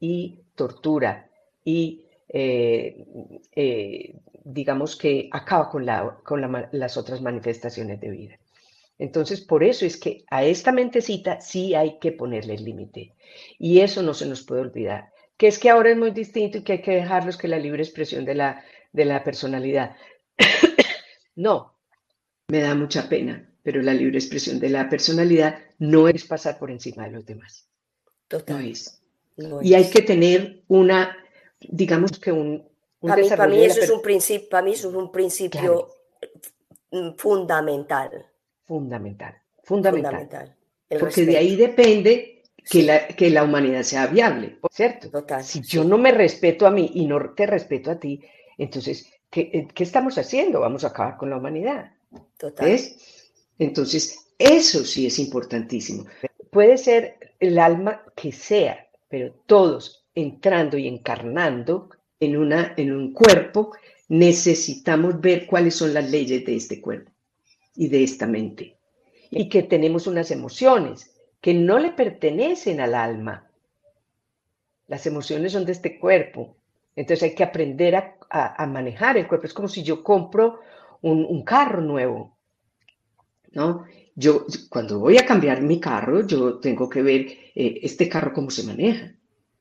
y 0.00 0.40
tortura 0.54 1.30
y 1.64 2.04
eh, 2.28 3.04
digamos 4.44 4.96
que 4.96 5.28
acaba 5.30 5.68
con 5.68 5.84
las 5.84 6.96
otras 6.96 7.20
manifestaciones 7.20 8.00
de 8.00 8.10
vida. 8.10 8.39
Entonces, 9.00 9.40
por 9.40 9.64
eso 9.64 9.86
es 9.86 9.96
que 9.96 10.24
a 10.28 10.44
esta 10.44 10.72
mentecita 10.72 11.40
sí 11.40 11.74
hay 11.74 11.98
que 11.98 12.12
ponerle 12.12 12.54
el 12.54 12.64
límite. 12.66 13.14
Y 13.58 13.80
eso 13.80 14.02
no 14.02 14.12
se 14.12 14.26
nos 14.26 14.42
puede 14.42 14.60
olvidar. 14.60 15.10
Que 15.38 15.48
es 15.48 15.58
que 15.58 15.70
ahora 15.70 15.90
es 15.90 15.96
muy 15.96 16.10
distinto 16.10 16.58
y 16.58 16.62
que 16.62 16.72
hay 16.72 16.82
que 16.82 16.96
dejarlos 16.96 17.38
que 17.38 17.48
la 17.48 17.58
libre 17.58 17.82
expresión 17.82 18.26
de 18.26 18.34
la, 18.34 18.62
de 18.92 19.04
la 19.06 19.24
personalidad. 19.24 19.96
No, 21.36 21.74
me 22.48 22.60
da 22.60 22.74
mucha 22.74 23.08
pena, 23.08 23.48
pero 23.62 23.80
la 23.80 23.94
libre 23.94 24.18
expresión 24.18 24.60
de 24.60 24.68
la 24.68 24.90
personalidad 24.90 25.58
no 25.78 26.06
es 26.08 26.26
pasar 26.26 26.58
por 26.58 26.70
encima 26.70 27.04
de 27.04 27.12
los 27.12 27.24
demás. 27.24 27.66
Total. 28.28 28.70
y 29.62 29.72
hay 29.72 29.88
que 29.88 30.02
tener 30.02 30.60
una, 30.68 31.16
digamos 31.60 32.18
que 32.18 32.30
un... 32.30 32.68
para, 33.00 33.46
mí, 33.46 33.64
eso 33.64 33.80
es 33.80 33.88
un 33.88 34.02
principio, 34.02 34.48
para 34.50 34.64
mí 34.64 34.72
eso 34.72 34.90
es 34.90 34.94
un 34.94 35.10
principio 35.10 35.88
fundamental. 37.16 38.29
Fundamental, 38.70 39.34
fundamental. 39.64 40.54
Porque 41.00 41.26
de 41.26 41.36
ahí 41.36 41.56
depende 41.56 42.44
que, 42.70 42.84
la, 42.84 43.08
que 43.08 43.28
la 43.28 43.42
humanidad 43.42 43.82
sea 43.82 44.06
viable, 44.06 44.58
¿cierto? 44.70 45.10
Total, 45.10 45.42
si 45.42 45.60
yo 45.62 45.82
no 45.82 45.98
me 45.98 46.12
respeto 46.12 46.68
a 46.68 46.70
mí 46.70 46.88
y 46.94 47.04
no 47.04 47.34
te 47.34 47.46
respeto 47.46 47.90
a 47.90 47.98
ti, 47.98 48.20
entonces 48.56 49.12
eh, 49.32 49.66
¿qué, 49.74 49.82
estamos 49.82 50.18
haciendo? 50.18 50.60
Vamos 50.60 50.84
a 50.84 50.88
acabar 50.90 51.16
con 51.16 51.30
la 51.30 51.38
humanidad. 51.38 51.90
Total. 52.38 52.78
Entonces, 53.58 54.28
eso 54.38 54.84
sí 54.84 55.04
es 55.04 55.18
importantísimo. 55.18 56.06
Puede 56.52 56.78
ser 56.78 57.34
el 57.40 57.58
alma 57.58 58.04
que 58.14 58.30
sea, 58.30 58.86
pero 59.08 59.32
todos 59.46 60.06
entrando 60.14 60.78
y 60.78 60.86
encarnando 60.86 61.90
en, 62.20 62.36
una, 62.36 62.74
en 62.76 62.92
un 62.92 63.12
cuerpo, 63.14 63.72
necesitamos 64.06 65.20
ver 65.20 65.48
cuáles 65.48 65.74
son 65.74 65.92
las 65.92 66.08
leyes 66.08 66.46
de 66.46 66.54
este 66.54 66.80
cuerpo 66.80 67.09
y 67.74 67.88
de 67.88 68.02
esta 68.02 68.26
mente. 68.26 68.76
Y 69.30 69.48
que 69.48 69.62
tenemos 69.62 70.06
unas 70.06 70.30
emociones 70.30 71.14
que 71.40 71.54
no 71.54 71.78
le 71.78 71.92
pertenecen 71.92 72.80
al 72.80 72.94
alma. 72.94 73.50
Las 74.86 75.06
emociones 75.06 75.52
son 75.52 75.64
de 75.64 75.72
este 75.72 75.98
cuerpo. 75.98 76.56
Entonces 76.96 77.30
hay 77.30 77.34
que 77.34 77.44
aprender 77.44 77.96
a 77.96 78.20
a, 78.30 78.66
manejar 78.66 79.16
el 79.16 79.26
cuerpo. 79.26 79.46
Es 79.46 79.54
como 79.54 79.68
si 79.68 79.82
yo 79.82 80.02
compro 80.02 80.60
un, 81.02 81.42
carro 81.42 81.80
nuevo, 81.80 82.36
¿no? 83.52 83.84
Yo, 84.14 84.46
cuando 84.68 84.98
voy 84.98 85.18
a 85.18 85.26
cambiar 85.26 85.62
mi 85.62 85.80
carro, 85.80 86.26
yo 86.26 86.58
tengo 86.58 86.88
que 86.88 87.02
ver 87.02 87.26
eh, 87.54 87.80
este 87.82 88.08
carro 88.08 88.32
cómo 88.32 88.50
se 88.50 88.64
maneja, 88.64 89.14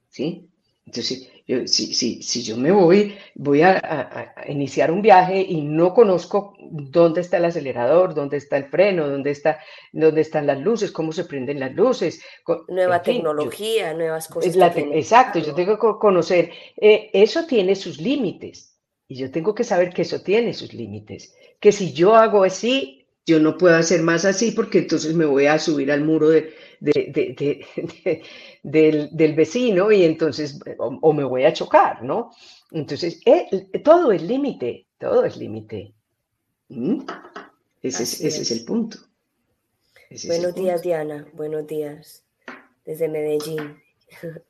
¿sí? 0.09 0.49
Entonces, 0.85 1.31
si, 1.65 1.93
si, 1.93 2.21
si, 2.21 2.43
yo 2.43 2.57
me 2.57 2.71
voy, 2.71 3.17
voy 3.33 3.63
a, 3.63 4.35
iniciar 4.47 4.91
un 4.91 5.01
viaje 5.01 5.41
y 5.41 5.61
no 5.61 5.93
conozco 5.93 6.55
dónde 6.59 7.21
está 7.21 7.37
el 7.37 7.45
acelerador, 7.45 8.13
dónde 8.13 8.37
está 8.37 8.57
el 8.57 8.65
freno, 8.65 9.07
dónde, 9.07 9.31
está, 9.31 9.59
dónde 9.91 10.21
están 10.21 10.45
las 10.45 10.59
luces, 10.59 10.91
cómo 10.91 11.11
se 11.11 11.25
prenden 11.25 11.59
las 11.59 11.73
luces. 11.73 12.21
Nueva 12.67 13.01
tecnología, 13.01 13.93
nuevas 13.93 14.27
cosas. 14.27 14.55
exacto, 14.55 15.39
yo 15.39 15.55
tengo 15.55 15.79
que 15.79 15.99
conocer. 15.99 16.51
Eh, 16.77 17.09
eso 17.13 17.45
tiene 17.47 17.75
sus 17.75 17.99
límites 17.99 18.77
y 19.07 19.15
yo 19.15 19.31
tengo 19.31 19.55
que 19.55 19.63
saber 19.63 19.91
que 19.91 20.03
eso 20.03 20.21
tiene 20.21 20.53
sus 20.53 20.73
límites. 20.73 21.35
Que 21.59 21.71
si 21.71 21.93
yo 21.93 22.15
hago 22.15 22.43
así, 22.43 22.98
yo 23.29 23.39
no 23.39 23.57
puedo 23.57 23.75
hacer 23.75 24.01
más 24.01 24.25
así 24.25 24.51
porque 24.51 24.79
entonces 24.79 25.13
me 25.13 25.25
voy 25.25 25.45
a 25.45 25.59
subir 25.59 25.91
al 25.91 26.03
muro 26.03 26.29
de, 26.29 26.51
del, 28.63 29.33
vecino 29.35 29.91
y 29.91 30.03
entonces, 30.03 30.59
o, 30.79 31.13
me 31.13 31.23
voy 31.23 31.43
a 31.43 31.53
chocar, 31.53 32.03
¿no? 32.03 32.31
Entonces, 32.71 33.21
eh, 33.25 33.47
todo 33.83 34.11
es 34.11 34.23
límite, 34.23 34.87
todo 34.97 35.23
es 35.25 35.37
límite. 35.37 35.93
¿Mm? 36.69 37.01
Ese, 37.83 38.03
es, 38.03 38.51
el 38.51 38.65
punto. 38.65 38.97
buenos 40.25 40.55
días, 40.55 40.81
Diana. 40.81 41.27
Buenos 41.33 41.67
días. 41.67 42.23
Desde 42.85 43.07
Medellín. 43.07 43.79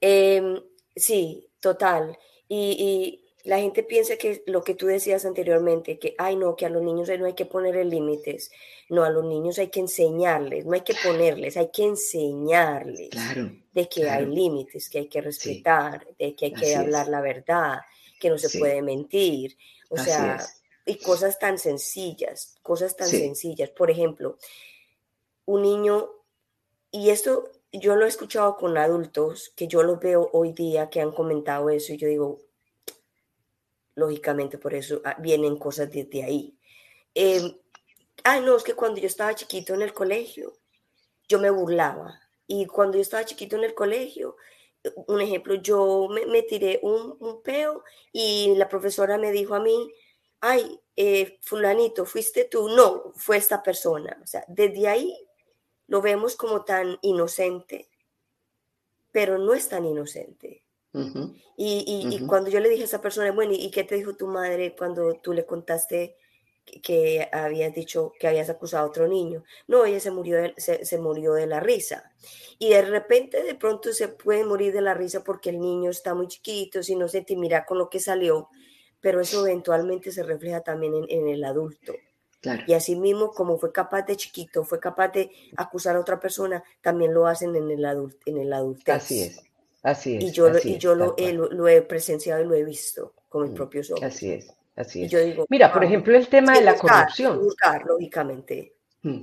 Em, 0.00 0.58
sí, 0.96 1.48
total. 1.60 2.18
y, 2.48 3.21
la 3.44 3.58
gente 3.58 3.82
piensa 3.82 4.16
que 4.16 4.42
lo 4.46 4.62
que 4.62 4.74
tú 4.74 4.86
decías 4.86 5.24
anteriormente, 5.24 5.98
que, 5.98 6.14
ay, 6.18 6.36
no, 6.36 6.54
que 6.54 6.66
a 6.66 6.68
los 6.68 6.82
niños 6.82 7.08
no 7.18 7.26
hay 7.26 7.34
que 7.34 7.46
ponerle 7.46 7.84
límites. 7.84 8.52
No, 8.88 9.04
a 9.04 9.10
los 9.10 9.24
niños 9.24 9.58
hay 9.58 9.68
que 9.68 9.80
enseñarles, 9.80 10.64
no 10.64 10.74
hay 10.74 10.82
que 10.82 10.94
ponerles, 11.02 11.56
hay 11.56 11.70
que 11.72 11.84
enseñarles 11.84 13.10
de 13.72 13.88
que 13.88 14.08
hay 14.08 14.26
límites, 14.26 14.88
que 14.88 14.98
hay 14.98 15.08
que 15.08 15.20
respetar, 15.20 16.06
de 16.18 16.36
que 16.36 16.46
hay 16.46 16.52
que 16.52 16.76
hablar 16.76 17.08
la 17.08 17.20
verdad, 17.20 17.78
que 18.20 18.30
no 18.30 18.38
se 18.38 18.58
puede 18.58 18.80
mentir. 18.80 19.56
O 19.88 19.96
sea, 19.96 20.38
y 20.86 20.96
cosas 20.96 21.38
tan 21.38 21.58
sencillas, 21.58 22.54
cosas 22.62 22.96
tan 22.96 23.08
sencillas. 23.08 23.70
Por 23.70 23.90
ejemplo, 23.90 24.38
un 25.46 25.62
niño, 25.62 26.10
y 26.90 27.10
esto 27.10 27.50
yo 27.72 27.96
lo 27.96 28.04
he 28.04 28.08
escuchado 28.08 28.56
con 28.56 28.76
adultos, 28.76 29.52
que 29.56 29.66
yo 29.66 29.82
los 29.82 29.98
veo 29.98 30.30
hoy 30.32 30.52
día 30.52 30.90
que 30.90 31.00
han 31.00 31.10
comentado 31.10 31.70
eso, 31.70 31.92
y 31.92 31.96
yo 31.96 32.06
digo, 32.06 32.38
lógicamente 33.94 34.58
por 34.58 34.74
eso 34.74 35.00
ah, 35.04 35.16
vienen 35.18 35.56
cosas 35.56 35.90
desde 35.90 36.24
ahí. 36.24 36.56
Eh, 37.14 37.60
ah, 38.24 38.40
no, 38.40 38.56
es 38.56 38.62
que 38.62 38.74
cuando 38.74 39.00
yo 39.00 39.06
estaba 39.06 39.34
chiquito 39.34 39.74
en 39.74 39.82
el 39.82 39.92
colegio, 39.92 40.54
yo 41.28 41.38
me 41.38 41.50
burlaba. 41.50 42.20
Y 42.46 42.66
cuando 42.66 42.96
yo 42.96 43.02
estaba 43.02 43.24
chiquito 43.24 43.56
en 43.56 43.64
el 43.64 43.74
colegio, 43.74 44.36
un 45.06 45.20
ejemplo, 45.20 45.54
yo 45.54 46.08
me, 46.10 46.42
tiré 46.42 46.80
un, 46.82 47.16
un, 47.20 47.42
peo 47.42 47.84
y 48.12 48.54
la 48.56 48.68
profesora 48.68 49.16
me 49.16 49.30
dijo 49.30 49.54
a 49.54 49.60
mí, 49.60 49.92
ay, 50.40 50.80
eh, 50.96 51.38
fulanito, 51.42 52.04
fuiste 52.04 52.44
tú. 52.44 52.68
No, 52.68 53.12
fue 53.16 53.36
esta 53.36 53.62
persona. 53.62 54.18
O 54.22 54.26
sea, 54.26 54.44
desde 54.48 54.88
ahí 54.88 55.16
lo 55.86 56.02
vemos 56.02 56.36
como 56.36 56.64
tan 56.64 56.98
inocente, 57.02 57.88
pero 59.12 59.38
no 59.38 59.54
es 59.54 59.68
tan 59.68 59.84
inocente 59.84 60.64
y, 61.56 62.26
cuando 62.26 62.50
yo 62.50 62.60
le 62.60 62.68
dije 62.68 62.82
a 62.82 62.86
esa 62.86 63.00
persona, 63.00 63.32
bueno, 63.32 63.52
¿y 63.54 63.70
qué 63.70 63.84
te 63.84 63.96
dijo 63.96 64.14
tu 64.14 64.26
madre 64.26 64.74
cuando 64.76 65.14
tú 65.14 65.32
le 65.32 65.46
contaste 65.46 66.16
que, 66.82 67.28
habías 67.32 67.74
dicho 67.74 68.12
que 68.18 68.28
habías 68.28 68.50
acusado 68.50 68.84
a 68.84 68.88
otro 68.88 69.08
niño? 69.08 69.44
No, 69.66 69.84
ella 69.84 70.00
se 70.00 70.10
murió, 70.10 70.36
de, 70.36 70.54
se, 70.56 70.98
murió 70.98 71.34
de 71.34 71.46
la 71.46 71.60
risa. 71.60 72.12
Y 72.58 72.70
de 72.70 72.82
repente, 72.82 73.42
de 73.42 73.54
pronto 73.54 73.92
se 73.92 74.08
puede 74.08 74.44
morir 74.44 74.72
de 74.72 74.82
la 74.82 74.94
risa 74.94 75.24
porque 75.24 75.50
el 75.50 75.60
niño 75.60 75.90
está 75.90 76.14
muy 76.14 76.28
chiquito, 76.28 76.82
si 76.82 76.94
no 76.94 77.08
se 77.08 77.22
te 77.22 77.36
mira 77.36 77.64
con 77.64 77.78
lo 77.78 77.88
que 77.88 78.00
salió, 78.00 78.48
pero 79.00 79.20
eso 79.20 79.46
eventualmente 79.46 80.12
se 80.12 80.22
refleja 80.22 80.60
también 80.60 80.92
en, 81.08 81.28
el 81.28 81.44
adulto. 81.44 81.94
Y 82.66 82.72
así 82.74 82.96
mismo, 82.96 83.30
como 83.30 83.56
fue 83.56 83.72
capaz 83.72 84.02
de 84.02 84.16
chiquito, 84.16 84.64
fue 84.64 84.80
capaz 84.80 85.08
de 85.08 85.30
acusar 85.56 85.94
a 85.94 86.00
otra 86.00 86.18
persona, 86.18 86.62
también 86.80 87.14
lo 87.14 87.26
hacen 87.26 87.54
en 87.54 87.70
el, 87.70 87.84
adult, 87.84 88.16
en 88.26 88.38
el 88.38 88.52
adultez. 88.52 88.96
Así 88.96 89.22
es. 89.22 89.51
Así 89.82 90.16
es. 90.16 90.24
Y 90.24 90.30
yo, 90.30 90.48
y 90.62 90.78
yo 90.78 90.94
lo, 90.94 91.68
he 91.68 91.82
presenciado 91.82 92.42
y 92.42 92.46
lo 92.46 92.54
he 92.54 92.64
visto 92.64 93.14
con 93.28 93.42
mis 93.42 93.52
mm, 93.52 93.54
propios 93.54 93.90
ojos. 93.90 94.04
Así 94.04 94.30
es, 94.30 94.52
así 94.76 95.04
es. 95.04 95.12
Mira, 95.48 95.72
por 95.72 95.84
ejemplo, 95.84 96.16
el 96.16 96.28
tema 96.28 96.54
de 96.54 96.62
la 96.62 96.76
corrupción. 96.76 97.40
Buscar, 97.40 97.84
lógicamente. 97.84 98.74
Mm. 99.02 99.22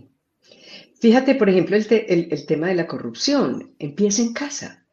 Fíjate, 1.00 1.36
por 1.36 1.50
ejemplo, 1.50 1.78
el, 1.78 2.28
el, 2.32 2.46
tema 2.46 2.68
de 2.68 2.76
la 2.76 2.88
corrupción. 2.88 3.74
Empieza 3.80 4.22
en 4.22 4.34
casa. 4.34 4.84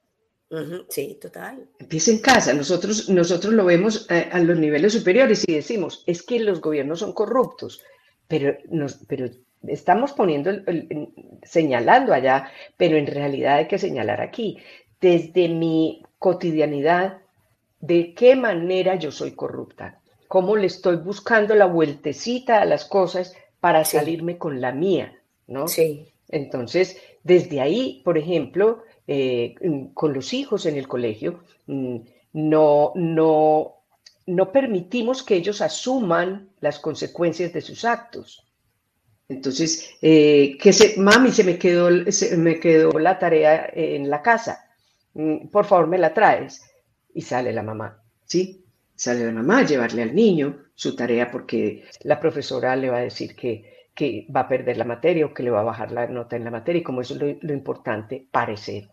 sí, 0.89 1.19
total. 1.21 1.67
Empieza 1.81 2.13
en 2.13 2.19
casa. 2.19 2.53
Nosotros, 2.53 3.09
nosotros 3.09 3.53
lo 3.53 3.65
vemos 3.65 4.07
a, 4.09 4.19
eh, 4.19 4.29
a, 4.31 4.39
los 4.39 4.57
niveles 4.57 4.93
superiores 4.93 5.43
y 5.49 5.55
decimos, 5.55 6.05
es 6.07 6.23
que 6.23 6.39
los 6.39 6.61
gobiernos 6.61 7.01
son 7.01 7.13
corruptos, 7.13 7.83
pero, 8.29 8.57
nos, 8.69 8.99
pero 9.09 9.29
estamos 9.67 10.13
poniendo, 10.13 10.53
señalando 11.43 12.13
allá, 12.13 12.53
pero 12.77 12.97
en 12.97 13.09
realidad 13.09 13.57
hay 13.57 13.67
que 13.67 13.79
señalar 13.79 14.21
aquí 14.21 14.59
desde 15.01 15.49
mi 15.49 16.03
cotidianidad 16.19 17.19
de 17.81 18.15
qué 18.15 18.37
manera 18.37 18.97
yo 18.97 19.13
soy 19.13 19.33
corrupta, 19.33 20.01
cómo 20.29 20.57
le 20.57 20.67
estoy 20.67 20.97
buscando 20.97 21.55
la 21.55 21.67
vueltecita 21.67 22.61
a 22.61 22.65
las 22.65 22.85
cosas 22.85 23.35
para 23.61 23.85
salirme 23.85 24.39
con 24.39 24.61
la 24.61 24.73
mía, 24.73 25.21
¿no? 25.47 25.69
Sí. 25.69 26.09
Entonces, 26.29 27.01
desde 27.23 27.61
ahí, 27.61 28.03
por 28.05 28.19
ejemplo, 28.19 28.83
eh, 29.07 29.55
con 29.95 30.13
los 30.13 30.33
hijos 30.33 30.67
en 30.67 30.77
el 30.77 30.89
colegio, 30.89 31.41
mm, 31.67 31.97
no, 32.33 32.93
no, 32.95 33.77
no 34.27 34.53
permitimos 34.53 35.23
que 35.23 35.37
ellos 35.37 35.61
asuman 35.61 36.51
las 36.61 36.79
consecuencias 36.79 37.53
de 37.53 37.61
sus 37.61 37.85
actos. 37.85 38.45
Entonces, 39.29 39.91
eh, 40.03 40.57
que 40.61 40.73
se, 40.73 40.99
mami, 40.99 41.31
se 41.31 41.45
me 41.45 41.59
quedó, 41.59 42.11
se 42.11 42.37
me 42.37 42.61
quedó 42.61 42.99
la 42.99 43.19
tarea 43.19 43.71
en 43.73 44.09
la 44.09 44.23
casa. 44.23 44.66
Mm, 45.17 45.49
por 45.49 45.65
favor, 45.65 45.87
me 45.87 45.99
la 45.99 46.13
traes. 46.13 46.63
Y 47.15 47.23
sale 47.23 47.53
la 47.53 47.63
mamá, 47.63 48.03
¿sí? 48.25 48.65
Sale 48.95 49.25
la 49.25 49.33
mamá 49.33 49.61
a 49.61 49.67
llevarle 49.67 50.03
al 50.03 50.15
niño 50.15 50.67
su 50.75 50.95
tarea 50.95 51.31
porque 51.31 51.85
la 52.03 52.21
profesora 52.21 52.77
le 52.77 52.91
va 52.91 52.99
a 52.99 53.09
decir 53.09 53.35
que, 53.35 53.89
que 53.95 54.27
va 54.35 54.41
a 54.41 54.49
perder 54.49 54.77
la 54.77 54.85
materia 54.85 55.25
o 55.25 55.33
que 55.33 55.43
le 55.43 55.51
va 55.51 55.61
a 55.61 55.71
bajar 55.71 55.91
la 55.93 56.07
nota 56.07 56.37
en 56.37 56.45
la 56.45 56.51
materia 56.51 56.81
y 56.81 56.83
como 56.83 57.01
eso 57.01 57.15
es 57.15 57.43
lo, 57.43 57.53
importante, 57.55 58.29
parecer. 58.31 58.91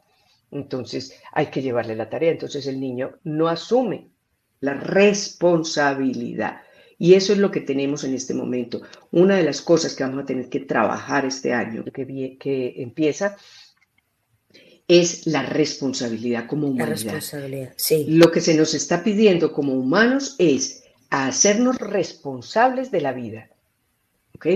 Entonces 0.52 1.22
hay 1.34 1.48
que 1.48 1.62
llevarle 1.62 1.96
la 1.98 2.10
tarea. 2.10 2.32
Entonces 2.32 2.66
el 2.68 2.80
niño 2.80 3.18
no 3.26 3.50
asume 3.50 4.08
la 4.62 4.76
responsabilidad. 4.76 6.62
Y 6.98 7.16
eso 7.16 7.34
es 7.34 7.40
lo 7.40 7.52
que 7.52 7.60
tenemos 7.60 8.06
en 8.06 8.14
este 8.14 8.34
momento. 8.34 8.82
Una 9.12 9.36
de 9.36 9.44
las 9.44 9.62
cosas 9.62 9.94
que 9.94 10.04
vamos 10.04 10.24
a 10.24 10.26
tener 10.26 10.48
que 10.48 10.62
trabajar 10.62 11.26
este 11.26 11.54
año 11.54 11.84
que, 11.84 12.38
que 12.40 12.82
empieza 12.82 13.36
es 14.88 15.26
la 15.28 15.44
responsabilidad 15.44 16.48
como 16.48 16.68
humanidad. 16.68 16.88
La 16.88 16.96
responsabilidad, 16.96 17.74
sí. 17.78 18.06
Lo 18.10 18.32
que 18.32 18.42
se 18.42 18.56
nos 18.56 18.74
está 18.74 19.04
pidiendo 19.04 19.52
como 19.52 19.74
humanos 19.74 20.36
es 20.40 20.84
hacernos 21.10 21.78
responsables 21.78 22.92
de 22.92 23.02
la 23.02 23.14
vida. 23.14 23.50
¿Ok? 24.36 24.48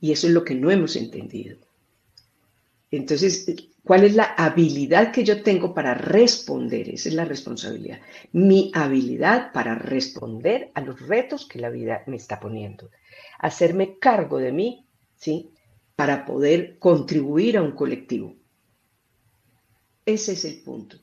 Y 0.00 0.12
eso 0.12 0.26
es 0.26 0.32
lo 0.32 0.44
que 0.44 0.54
no 0.54 0.70
hemos 0.70 0.96
entendido. 0.96 1.58
Entonces, 2.90 3.46
¿cuál 3.84 4.04
es 4.04 4.14
la 4.14 4.24
habilidad 4.24 5.12
que 5.12 5.22
yo 5.22 5.42
tengo 5.42 5.72
para 5.72 5.94
responder? 5.94 6.88
Esa 6.88 7.08
es 7.10 7.14
la 7.14 7.24
responsabilidad. 7.24 8.00
Mi 8.32 8.72
habilidad 8.74 9.52
para 9.52 9.74
responder 9.76 10.72
a 10.74 10.80
los 10.80 11.00
retos 11.06 11.46
que 11.46 11.60
la 11.60 11.70
vida 11.70 12.02
me 12.06 12.16
está 12.16 12.40
poniendo. 12.40 12.90
Hacerme 13.38 13.98
cargo 13.98 14.38
de 14.38 14.52
mí, 14.52 14.86
¿sí? 15.16 15.50
Para 15.94 16.24
poder 16.24 16.78
contribuir 16.78 17.58
a 17.58 17.62
un 17.62 17.72
colectivo. 17.72 18.39
Ese 20.06 20.32
es 20.32 20.44
el 20.44 20.62
punto. 20.62 20.96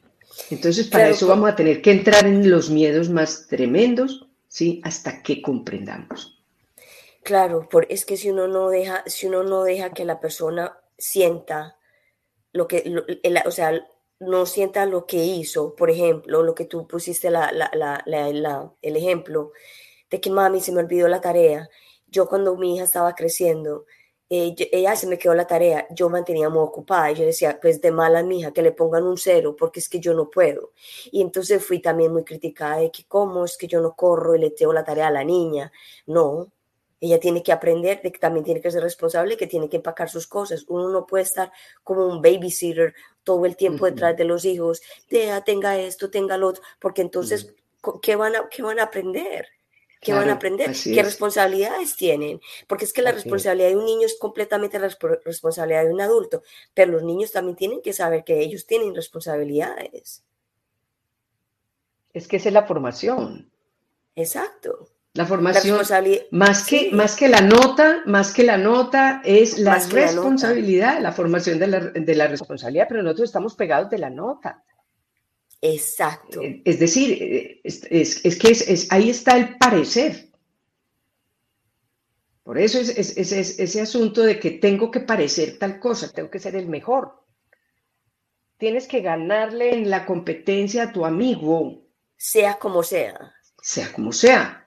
Entonces, 0.50 0.88
para 0.88 1.10
eso 1.10 1.28
vamos 1.28 1.50
a 1.50 1.56
tener 1.56 1.82
que 1.82 1.92
entrar 1.92 2.26
en 2.26 2.50
los 2.50 2.70
miedos 2.70 3.10
más 3.10 3.48
tremendos, 3.48 4.28
¿sí? 4.48 4.82
Hasta 4.84 5.24
que 5.24 5.42
comprendamos. 5.42 6.44
Claro, 7.24 7.68
por, 7.70 7.86
es 7.90 8.06
que 8.06 8.18
si 8.18 8.30
uno 8.30 8.48
no 8.48 8.70
deja, 8.70 9.04
si 9.06 9.28
uno 9.28 9.44
no 9.44 9.64
deja 9.64 9.92
que 9.92 10.06
la 10.06 10.20
persona 10.20 10.78
sienta 10.98 11.78
lo 12.54 12.68
que, 12.68 12.84
o 13.46 13.52
sea, 13.52 13.86
no 14.20 14.46
sienta 14.46 14.86
lo 14.86 15.06
que 15.06 15.24
hizo, 15.24 15.76
por 15.76 15.90
ejemplo, 15.90 16.44
lo 16.44 16.56
que 16.56 16.66
tú 16.66 16.88
pusiste 16.88 17.30
la, 17.30 17.52
el 18.82 18.96
ejemplo 18.96 19.52
de 20.10 20.22
que 20.22 20.30
mami 20.30 20.62
se 20.62 20.72
me 20.72 20.80
olvidó 20.80 21.08
la 21.08 21.22
tarea. 21.22 21.70
Yo 22.08 22.28
cuando 22.28 22.56
mi 22.56 22.76
hija 22.76 22.86
estaba 22.86 23.14
creciendo, 23.14 23.86
eh, 24.30 24.56
ella 24.72 24.96
se 24.96 25.08
me 25.08 25.18
quedó 25.18 25.34
la 25.34 25.48
tarea, 25.48 25.88
yo 25.92 26.10
mantenía 26.10 26.50
muy 26.50 26.60
ocupada 26.62 27.12
yo 27.12 27.26
decía, 27.26 27.60
pues 27.62 27.80
de 27.82 27.92
mala 27.92 28.24
mija, 28.24 28.52
que 28.52 28.62
le 28.62 28.74
pongan 28.74 29.04
un 29.04 29.18
cero 29.18 29.56
porque 29.58 29.80
es 29.80 29.88
que 29.88 30.00
yo 30.00 30.14
no 30.14 30.30
puedo. 30.30 30.74
Y 31.12 31.22
entonces 31.22 31.64
fui 31.66 31.80
también 31.80 32.12
muy 32.12 32.24
criticada 32.24 32.78
de 32.78 32.92
que 32.92 33.06
cómo 33.06 33.46
es 33.46 33.58
que 33.58 33.68
yo 33.68 33.82
no 33.82 33.96
corro 33.96 34.36
y 34.36 34.40
le 34.40 34.52
tengo 34.52 34.74
la 34.74 34.84
tarea 34.84 35.08
a 35.08 35.12
la 35.12 35.24
niña. 35.24 35.72
No, 36.06 36.52
ella 37.00 37.20
tiene 37.20 37.44
que 37.44 37.52
aprender 37.52 38.02
de 38.02 38.12
que 38.12 38.20
también 38.20 38.44
tiene 38.44 38.62
que 38.62 38.72
ser 38.72 38.84
responsable, 38.84 39.38
que 39.38 39.48
tiene 39.48 39.70
que 39.70 39.78
empacar 39.78 40.10
sus 40.10 40.28
cosas. 40.28 40.66
Uno 40.68 40.90
no 40.90 41.06
puede 41.06 41.24
estar 41.24 41.52
como 41.84 42.06
un 42.06 42.22
babysitter 42.22 42.96
todo 43.24 43.46
el 43.46 43.56
tiempo 43.56 43.86
detrás 43.86 44.18
de 44.18 44.24
los 44.24 44.46
hijos, 44.46 44.82
tenga 45.46 45.78
esto, 45.78 46.10
tenga 46.10 46.38
lo 46.38 46.48
otro, 46.48 46.64
porque 46.80 47.02
entonces, 47.02 47.54
¿qué, 48.02 48.16
van 48.16 48.36
a, 48.36 48.50
¿qué 48.50 48.64
van 48.64 48.80
a 48.80 48.84
aprender? 48.84 49.48
¿Qué 50.02 50.14
van 50.14 50.30
a 50.30 50.34
aprender? 50.34 50.72
¿Qué 50.84 51.02
responsabilidades 51.02 51.96
tienen? 51.96 52.40
Porque 52.68 52.86
es 52.86 52.94
que 52.94 53.02
la 53.02 53.12
responsabilidad 53.12 53.70
de 53.70 53.76
un 53.76 53.86
niño 53.86 54.06
es 54.06 54.18
completamente 54.18 54.80
la 54.80 54.90
responsabilidad 55.26 55.86
de 55.86 55.94
un 55.94 56.02
adulto, 56.02 56.44
pero 56.74 56.92
los 56.92 57.04
niños 57.04 57.32
también 57.32 57.56
tienen 57.56 57.82
que 57.82 57.94
saber 57.94 58.24
que 58.24 58.40
ellos 58.40 58.66
tienen 58.66 58.94
responsabilidades. 58.94 60.24
Es 62.14 62.28
que 62.28 62.38
esa 62.38 62.50
es 62.50 62.54
la 62.54 62.64
formación. 62.64 63.50
Exacto. 64.16 64.90
La 65.14 65.26
formación, 65.26 65.80
más, 66.30 66.68
que, 66.68 66.92
más 66.92 67.16
que 67.16 67.28
la 67.28 67.42
nota, 67.42 68.04
más 68.06 68.32
que 68.34 68.44
la 68.44 68.58
nota, 68.58 69.22
es 69.26 69.58
la 69.58 69.80
responsabilidad, 69.80 71.02
la, 71.02 71.12
formación 71.12 71.58
de 71.58 71.66
la, 71.66 71.80
de 71.80 72.16
la 72.16 72.28
responsabilidad, 72.28 72.86
pero 72.88 73.02
nosotros 73.02 73.30
estamos 73.30 73.56
pegados 73.56 73.90
de 73.90 73.98
la 73.98 74.12
nota. 74.12 74.64
Exacto. 75.62 76.42
Eh, 76.42 76.62
es 76.66 76.80
decir, 76.80 77.18
eh, 77.22 77.62
es, 77.64 78.38
que 78.38 78.50
es, 78.50 78.88
ahí 78.92 79.10
está 79.10 79.38
el 79.38 79.58
parecer. 79.58 80.28
Por 82.44 82.58
eso 82.58 82.80
es, 82.80 83.18
ese 83.20 83.82
asunto 83.82 84.22
de 84.22 84.40
que 84.40 84.52
tengo 84.52 84.90
que 84.90 85.02
parecer 85.02 85.58
tal 85.60 85.80
cosa, 85.80 86.12
tengo 86.14 86.30
que 86.30 86.40
ser 86.40 86.56
el 86.56 86.68
mejor. 86.68 87.22
Tienes 88.58 88.88
que 88.88 89.02
ganarle 89.02 89.74
en 89.74 89.90
la 89.90 90.06
competencia 90.06 90.84
a 90.84 90.94
tu 90.94 91.06
amigo. 91.06 91.82
Sea 92.16 92.58
como 92.58 92.84
sea. 92.84 93.34
Sea 93.62 93.92
como 93.92 94.14
sea. 94.14 94.66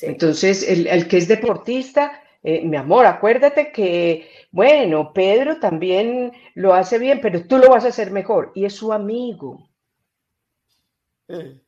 Entonces, 0.00 0.66
el, 0.66 1.06
que 1.06 1.18
es 1.18 1.28
deportista, 1.28 2.22
eh, 2.42 2.64
mi 2.64 2.76
amor, 2.76 3.04
acuérdate 3.04 3.72
que, 3.72 4.28
bueno, 4.50 5.12
Pedro 5.12 5.60
también 5.60 6.32
lo 6.54 6.72
hace 6.72 6.98
bien, 6.98 7.20
pero 7.20 7.44
tú 7.46 7.58
lo 7.58 7.68
vas 7.68 7.84
a 7.84 7.88
hacer 7.88 8.10
mejor. 8.10 8.52
Y 8.54 8.64
es 8.64 8.74
su 8.74 8.92
amigo. 8.92 9.67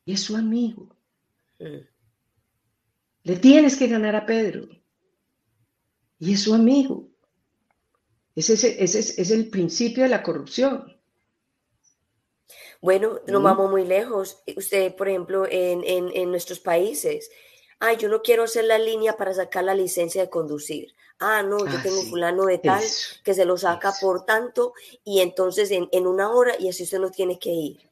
Y 0.05 0.13
es 0.13 0.21
su 0.21 0.37
amigo. 0.37 0.89
Le 3.23 3.37
tienes 3.37 3.77
que 3.77 3.87
ganar 3.87 4.17
a 4.17 4.27
Pedro. 4.27 4.69
Y 6.19 6.35
es 6.35 6.43
su 6.43 6.55
amigo. 6.55 7.09
Ese 8.35 8.83
es, 8.83 9.31
el 9.31 9.51
principio 9.51 10.03
de 10.03 10.09
la 10.09 10.23
corrupción. 10.23 10.97
Bueno, 12.81 13.21
no 13.27 13.41
mm. 13.41 13.43
vamos 13.43 13.71
muy 13.71 13.85
lejos. 13.85 14.43
Usted, 14.57 14.95
por 14.95 15.09
ejemplo, 15.09 15.47
en, 15.51 16.31
nuestros 16.31 16.61
países, 16.61 17.31
ay, 17.79 17.97
yo 17.99 18.09
no 18.09 18.23
quiero 18.23 18.45
hacer 18.45 18.65
la 18.65 18.79
línea 18.79 19.17
para 19.17 19.35
sacar 19.35 19.65
la 19.65 19.75
licencia 19.75 20.23
de 20.23 20.31
conducir. 20.31 20.95
Ah, 21.19 21.43
no, 21.43 21.59
yo 21.59 21.77
ah, 21.77 21.83
tengo 21.83 22.01
fulano 22.05 22.47
de 22.47 22.59
tal 22.59 22.83
que 23.23 23.35
se 23.35 23.45
lo 23.45 23.59
saca 23.59 23.93
por 24.01 24.25
tanto 24.25 24.73
y 25.05 25.21
entonces 25.21 25.71
en, 25.71 25.87
en, 25.93 26.07
una 26.07 26.31
hora 26.31 26.55
y 26.59 26.71
así 26.71 26.85
usted 26.85 26.99
no 26.99 27.11
tiene 27.11 27.39
que 27.39 27.51
ir. 27.51 27.91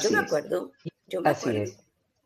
Yo 0.00 0.10
me 0.12 0.18
acuerdo. 0.18 0.70
Yo 1.12 1.20
me 1.20 1.28
Así 1.28 1.54
es, 1.54 1.76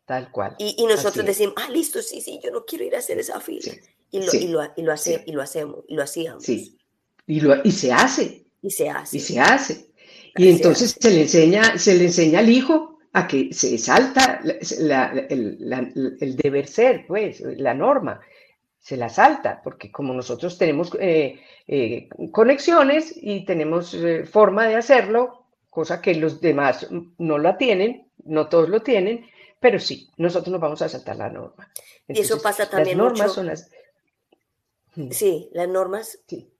tal 0.05 0.31
cual. 0.31 0.55
Y, 0.57 0.85
nosotros 0.87 1.25
decimos, 1.25 1.55
ah, 1.57 1.69
listo, 1.69 2.01
sí, 2.01 2.21
sí, 2.21 2.39
yo 2.41 2.51
no 2.51 2.63
quiero 2.65 2.85
ir 2.85 2.95
a 2.95 2.99
hacer 2.99 3.19
esa 3.19 3.41
fila. 3.41 3.73
y, 4.11 4.19
lo, 4.23 4.33
y, 4.33 4.47
lo, 4.47 4.61
y, 4.77 4.81
lo 4.81 4.93
hace, 4.93 5.23
y 5.25 5.33
lo 5.33 5.41
hacemos, 5.41 5.83
y 5.89 5.95
lo 5.95 6.03
hacíamos. 6.03 6.43
Sí, 6.43 6.77
y, 7.25 7.41
lo, 7.41 7.55
y 7.65 7.71
se 7.71 7.91
hace. 7.91 8.45
Y 8.61 8.71
se 8.71 8.89
hace. 8.89 9.17
Y 9.17 9.19
se 9.19 9.39
hace. 9.41 9.87
Y 10.37 10.49
entonces 10.49 10.95
se, 10.97 11.11
le 11.11 11.23
enseña, 11.23 11.77
se 11.77 11.95
le 11.95 12.05
enseña 12.05 12.39
al 12.39 12.49
hijo 12.49 12.99
a 13.11 13.27
que 13.27 13.53
se 13.53 13.77
salta 13.77 14.41
el, 15.29 16.35
deber 16.37 16.67
ser, 16.67 17.05
pues, 17.07 17.41
la 17.41 17.73
norma 17.73 18.21
se 18.87 18.95
la 18.95 19.09
salta, 19.09 19.59
porque 19.61 19.91
como 19.91 20.13
nosotros 20.13 20.57
tenemos 20.57 20.91
eh, 20.97 21.41
eh, 21.67 22.07
conexiones 22.31 23.13
y 23.21 23.43
tenemos 23.43 23.93
eh, 23.93 24.23
forma 24.25 24.65
de 24.65 24.75
hacerlo, 24.75 25.43
cosa 25.69 26.01
que 26.01 26.15
los 26.15 26.39
demás 26.39 26.87
no 27.17 27.37
la 27.37 27.57
tienen, 27.57 28.06
no 28.27 28.47
todos 28.47 28.69
lo 28.69 28.81
tienen, 28.81 29.25
pero 29.59 29.79
sí, 29.79 30.09
nosotros 30.17 30.51
nos 30.51 30.61
vamos 30.61 30.81
a 30.81 30.89
saltar 30.89 31.15
la 31.15 31.29
norma. 31.29 31.71
y 32.07 32.19
eso 32.19 32.41
pasa 32.41 32.69
también. 32.69 32.97
Las 32.97 33.07
normas 33.07 33.33
son 33.33 33.47
las. 33.47 33.71
Mm. 34.95 35.11
Sí, 35.11 35.49
las 35.53 35.67
normas. 35.67 36.19
Sí. 36.27 36.51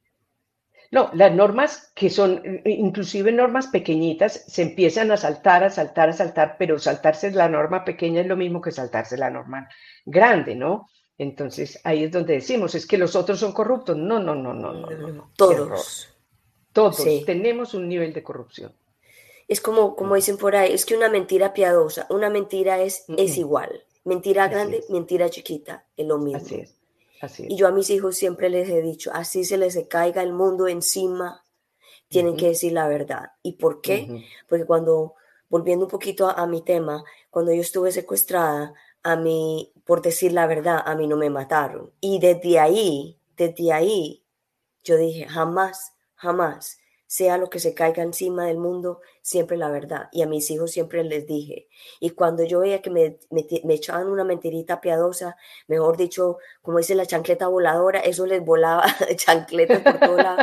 No, 0.90 1.10
las 1.14 1.34
normas 1.34 1.92
que 1.94 2.10
son, 2.10 2.62
inclusive 2.64 3.32
normas 3.32 3.68
pequeñitas, 3.68 4.46
se 4.48 4.62
empiezan 4.62 5.12
a 5.12 5.18
saltar, 5.18 5.64
a 5.64 5.70
saltar, 5.70 6.10
a 6.10 6.14
saltar, 6.14 6.56
pero 6.58 6.80
saltarse 6.80 7.30
la 7.32 7.50
norma 7.50 7.84
pequeña 7.84 8.22
es 8.22 8.28
lo 8.28 8.38
mismo 8.38 8.62
que 8.62 8.72
saltarse 8.72 9.18
la 9.18 9.30
norma 9.30 9.68
grande, 10.06 10.56
¿no? 10.56 10.88
Entonces 11.18 11.80
ahí 11.84 12.06
es 12.06 12.12
donde 12.12 12.36
decimos, 12.36 12.74
es 12.76 12.86
que 12.86 12.98
los 12.98 13.16
otros 13.16 13.40
son 13.40 13.52
corruptos. 13.52 13.98
No, 13.98 14.20
no, 14.20 14.34
no, 14.34 14.54
no, 14.54 14.72
no. 14.72 14.90
no, 14.90 15.32
Todos. 15.36 16.14
Todos 16.72 17.04
tenemos 17.26 17.74
un 17.74 17.90
nivel 17.90 18.14
de 18.14 18.24
corrupción. 18.24 18.72
Es 19.48 19.62
como, 19.62 19.96
como 19.96 20.16
dicen 20.16 20.38
por 20.38 20.56
ahí, 20.56 20.74
es 20.74 20.86
que 20.86 20.96
una 20.96 21.10
mentira 21.10 21.54
piadosa, 21.54 22.06
una 22.10 22.30
mentira 22.30 22.82
es, 22.82 23.06
es 23.08 23.38
igual. 23.38 23.84
Mentira 24.04 24.48
grande, 24.48 24.84
mentira 24.90 25.30
chiquita, 25.30 25.86
es 25.96 26.06
lo 26.06 26.18
mismo. 26.18 26.42
Así 26.42 26.56
es. 26.56 26.76
Así 27.22 27.48
Y 27.50 27.56
yo 27.56 27.68
a 27.68 27.72
mis 27.72 27.90
hijos 27.90 28.16
siempre 28.16 28.50
les 28.50 28.70
he 28.70 28.82
dicho, 28.82 29.12
así 29.14 29.44
se 29.44 29.58
les 29.58 29.78
caiga 29.88 30.22
el 30.22 30.34
mundo 30.34 30.68
encima, 30.68 31.44
tienen 32.10 32.38
que 32.38 32.48
decir 32.48 32.74
la 32.74 32.88
verdad. 32.88 33.32
¿Y 33.42 33.54
por 33.54 33.82
qué? 33.82 34.26
Porque 34.48 34.66
cuando, 34.66 35.16
volviendo 35.50 35.86
un 35.86 35.92
poquito 35.92 36.30
a, 36.30 36.46
mi 36.46 36.62
tema, 36.62 37.04
cuando 37.30 37.52
yo 37.54 37.62
estuve 37.62 37.92
secuestrada, 37.92 38.74
a 39.04 39.16
mí, 39.16 39.72
por 39.86 40.02
decir 40.02 40.34
la 40.34 40.48
verdad, 40.48 40.82
a 40.86 40.96
mí 40.96 41.08
no 41.08 41.18
me 41.18 41.30
mataron. 41.30 41.92
Y 42.00 42.20
desde 42.20 42.60
ahí, 42.60 43.18
desde 43.36 43.74
ahí, 43.74 44.24
yo 44.84 44.96
dije, 44.98 45.28
jamás, 45.28 45.94
jamás 46.16 46.78
sea 47.08 47.38
lo 47.38 47.50
que 47.50 47.60
se 47.60 47.74
caiga 47.74 48.04
encima 48.04 48.46
del 48.46 48.58
mundo, 48.58 49.00
siempre 49.22 49.56
la 49.56 49.70
verdad. 49.70 50.10
Y 50.12 50.22
a 50.22 50.28
mis 50.28 50.52
hijos 50.52 50.72
siempre 50.72 51.06
les 51.06 51.26
dije. 51.26 51.70
Y 52.02 52.12
cuando 52.12 52.44
yo 52.44 52.60
veía 52.60 52.82
que 52.82 52.90
me, 52.90 53.18
me, 53.32 53.74
echaban 53.74 54.08
una 54.08 54.26
mentirita 54.26 54.82
piadosa, 54.82 55.38
mejor 55.68 55.96
dicho, 55.96 56.38
como 56.62 56.80
dice 56.80 56.96
la 56.96 57.06
chancleta 57.06 57.48
voladora, 57.48 58.02
eso 58.02 58.26
les 58.26 58.44
volaba 58.44 58.84
chancleta 59.16 59.82
por 59.82 60.00
todo 60.00 60.18
lado. 60.18 60.38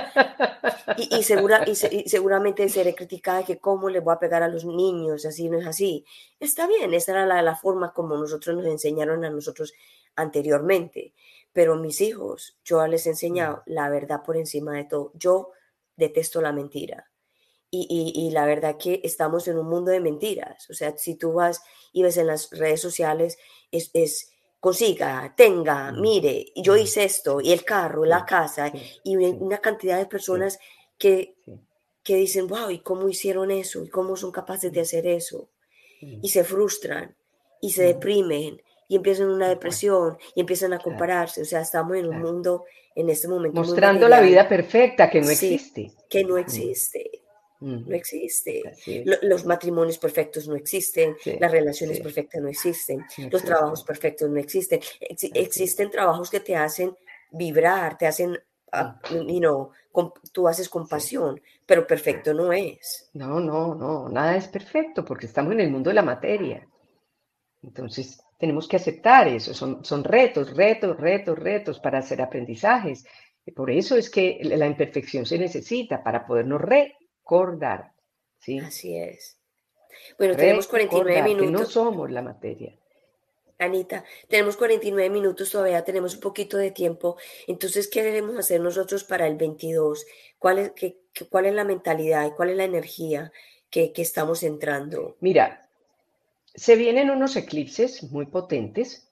Y, 0.96 1.18
y, 1.18 1.22
segura, 1.22 1.64
y, 1.66 1.74
seguramente 1.74 2.66
seré 2.70 2.94
criticada 2.94 3.38
de 3.38 3.44
que 3.44 3.58
cómo 3.58 3.90
les 3.90 4.02
voy 4.02 4.14
a 4.14 4.18
pegar 4.18 4.42
a 4.42 4.48
los 4.48 4.64
niños, 4.64 5.26
así 5.26 5.50
no 5.50 5.58
es 5.58 5.66
así. 5.66 6.06
Está 6.40 6.66
bien, 6.66 6.94
esa 6.94 7.12
era 7.12 7.26
la, 7.26 7.42
la 7.42 7.56
forma 7.56 7.92
como 7.92 8.16
nosotros 8.16 8.56
nos 8.56 8.66
enseñaron 8.66 9.24
a 9.26 9.30
nosotros 9.30 9.74
anteriormente. 10.16 11.12
Pero 11.52 11.76
mis 11.76 12.00
hijos, 12.00 12.56
yo 12.64 12.86
les 12.86 13.06
he 13.06 13.10
enseñado 13.10 13.62
la 13.66 13.90
verdad 13.90 14.22
por 14.24 14.36
encima 14.38 14.72
de 14.72 14.84
todo. 14.84 15.12
Yo 15.14 15.52
detesto 15.96 16.40
la 16.40 16.52
mentira. 16.52 17.10
Y, 17.76 18.30
la 18.30 18.46
verdad 18.46 18.76
que 18.78 19.00
estamos 19.02 19.48
en 19.48 19.58
un 19.58 19.68
mundo 19.68 19.90
de 19.90 19.98
mentiras. 19.98 20.70
O 20.70 20.74
sea, 20.74 20.96
si 20.96 21.16
tú 21.16 21.32
vas 21.32 21.60
y 21.92 22.04
ves 22.04 22.16
en 22.18 22.28
las 22.28 22.50
redes 22.50 22.80
sociales, 22.80 23.36
es, 23.72 24.30
consiga, 24.60 25.34
tenga, 25.36 25.90
mm. 25.90 26.00
mire, 26.00 26.46
yo 26.54 26.74
mm. 26.74 26.78
hice 26.78 27.02
esto, 27.02 27.40
y 27.40 27.50
el 27.50 27.64
carro, 27.64 28.04
la 28.04 28.24
casa, 28.24 28.72
y 29.02 29.16
una 29.16 29.58
cantidad 29.58 29.98
de 29.98 30.06
personas 30.06 30.60
que, 30.96 31.34
que 32.04 32.14
dicen, 32.14 32.46
wow, 32.46 32.70
¿y 32.70 32.78
cómo 32.78 33.08
hicieron 33.08 33.50
eso? 33.50 33.82
¿Y 33.82 33.88
cómo 33.88 34.16
son 34.16 34.30
capaces 34.30 34.72
de 34.72 34.82
hacer 34.82 35.08
eso? 35.08 35.50
Y 36.00 36.28
se 36.28 36.44
frustran, 36.44 37.16
y 37.60 37.70
se 37.70 37.82
deprimen, 37.82 38.62
y 38.88 38.96
empiezan 38.96 39.30
una 39.30 39.48
depresión, 39.48 40.18
y 40.34 40.40
empiezan 40.40 40.72
a 40.72 40.78
compararse. 40.78 41.42
O 41.42 41.44
sea, 41.44 41.60
estamos 41.60 41.96
en 41.96 42.06
un 42.06 42.20
mundo 42.20 42.64
en 42.94 43.10
este 43.10 43.28
momento. 43.28 43.60
Mostrando 43.60 44.08
la 44.08 44.20
vida 44.20 44.48
perfecta 44.48 45.10
que 45.10 45.20
no 45.20 45.30
existe. 45.30 45.92
que 46.08 46.24
no 46.24 46.38
existe. 46.38 47.10
No 47.60 47.94
existe. 47.94 48.62
Los 49.22 49.46
matrimonios 49.46 49.96
perfectos 49.98 50.46
no 50.46 50.54
existen, 50.54 51.16
las 51.40 51.50
relaciones 51.50 52.00
perfectas 52.00 52.42
no 52.42 52.48
existen, 52.48 53.04
los 53.30 53.42
trabajos 53.42 53.82
perfectos 53.84 54.28
no 54.28 54.38
existen. 54.38 54.80
existen 55.00 55.90
trabajos 55.90 56.30
que 56.30 56.40
te 56.40 56.56
hacen 56.56 56.94
vibrar, 57.30 57.96
te 57.96 58.06
hacen, 58.06 58.38
ah, 58.70 59.00
you 59.10 59.38
know, 59.38 59.70
tú 60.32 60.46
haces 60.46 60.68
compasión, 60.68 61.40
pero 61.64 61.86
perfecto 61.86 62.34
no 62.34 62.52
es. 62.52 63.08
No, 63.14 63.40
no, 63.40 63.74
no, 63.74 64.08
nada 64.08 64.36
es 64.36 64.48
perfecto 64.48 65.04
porque 65.04 65.26
estamos 65.26 65.52
en 65.52 65.60
el 65.60 65.70
mundo 65.70 65.88
de 65.88 65.94
la 65.94 66.02
materia. 66.02 66.66
Entonces, 67.62 68.22
tenemos 68.38 68.68
que 68.68 68.76
aceptar 68.76 69.28
eso, 69.28 69.54
son, 69.54 69.84
son 69.84 70.04
retos, 70.04 70.56
retos, 70.56 70.96
retos, 70.98 71.38
retos 71.38 71.80
para 71.80 71.98
hacer 71.98 72.20
aprendizajes. 72.20 73.06
Y 73.46 73.52
por 73.52 73.70
eso 73.70 73.96
es 73.96 74.10
que 74.10 74.38
la 74.42 74.66
imperfección 74.66 75.26
se 75.26 75.38
necesita 75.38 76.02
para 76.02 76.26
podernos 76.26 76.60
recordar. 76.60 77.92
¿sí? 78.38 78.58
Así 78.58 78.96
es. 78.96 79.38
Bueno, 80.18 80.36
tenemos 80.36 80.66
49 80.66 81.22
minutos. 81.22 81.50
no 81.50 81.66
somos 81.66 82.10
la 82.10 82.22
materia. 82.22 82.76
Anita, 83.58 84.04
tenemos 84.28 84.56
49 84.56 85.10
minutos 85.10 85.50
todavía, 85.50 85.84
tenemos 85.84 86.14
un 86.14 86.20
poquito 86.20 86.56
de 86.56 86.72
tiempo. 86.72 87.16
Entonces, 87.46 87.88
¿qué 87.88 88.02
debemos 88.02 88.36
hacer 88.36 88.60
nosotros 88.60 89.04
para 89.04 89.26
el 89.26 89.36
22? 89.36 90.06
¿Cuál 90.38 90.58
es, 90.58 90.72
qué, 90.72 90.98
cuál 91.30 91.46
es 91.46 91.54
la 91.54 91.64
mentalidad 91.64 92.26
y 92.26 92.32
cuál 92.32 92.50
es 92.50 92.56
la 92.56 92.64
energía 92.64 93.32
que, 93.70 93.92
estamos 93.96 94.42
entrando? 94.42 95.16
Mira, 95.20 95.63
se 96.54 96.76
vienen 96.76 97.10
unos 97.10 97.36
eclipses 97.36 98.10
muy 98.12 98.26
potentes 98.26 99.10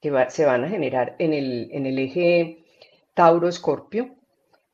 que 0.00 0.26
se 0.30 0.44
van 0.44 0.64
a 0.64 0.68
generar 0.68 1.16
en 1.18 1.32
el, 1.32 1.68
en 1.72 1.86
el 1.86 1.98
eje 1.98 2.64
Tauro-Escorpio 3.14 4.14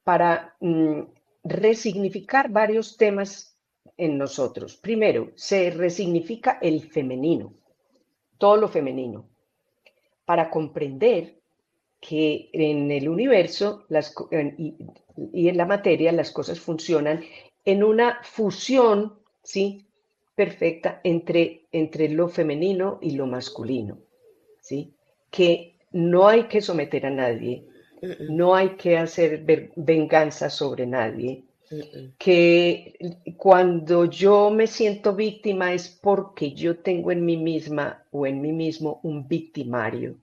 para 0.04 0.56
mm, 0.60 1.00
resignificar 1.44 2.50
varios 2.50 2.96
temas 2.96 3.56
en 3.96 4.18
nosotros. 4.18 4.76
Primero, 4.76 5.32
se 5.36 5.70
resignifica 5.70 6.58
el 6.60 6.88
femenino 6.90 7.54
todo 8.42 8.56
lo 8.56 8.66
femenino, 8.66 9.30
para 10.24 10.50
comprender 10.50 11.38
que 12.00 12.50
en 12.52 12.90
el 12.90 13.08
universo 13.08 13.84
las, 13.88 14.12
y, 14.58 15.48
en 15.48 15.56
la 15.56 15.64
materia 15.64 16.10
las 16.10 16.32
cosas 16.32 16.58
funcionan 16.58 17.22
en 17.64 17.84
una 17.84 18.18
fusión, 18.24 19.16
¿sí? 19.44 19.86
Perfecta 20.34 21.00
entre, 21.04 21.66
entre 21.72 22.08
lo 22.08 22.28
femenino 22.28 22.98
y 23.02 23.12
lo 23.12 23.26
masculino, 23.26 23.98
¿sí? 24.60 24.94
Que 25.30 25.76
no 25.92 26.28
hay 26.28 26.44
que 26.44 26.60
someter 26.60 27.06
a 27.06 27.10
nadie, 27.10 27.66
no 28.28 28.54
hay 28.54 28.70
que 28.70 28.96
hacer 28.96 29.44
venganza 29.76 30.50
sobre 30.50 30.86
nadie, 30.86 31.44
que 32.18 33.16
cuando 33.36 34.04
yo 34.06 34.50
me 34.50 34.66
siento 34.66 35.14
víctima 35.14 35.72
es 35.72 35.88
porque 35.88 36.52
yo 36.52 36.78
tengo 36.78 37.12
en 37.12 37.24
mí 37.24 37.36
misma 37.36 38.04
o 38.10 38.26
en 38.26 38.40
mí 38.40 38.52
mismo 38.52 39.00
un 39.02 39.26
victimario 39.26 40.16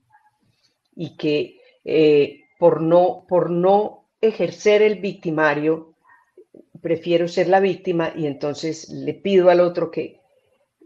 y 0.94 1.16
que 1.16 1.60
eh, 1.84 2.44
por, 2.58 2.82
no, 2.82 3.24
por 3.28 3.50
no 3.50 4.04
ejercer 4.20 4.82
el 4.82 5.00
victimario 5.00 5.89
prefiero 6.80 7.28
ser 7.28 7.48
la 7.48 7.60
víctima 7.60 8.12
y 8.14 8.26
entonces 8.26 8.88
le 8.88 9.14
pido 9.14 9.50
al 9.50 9.60
otro 9.60 9.90
que 9.90 10.20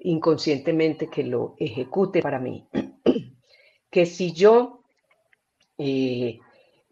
inconscientemente 0.01 1.09
que 1.09 1.25
lo 1.25 1.55
ejecute 1.59 2.23
para 2.23 2.39
mí. 2.39 2.69
que 3.91 4.07
si 4.07 4.33
yo 4.33 4.83
eh, 5.79 6.39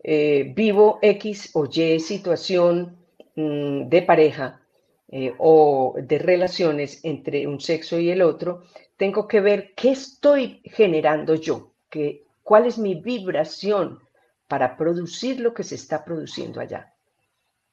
eh, 0.02 0.52
vivo 0.54 0.98
X 1.02 1.50
o 1.54 1.66
Y 1.70 2.00
situación 2.00 3.02
Mm, 3.34 3.88
de 3.88 4.02
pareja 4.02 4.60
eh, 5.08 5.34
o 5.38 5.94
de 5.96 6.18
relaciones 6.18 7.00
entre 7.02 7.46
un 7.46 7.60
sexo 7.60 7.98
y 7.98 8.10
el 8.10 8.20
otro, 8.20 8.64
tengo 8.98 9.26
que 9.26 9.40
ver 9.40 9.72
qué 9.74 9.92
estoy 9.92 10.60
generando 10.64 11.34
yo, 11.34 11.72
que, 11.88 12.26
cuál 12.42 12.66
es 12.66 12.76
mi 12.76 12.94
vibración 12.94 14.00
para 14.48 14.76
producir 14.76 15.40
lo 15.40 15.54
que 15.54 15.64
se 15.64 15.76
está 15.76 16.04
produciendo 16.04 16.60
allá. 16.60 16.91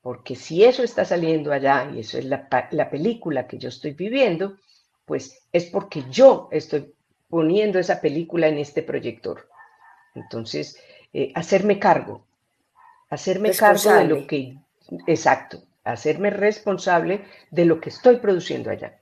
Porque 0.02 0.36
si 0.36 0.64
eso 0.64 0.84
está 0.84 1.04
saliendo 1.04 1.52
allá 1.52 1.92
y 1.94 2.00
eso 2.00 2.18
es 2.18 2.26
la, 2.26 2.90
película 2.90 3.48
que 3.48 3.58
yo 3.58 3.70
estoy 3.70 3.94
viviendo, 3.94 4.58
pues 5.06 5.48
es 5.52 5.66
porque 5.66 6.04
yo 6.10 6.48
estoy 6.52 6.94
poniendo 7.28 7.80
esa 7.80 8.00
película 8.00 8.48
en 8.48 8.58
este 8.58 8.82
proyector. 8.82 9.50
Entonces, 10.16 10.78
eh, 11.14 11.32
hacerme 11.36 11.80
cargo, 11.80 12.26
hacerme 13.10 13.52
cargo 13.52 13.94
de 13.94 14.06
lo 14.06 14.26
que 14.26 14.58
Exacto, 15.08 15.64
hacerme 15.84 16.30
responsable 16.30 17.26
de 17.52 17.66
lo 17.66 17.80
que 17.80 17.90
estoy 17.90 18.18
produciendo 18.18 18.72
allá. 18.72 18.99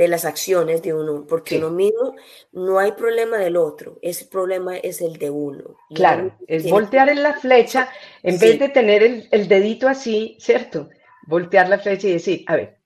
De 0.00 0.08
las 0.08 0.24
acciones 0.24 0.80
de 0.80 0.94
uno, 0.94 1.26
porque 1.28 1.58
uno 1.58 1.68
mismo 1.70 2.16
no 2.52 2.78
hay 2.78 2.92
problema 2.92 3.36
del 3.36 3.58
otro, 3.58 3.98
ese 4.00 4.24
problema 4.24 4.78
es 4.78 5.02
el 5.02 5.18
de 5.18 5.28
uno. 5.28 5.76
Claro, 5.94 6.34
es 6.46 6.70
voltear 6.70 7.10
en 7.10 7.22
la 7.22 7.34
flecha, 7.34 7.90
en 8.22 8.38
vez 8.38 8.58
de 8.58 8.70
tener 8.70 9.02
el, 9.02 9.28
el 9.30 9.46
dedito 9.46 9.88
así, 9.88 10.38
¿cierto? 10.40 10.88
Voltear 11.26 11.68
la 11.68 11.78
flecha 11.78 12.08
y 12.08 12.12
decir, 12.12 12.44
a 12.46 12.56
ver, 12.56 12.78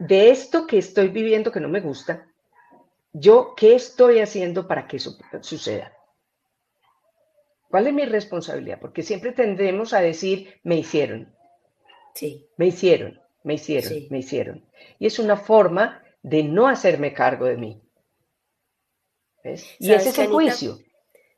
de 0.00 0.30
esto 0.30 0.66
que 0.66 0.78
estoy 0.78 1.06
viviendo 1.06 1.52
que 1.52 1.60
no 1.60 1.68
me 1.68 1.80
gusta, 1.80 2.26
yo, 3.12 3.54
¿qué 3.56 3.76
estoy 3.76 4.18
haciendo 4.18 4.66
para 4.66 4.88
que 4.88 4.96
eso 4.96 5.16
suceda? 5.40 5.92
¿Cuál 7.70 7.86
es 7.86 7.94
mi 7.94 8.06
responsabilidad? 8.06 8.80
Porque 8.80 9.04
siempre 9.04 9.30
tendremos 9.30 9.92
a 9.92 10.00
decir, 10.00 10.60
me 10.64 10.76
hicieron, 10.76 11.32
Sí. 12.14 12.46
Me 12.56 12.66
hicieron, 12.66 13.20
me 13.42 13.54
hicieron, 13.54 13.92
me 14.08 14.18
hicieron. 14.18 14.64
Y 14.98 15.06
es 15.06 15.18
una 15.18 15.36
forma 15.36 16.03
de 16.24 16.42
no 16.42 16.66
hacerme 16.66 17.12
cargo 17.12 17.44
de 17.44 17.56
mí. 17.58 17.82
Y 19.78 19.92
ese 19.92 20.08
es 20.08 20.18
el 20.18 20.28
juicio. 20.28 20.78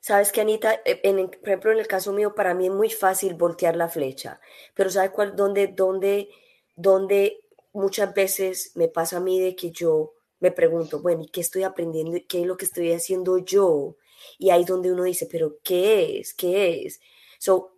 Sabes 0.00 0.30
que 0.30 0.40
Anita, 0.40 0.74
eh, 0.84 1.00
en, 1.02 1.28
por 1.28 1.48
ejemplo, 1.48 1.72
en 1.72 1.80
el 1.80 1.88
caso 1.88 2.12
mío, 2.12 2.36
para 2.36 2.54
mí 2.54 2.66
es 2.66 2.72
muy 2.72 2.88
fácil 2.88 3.34
voltear 3.34 3.76
la 3.76 3.88
flecha, 3.88 4.40
pero 4.74 4.88
¿sabes 4.88 5.10
cuál, 5.10 5.34
dónde, 5.34 5.66
dónde, 5.66 6.28
dónde 6.76 7.40
muchas 7.72 8.14
veces 8.14 8.70
me 8.76 8.86
pasa 8.86 9.16
a 9.16 9.20
mí 9.20 9.40
de 9.40 9.56
que 9.56 9.72
yo 9.72 10.14
me 10.38 10.52
pregunto, 10.52 11.00
bueno, 11.00 11.22
¿y 11.24 11.28
qué 11.28 11.40
estoy 11.40 11.64
aprendiendo? 11.64 12.16
¿Qué 12.28 12.42
es 12.42 12.46
lo 12.46 12.56
que 12.56 12.66
estoy 12.66 12.92
haciendo 12.92 13.38
yo? 13.38 13.96
Y 14.38 14.50
ahí 14.50 14.60
es 14.60 14.68
donde 14.68 14.92
uno 14.92 15.02
dice, 15.02 15.26
pero 15.26 15.58
¿qué 15.64 16.20
es? 16.20 16.32
¿Qué 16.32 16.84
es? 16.86 17.00
So, 17.38 17.76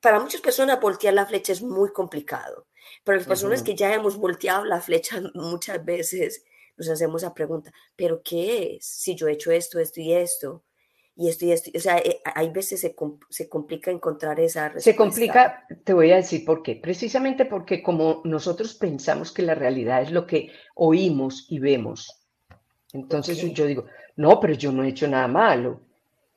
para 0.00 0.20
muchas 0.20 0.40
personas 0.40 0.80
voltear 0.80 1.14
la 1.14 1.26
flecha 1.26 1.52
es 1.52 1.62
muy 1.62 1.90
complicado, 1.92 2.66
pero 3.04 3.18
las 3.18 3.26
personas 3.26 3.62
que 3.62 3.74
ya 3.74 3.94
hemos 3.94 4.16
volteado 4.16 4.64
la 4.64 4.80
flecha 4.80 5.20
muchas 5.34 5.84
veces 5.84 6.44
nos 6.76 6.88
hacemos 6.88 7.22
la 7.22 7.34
pregunta, 7.34 7.72
¿pero 7.96 8.22
qué 8.22 8.76
es? 8.76 8.86
Si 8.86 9.14
yo 9.14 9.26
he 9.28 9.32
hecho 9.32 9.50
esto, 9.50 9.80
esto 9.80 10.00
y 10.00 10.12
esto, 10.12 10.62
y 11.16 11.28
esto 11.28 11.44
y 11.46 11.52
esto, 11.52 11.70
o 11.74 11.80
sea, 11.80 11.98
eh, 11.98 12.20
hay 12.34 12.50
veces 12.50 12.80
se, 12.80 12.94
se 13.28 13.48
complica 13.48 13.90
encontrar 13.90 14.38
esa 14.38 14.68
respuesta. 14.68 14.90
Se 14.90 14.96
complica, 14.96 15.66
te 15.82 15.92
voy 15.92 16.12
a 16.12 16.16
decir 16.16 16.44
por 16.44 16.62
qué, 16.62 16.76
precisamente 16.76 17.44
porque 17.44 17.82
como 17.82 18.22
nosotros 18.24 18.74
pensamos 18.74 19.32
que 19.32 19.42
la 19.42 19.56
realidad 19.56 20.02
es 20.02 20.12
lo 20.12 20.26
que 20.26 20.52
oímos 20.76 21.46
y 21.48 21.58
vemos, 21.58 22.20
entonces 22.92 23.38
yo 23.52 23.66
digo, 23.66 23.86
no, 24.16 24.38
pero 24.38 24.54
yo 24.54 24.72
no 24.72 24.84
he 24.84 24.88
hecho 24.88 25.08
nada 25.08 25.28
malo. 25.28 25.80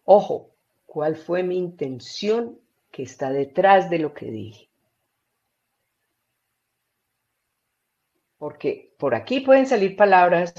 Ojo, 0.03 0.55
¿cuál 0.85 1.15
fue 1.15 1.43
mi 1.43 1.57
intención 1.57 2.59
que 2.91 3.03
está 3.03 3.31
detrás 3.31 3.89
de 3.89 3.99
lo 3.99 4.13
que 4.13 4.25
dije. 4.25 4.69
Porque 8.41 8.95
por 8.97 9.13
aquí 9.13 9.41
pueden 9.41 9.67
salir 9.67 9.95
palabras 9.95 10.51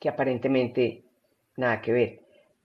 que 0.00 0.08
aparentemente 0.08 1.04
nada 1.56 1.80
que 1.80 1.92
ver. 1.92 2.20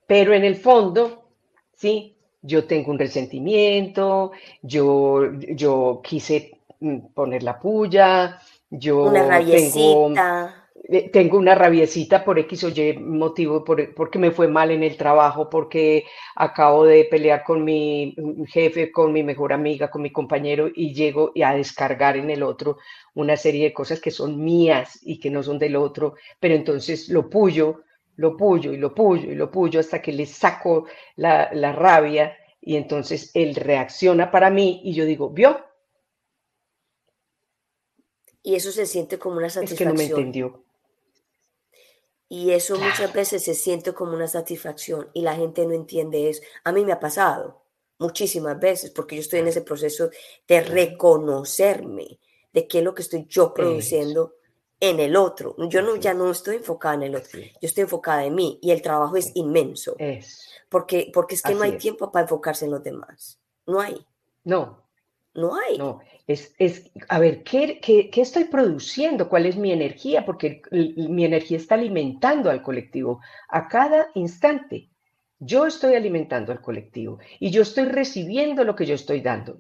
Pero 0.07 0.34
en 0.34 0.43
el 0.43 0.55
fondo, 0.55 1.30
sí, 1.75 2.15
yo 2.41 2.65
tengo 2.65 2.89
un 2.89 2.97
resentimiento, 2.97 4.32
yo, 4.63 5.32
yo 5.49 6.01
quise 6.03 6.59
mm, 6.80 7.13
poner 7.13 7.43
la 7.43 7.59
puya, 7.59 8.39
yo 8.71 9.03
una 9.03 9.45
tengo 9.45 10.11
tengo 11.11 11.38
una 11.38 11.55
rabiecita 11.55 12.23
por 12.23 12.39
X 12.39 12.63
o 12.63 12.69
Y 12.69 12.97
motivo, 12.97 13.63
porque 13.63 14.19
me 14.19 14.32
fue 14.32 14.47
mal 14.47 14.71
en 14.71 14.84
el 14.84 14.95
trabajo, 14.95 15.49
porque 15.49 16.05
acabo 16.36 16.86
de 16.86 17.05
pelear 17.05 17.43
con 17.43 17.63
mi 17.63 18.15
jefe, 18.47 18.91
con 18.91 19.11
mi 19.11 19.23
mejor 19.23 19.53
amiga, 19.53 19.89
con 19.89 20.01
mi 20.01 20.11
compañero 20.11 20.69
y 20.73 20.93
llego 20.93 21.32
a 21.43 21.55
descargar 21.55 22.15
en 22.17 22.30
el 22.30 22.43
otro 22.43 22.78
una 23.15 23.36
serie 23.36 23.65
de 23.65 23.73
cosas 23.73 23.99
que 23.99 24.11
son 24.11 24.41
mías 24.43 24.99
y 25.01 25.19
que 25.19 25.30
no 25.30 25.43
son 25.43 25.59
del 25.59 25.75
otro, 25.75 26.15
pero 26.39 26.55
entonces 26.55 27.09
lo 27.09 27.30
puyo, 27.30 27.84
lo 28.15 28.38
puyo 28.38 28.71
y 28.71 28.78
lo 28.78 28.93
puyo 28.93 29.32
y 29.32 29.36
lo 29.36 29.51
puyo 29.51 29.80
hasta 29.80 30.01
que 30.01 30.13
le 30.13 30.25
saco 30.25 30.86
la, 31.15 31.49
la 31.53 31.73
rabia 31.73 32.38
y 32.61 32.75
entonces 32.75 33.32
él 33.34 33.55
reacciona 33.55 34.32
para 34.32 34.49
mí 34.49 34.82
y 34.84 34.93
yo 34.93 35.05
digo, 35.05 35.30
¿vio? 35.32 35.59
Y 38.41 38.55
eso 38.55 38.71
se 38.71 38.86
siente 38.86 39.19
como 39.19 39.38
una 39.38 39.49
satisfacción. 39.49 39.89
Es 39.89 39.95
que 39.97 40.09
no 40.09 40.15
me 40.15 40.21
entendió. 40.21 40.66
Y 42.30 42.51
eso 42.51 42.78
muchas 42.78 43.13
veces 43.13 43.43
se 43.43 43.53
siente 43.53 43.93
como 43.93 44.13
una 44.13 44.28
satisfacción 44.28 45.09
y 45.13 45.21
la 45.21 45.36
gente 45.36 45.65
no 45.65 45.73
entiende 45.73 46.30
eso. 46.30 46.41
A 46.63 46.71
mí 46.71 46.84
me 46.84 46.91
ha 46.91 46.99
pasado 46.99 47.61
muchísimas 47.99 48.59
veces 48.59 48.91
porque 48.91 49.15
yo 49.15 49.21
estoy 49.21 49.39
en 49.39 49.47
ese 49.47 49.61
proceso 49.61 50.09
de 50.47 50.61
reconocerme 50.61 52.19
de 52.53 52.67
qué 52.67 52.80
es 52.80 52.84
lo 52.84 52.93
que 52.93 53.01
estoy 53.01 53.25
yo 53.30 53.53
produciendo 53.53 54.36
en 54.80 54.99
el 54.99 55.15
otro. 55.15 55.55
Yo 55.69 55.82
no, 55.82 55.95
ya 55.95 56.13
no 56.13 56.30
estoy 56.30 56.57
enfocada 56.57 56.95
en 56.95 57.03
el 57.03 57.15
otro, 57.15 57.39
yo 57.39 57.47
estoy 57.61 57.84
enfocada 57.84 58.25
en 58.25 58.36
mí 58.36 58.59
y 58.61 58.71
el 58.71 58.82
trabajo 58.82 59.15
es 59.15 59.32
inmenso. 59.36 59.95
Porque, 60.69 61.09
porque 61.13 61.36
es 61.36 61.41
que 61.41 61.55
no 61.55 61.63
hay 61.63 61.78
tiempo 61.78 62.11
para 62.11 62.23
enfocarse 62.23 62.65
en 62.65 62.71
los 62.71 62.84
demás. 62.84 63.39
No 63.65 63.80
hay. 63.80 64.05
No. 64.43 64.86
No 65.38 65.55
hay. 65.55 65.77
No, 65.77 66.01
es, 66.25 66.55
es 66.57 66.89
a 67.09 67.19
ver, 67.19 67.43
¿qué, 67.43 67.79
¿qué, 67.79 68.09
qué, 68.09 68.21
estoy 68.21 68.45
produciendo? 68.45 69.29
¿Cuál 69.29 69.45
es 69.45 69.55
mi 69.55 69.71
energía? 69.71 70.25
Porque 70.25 70.63
mi 70.71 71.25
energía 71.25 71.57
está 71.57 71.75
alimentando 71.75 72.49
al 72.49 72.63
colectivo 72.63 73.21
a 73.47 73.67
cada 73.67 74.09
instante. 74.15 74.89
Yo 75.38 75.67
estoy 75.67 75.93
alimentando 75.93 76.51
al 76.51 76.59
colectivo 76.59 77.19
y 77.39 77.51
yo 77.51 77.61
estoy 77.61 77.85
recibiendo 77.85 78.63
lo 78.63 78.75
que 78.75 78.88
yo 78.88 78.95
estoy 78.95 79.21
dando. 79.21 79.59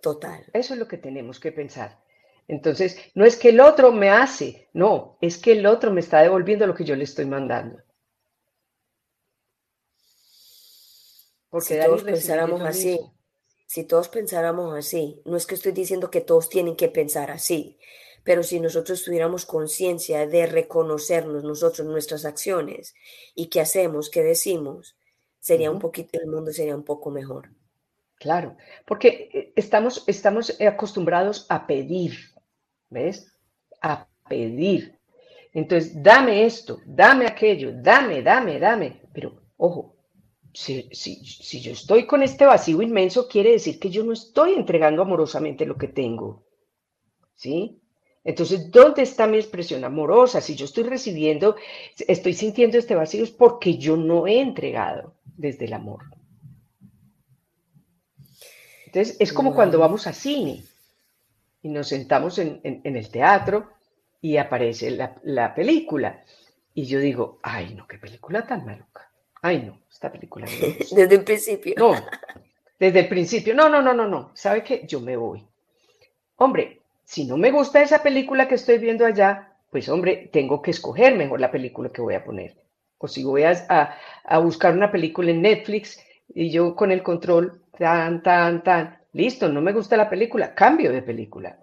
Total. 0.00 0.46
Eso 0.54 0.72
es 0.72 0.80
lo 0.80 0.88
que 0.88 0.96
tenemos 0.96 1.38
que 1.38 1.52
pensar. 1.52 2.02
Entonces, 2.48 2.98
no 3.14 3.26
es 3.26 3.36
que 3.36 3.50
el 3.50 3.60
otro 3.60 3.92
me 3.92 4.08
hace, 4.08 4.70
no, 4.72 5.18
es 5.20 5.36
que 5.36 5.52
el 5.52 5.66
otro 5.66 5.92
me 5.92 6.00
está 6.00 6.22
devolviendo 6.22 6.66
lo 6.66 6.74
que 6.74 6.84
yo 6.84 6.96
le 6.96 7.04
estoy 7.04 7.26
mandando. 7.26 7.82
Porque 11.50 11.74
si 11.74 11.86
todos 11.86 12.02
pensáramos 12.02 12.62
así 12.62 12.98
si 13.66 13.84
todos 13.84 14.08
pensáramos 14.08 14.76
así, 14.76 15.20
no 15.24 15.36
es 15.36 15.46
que 15.46 15.54
estoy 15.54 15.72
diciendo 15.72 16.10
que 16.10 16.20
todos 16.20 16.48
tienen 16.48 16.76
que 16.76 16.88
pensar 16.88 17.30
así, 17.30 17.78
pero 18.24 18.42
si 18.42 18.58
nosotros 18.60 19.04
tuviéramos 19.04 19.46
conciencia 19.46 20.26
de 20.26 20.46
reconocernos 20.46 21.44
nosotros, 21.44 21.86
nuestras 21.86 22.24
acciones 22.24 22.94
y 23.34 23.48
qué 23.48 23.60
hacemos, 23.60 24.10
qué 24.10 24.22
decimos, 24.22 24.96
sería 25.40 25.70
un 25.70 25.78
poquito, 25.78 26.18
el 26.20 26.28
mundo 26.28 26.50
sería 26.52 26.74
un 26.74 26.84
poco 26.84 27.10
mejor. 27.10 27.50
Claro, 28.16 28.56
porque 28.86 29.28
eh, 29.34 29.52
estamos, 29.56 30.04
estamos 30.06 30.58
acostumbrados 30.60 31.46
a 31.50 31.66
pedir, 31.66 32.14
¿ves? 32.88 33.30
A 33.82 34.08
pedir. 34.28 34.98
Entonces, 35.52 36.02
dame 36.02 36.44
esto, 36.46 36.80
dame 36.86 37.26
aquello, 37.26 37.72
dame, 37.74 38.22
dame, 38.22 38.58
dame. 38.58 39.02
Pero, 39.12 39.42
ojo, 39.58 39.93
si, 40.54 40.88
si, 40.92 41.60
yo 41.60 41.72
estoy 41.72 42.06
con 42.06 42.22
este 42.22 42.46
vacío 42.46 42.80
inmenso, 42.80 43.28
quiere 43.28 43.50
decir 43.50 43.80
que 43.80 43.90
yo 43.90 44.04
no 44.04 44.12
estoy 44.12 44.54
entregando 44.54 45.02
amorosamente 45.02 45.66
lo 45.66 45.76
que 45.76 45.88
tengo. 45.88 46.44
¿Sí? 47.34 47.80
Entonces, 48.22 48.70
¿dónde 48.70 49.02
está 49.02 49.26
mi 49.26 49.36
expresión 49.36 49.84
amorosa? 49.84 50.40
Si 50.40 50.54
yo 50.54 50.64
estoy 50.64 50.84
recibiendo, 50.84 51.56
estoy 52.06 52.32
sintiendo 52.32 52.78
este 52.78 52.94
vacío, 52.94 53.24
es 53.24 53.32
porque 53.32 53.76
yo 53.76 53.96
no 53.96 54.26
he 54.26 54.40
entregado 54.40 55.14
desde 55.36 55.66
el 55.66 55.74
amor. 55.74 56.04
Entonces, 58.86 59.16
es 59.18 59.32
como 59.32 59.54
cuando 59.54 59.78
vamos 59.80 60.06
a 60.06 60.12
cine 60.12 60.62
y 61.62 61.68
nos 61.68 61.88
sentamos 61.88 62.38
en, 62.38 62.60
el 62.62 63.10
teatro 63.10 63.72
y 64.20 64.36
aparece 64.36 64.92
la, 64.92 65.54
película. 65.54 66.24
Y 66.72 66.84
yo 66.84 67.00
digo, 67.00 67.40
ay, 67.42 67.74
no, 67.74 67.88
qué 67.88 67.98
película 67.98 68.46
tan 68.46 68.64
maluca. 68.64 69.10
Ay, 69.44 69.62
no, 69.62 69.78
esta 69.92 70.10
película 70.10 70.46
Desde 70.96 71.16
el 71.16 71.22
principio. 71.22 71.74
No, 71.76 71.94
desde 72.78 73.00
el 73.00 73.08
principio. 73.08 73.54
No, 73.54 73.68
no, 73.68 73.82
no, 73.82 73.92
no, 73.92 74.08
no. 74.08 74.30
¿Sabe 74.32 74.64
qué? 74.64 74.86
Yo 74.88 75.00
me 75.00 75.18
voy. 75.18 75.46
Hombre, 76.36 76.80
si 77.04 77.26
no 77.26 77.36
me 77.36 77.50
gusta 77.50 77.82
esa 77.82 78.02
película 78.02 78.48
que 78.48 78.54
estoy 78.54 78.78
viendo 78.78 79.04
allá, 79.04 79.52
pues 79.70 79.90
hombre, 79.90 80.30
tengo 80.32 80.62
que 80.62 80.70
escoger 80.70 81.14
mejor 81.14 81.42
la 81.42 81.50
película 81.50 81.90
que 81.90 82.00
voy 82.00 82.14
a 82.14 82.24
poner. 82.24 82.56
O 82.96 83.06
si 83.06 83.22
voy 83.22 83.42
a, 83.42 83.98
buscar 84.42 84.72
una 84.72 84.90
película 84.90 85.30
en 85.30 85.42
Netflix 85.42 86.02
y 86.34 86.50
yo 86.50 86.74
con 86.74 86.90
el 86.90 87.02
control, 87.02 87.60
tan, 87.76 88.22
tan, 88.22 88.64
tan, 88.64 88.98
listo, 89.12 89.50
no 89.50 89.60
me 89.60 89.74
gusta 89.74 89.98
la 89.98 90.08
película, 90.08 90.54
cambio 90.54 90.90
de 90.90 91.02
película. 91.02 91.58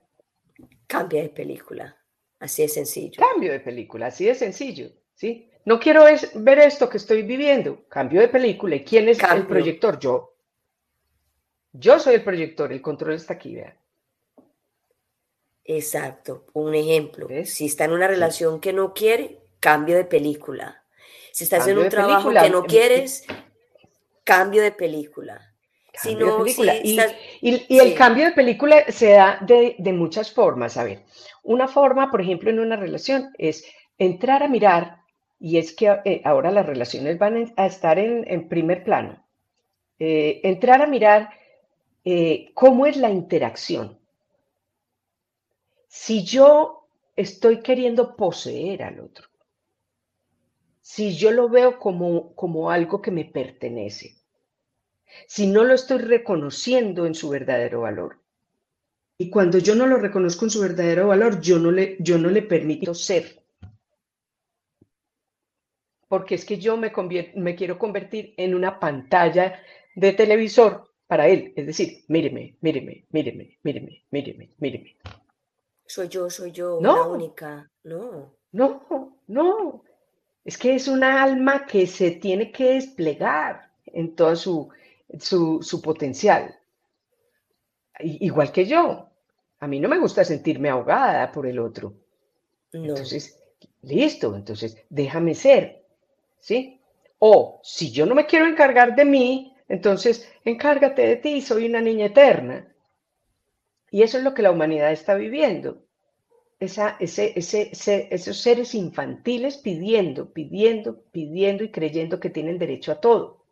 Cambia 0.85 1.23
de 1.23 1.29
película, 1.29 1.97
así 2.39 2.61
es 2.61 2.75
sencillo. 2.75 3.19
Cambio 3.19 3.51
de 3.51 3.59
película, 3.59 4.07
así 4.07 4.29
es 4.29 4.37
sencillo, 4.37 4.91
¿sí? 5.15 5.50
No 5.65 5.79
quiero 5.79 6.05
ver 6.05 6.59
esto 6.59 6.89
que 6.89 6.97
estoy 6.97 7.21
viviendo, 7.21 7.85
cambio 7.87 8.21
de 8.21 8.27
película. 8.27 8.75
¿Y 8.75 8.83
quién 8.83 9.09
es 9.09 9.19
el 9.21 9.45
proyector? 9.45 9.99
Yo. 9.99 10.33
Yo 11.73 11.99
soy 11.99 12.15
el 12.15 12.23
proyector, 12.23 12.71
el 12.71 12.81
control 12.81 13.13
está 13.13 13.33
aquí, 13.33 13.55
vean. 13.55 13.75
Exacto. 15.63 16.45
Un 16.53 16.75
ejemplo. 16.75 17.27
Si 17.45 17.65
está 17.65 17.85
en 17.85 17.91
una 17.91 18.07
relación 18.07 18.59
que 18.59 18.73
no 18.73 18.93
quiere, 18.93 19.39
cambio 19.59 19.95
de 19.95 20.05
película. 20.05 20.83
Si 21.31 21.45
estás 21.45 21.67
en 21.67 21.77
un 21.77 21.89
trabajo 21.89 22.31
que 22.31 22.49
no 22.49 22.63
quieres, 22.63 23.25
cambio 24.23 24.61
de 24.61 24.71
película. 24.71 25.53
si 25.93 26.15
no, 26.15 26.45
y, 26.45 27.77
el 27.79 27.95
cambio 27.95 28.25
de 28.25 28.31
película 28.31 28.83
se 28.91 29.11
da 29.11 29.39
de, 29.41 29.75
muchas 29.93 30.31
formas. 30.31 30.75
A 30.77 30.83
ver, 30.83 31.03
una 31.43 31.67
forma, 31.67 32.11
por 32.11 32.21
ejemplo, 32.21 32.49
en 32.49 32.59
una 32.59 32.75
relación 32.75 33.31
es 33.37 33.63
entrar 33.97 34.43
a 34.43 34.49
mirar, 34.49 35.00
y 35.41 35.57
es 35.57 35.73
que 35.73 35.87
eh, 36.05 36.21
ahora 36.23 36.51
las 36.51 36.65
relaciones 36.65 37.17
van 37.17 37.51
a 37.57 37.65
estar 37.65 37.97
en, 37.99 38.47
primer 38.47 38.83
plano. 38.83 39.25
Eh, 39.99 40.39
entrar 40.43 40.81
a 40.81 40.87
mirar 40.87 41.31
eh, 42.05 42.51
cómo 42.53 42.85
es 42.85 42.95
la 42.95 43.09
interacción 43.09 43.99
si 45.87 46.23
yo 46.23 46.87
estoy 47.17 47.61
queriendo 47.61 48.15
poseer 48.15 48.83
al 48.83 49.01
otro, 49.01 49.27
si 50.79 51.15
yo 51.17 51.31
lo 51.31 51.49
veo 51.49 51.79
como, 51.79 52.33
como 52.33 52.71
algo 52.71 53.01
que 53.01 53.11
me 53.11 53.25
pertenece, 53.25 54.15
si 55.27 55.47
no 55.47 55.65
lo 55.65 55.73
estoy 55.73 55.97
reconociendo 55.97 57.05
en 57.05 57.13
su 57.13 57.27
verdadero 57.27 57.81
valor. 57.81 58.21
Y 59.17 59.29
cuando 59.29 59.57
yo 59.57 59.75
no 59.75 59.85
lo 59.85 59.97
reconozco 59.97 60.45
en 60.45 60.51
su 60.51 60.61
verdadero 60.61 61.07
valor, 61.07 61.41
yo 61.41 61.59
no 61.59 61.71
le, 61.71 61.97
yo 61.99 62.17
no 62.17 62.29
le 62.29 62.41
permito 62.41 62.93
ser. 62.93 63.40
Porque 66.11 66.35
es 66.35 66.43
que 66.43 66.57
yo 66.57 66.75
me, 66.75 66.91
me 67.35 67.55
quiero 67.55 67.79
convertir 67.79 68.33
en 68.35 68.53
una 68.53 68.81
pantalla 68.81 69.61
de 69.95 70.11
televisor 70.11 70.91
para 71.07 71.29
él. 71.29 71.53
Es 71.55 71.65
decir, 71.65 72.03
míreme, 72.09 72.57
míreme, 72.59 73.05
míreme, 73.11 73.57
míreme, 73.63 74.03
míreme, 74.11 74.49
míreme 74.57 74.97
soy 75.91 76.07
yo, 76.07 76.29
soy 76.29 76.51
yo, 76.51 76.79
la 76.81 77.05
única. 77.05 77.69
No. 77.83 78.33
No, 78.53 79.17
no. 79.27 79.83
Es 80.45 80.57
que 80.57 80.75
es 80.75 80.87
una 80.87 81.21
alma 81.21 81.65
que 81.65 81.85
se 81.85 82.11
tiene 82.11 82.51
que 82.51 82.75
desplegar 82.75 83.71
en 83.85 84.15
todo 84.15 84.35
su, 84.35 84.69
su, 85.19 85.81
potencial. 85.81 86.57
Igual 87.99 88.51
que 88.51 88.65
yo. 88.65 89.09
A 89.59 89.67
mí 89.67 89.79
no 89.79 89.89
me 89.89 89.99
gusta 89.99 90.23
sentirme 90.23 90.69
ahogada 90.69 91.31
por 91.31 91.45
el 91.45 91.59
otro. 91.59 91.93
Entonces, 92.71 93.37
listo, 93.81 94.33
entonces 94.35 94.77
déjame 94.89 95.35
ser. 95.35 95.80
¿Sí? 96.41 96.81
O 97.19 97.61
si 97.63 97.91
yo 97.91 98.05
no 98.05 98.15
me 98.15 98.25
quiero 98.25 98.47
encargar 98.47 98.95
de 98.95 99.05
mí, 99.05 99.55
entonces 99.69 100.29
encárgate 100.43 101.03
de 101.03 101.15
ti, 101.15 101.41
soy 101.41 101.67
una 101.67 101.79
niña 101.79 102.07
eterna. 102.07 102.67
Y 103.91 104.01
eso 104.01 104.17
es 104.17 104.23
lo 104.23 104.33
que 104.33 104.41
la 104.41 104.51
humanidad 104.51 104.91
está 104.91 105.15
viviendo. 105.15 105.83
Esa, 106.59 106.97
ese, 106.99 107.33
ese, 107.37 107.71
esos 108.11 108.37
seres 108.37 108.73
infantiles 108.75 109.57
pidiendo, 109.57 110.31
pidiendo, 110.31 111.03
pidiendo 111.11 111.63
y 111.63 111.71
creyendo 111.71 112.19
que 112.19 112.29
tienen 112.29 112.57
derecho 112.57 112.91
a 112.91 112.99
todo. 113.01 113.45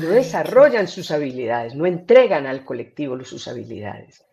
No 0.00 0.10
desarrollan 0.10 0.86
sus 0.86 1.10
habilidades, 1.10 1.74
no 1.74 1.86
entregan 1.86 2.46
al 2.46 2.64
colectivo 2.64 3.22
sus 3.24 3.48
habilidades, 3.48 4.25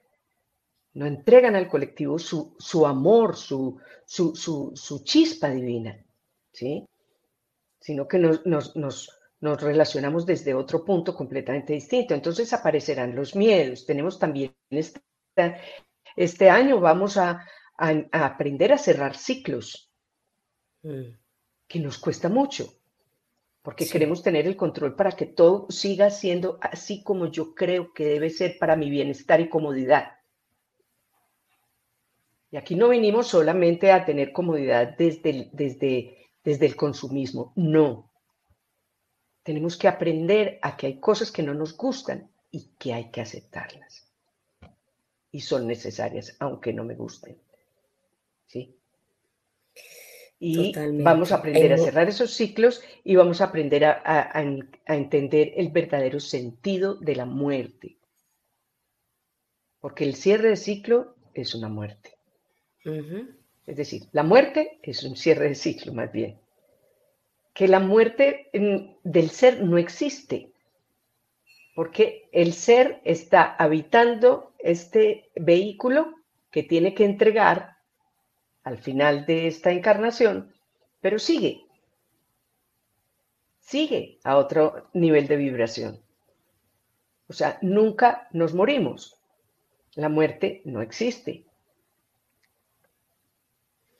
no 0.93 1.05
entregan 1.05 1.55
al 1.55 1.67
colectivo 1.67 2.19
su, 2.19 2.55
su 2.59 2.85
amor, 2.85 3.35
su, 3.35 3.79
su, 4.05 4.35
su, 4.75 5.03
chispa 5.03 5.49
divina, 5.49 5.97
¿sí? 6.51 6.87
sino 7.79 8.07
que 8.07 8.19
nos, 8.19 8.45
nos, 8.45 8.75
nos, 8.75 9.09
nos 9.41 9.61
relacionamos 9.61 10.25
desde 10.25 10.53
otro 10.53 10.85
punto 10.85 11.15
completamente 11.15 11.73
distinto. 11.73 12.13
Entonces 12.13 12.53
aparecerán 12.53 13.15
los 13.15 13.35
miedos. 13.35 13.85
Tenemos 13.85 14.17
también 14.19 14.55
este 16.15 16.49
año, 16.49 16.79
vamos 16.79 17.17
a, 17.17 17.45
aprender 18.11 18.71
a 18.71 18.77
cerrar 18.77 19.17
ciclos, 19.17 19.91
mm. 20.83 21.09
que 21.67 21.79
nos 21.79 21.97
cuesta 21.97 22.29
mucho, 22.29 22.71
porque 23.61 23.87
queremos 23.87 24.21
tener 24.21 24.47
el 24.47 24.55
control 24.55 24.95
para 24.95 25.11
que 25.11 25.25
todo 25.25 25.65
siga 25.69 26.09
siendo 26.11 26.59
así 26.61 27.03
como 27.03 27.25
yo 27.25 27.55
creo 27.55 27.93
que 27.93 28.05
debe 28.05 28.29
ser 28.29 28.57
para 28.59 28.75
mi 28.75 28.89
bienestar 28.89 29.41
y 29.41 29.49
comodidad. 29.49 30.22
Y 32.53 32.57
aquí 32.57 32.75
no 32.75 32.89
vinimos 32.89 33.29
solamente 33.29 33.91
a 33.91 34.05
tener 34.05 34.31
comodidad 34.31 34.95
desde 34.95 35.49
desde, 35.51 36.29
desde 36.43 36.67
el 36.67 36.75
consumismo, 36.75 37.51
no, 37.55 38.11
tenemos 39.41 39.75
que 39.75 39.87
aprender 39.87 40.59
a 40.61 40.77
que 40.77 40.85
hay 40.85 40.99
cosas 40.99 41.31
que 41.31 41.41
no 41.41 41.55
nos 41.55 41.75
gustan 41.75 42.29
y 42.51 42.69
que 42.77 42.93
hay 42.93 43.09
que 43.09 43.21
aceptarlas. 43.21 44.07
Y 45.31 45.41
son 45.41 45.65
necesarias, 45.65 46.35
aunque 46.37 46.73
no 46.73 46.83
me 46.83 46.93
gusten. 46.93 47.41
¿Sí? 48.45 48.77
Y 50.37 50.73
vamos 51.01 51.31
a 51.31 51.37
aprender 51.37 51.73
a 51.73 51.79
cerrar 51.79 52.07
esos 52.07 52.35
ciclos 52.35 52.83
y 53.03 53.15
vamos 53.15 53.41
a 53.41 53.45
aprender 53.45 53.83
a, 53.83 54.31
entender 54.85 55.53
el 55.55 55.69
verdadero 55.69 56.19
sentido 56.19 56.93
de 56.93 57.15
la 57.15 57.25
muerte. 57.25 57.97
Porque 59.79 60.03
el 60.03 60.13
cierre 60.13 60.49
de 60.49 60.55
ciclo 60.55 61.15
es 61.33 61.55
una 61.55 61.67
muerte. 61.67 62.13
Es 62.85 63.77
decir, 63.77 64.03
la 64.11 64.23
muerte 64.23 64.79
es 64.81 65.03
un 65.03 65.15
cierre 65.15 65.49
de 65.49 65.55
ciclo 65.55 65.93
más 65.93 66.11
bien 66.11 66.37
que 67.53 67.67
la 67.67 67.79
muerte 67.79 68.49
del 69.03 69.29
ser 69.29 69.63
no 69.63 69.77
existe, 69.77 70.51
porque 71.75 72.27
el 72.31 72.53
ser 72.53 72.99
está 73.03 73.55
habitando 73.55 74.53
este 74.59 75.29
vehículo 75.35 76.15
que 76.51 76.63
tiene 76.63 76.93
que 76.93 77.05
entregar 77.05 77.77
al 78.63 78.77
final 78.77 79.25
de 79.25 79.47
esta 79.47 79.71
encarnación, 79.71 80.53
pero 81.01 81.19
sigue, 81.19 81.65
sigue 83.59 84.19
a 84.23 84.37
otro 84.37 84.89
nivel 84.93 85.27
de 85.27 85.37
vibración. 85.37 85.99
O 87.27 87.33
sea, 87.33 87.57
nunca 87.61 88.27
nos 88.31 88.53
morimos. 88.53 89.19
La 89.95 90.09
muerte 90.09 90.61
no 90.65 90.81
existe. 90.81 91.45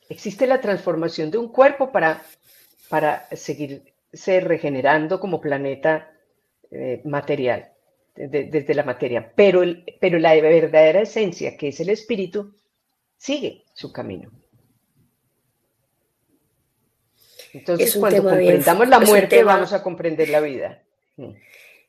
Existe 0.08 0.46
la 0.46 0.60
transformación 0.60 1.30
de 1.30 1.38
un 1.38 1.48
cuerpo 1.48 1.90
para 1.90 2.22
para 2.88 3.28
seguir 3.32 3.92
regenerando 4.12 5.18
como 5.18 5.40
planeta 5.40 6.12
eh, 6.70 7.00
material, 7.04 7.72
desde 8.14 8.74
la 8.74 8.84
materia, 8.84 9.32
pero, 9.34 9.62
pero 10.00 10.18
la 10.20 10.34
verdadera 10.34 11.00
esencia, 11.00 11.56
que 11.56 11.68
es 11.68 11.80
el 11.80 11.88
espíritu, 11.88 12.54
sigue 13.16 13.64
su 13.74 13.92
camino. 13.92 14.30
Entonces, 17.52 17.96
cuando 17.96 18.22
comprendamos 18.22 18.88
la 18.88 19.00
muerte, 19.00 19.42
vamos 19.42 19.72
a 19.72 19.82
comprender 19.82 20.28
la 20.28 20.40
vida. 20.40 20.82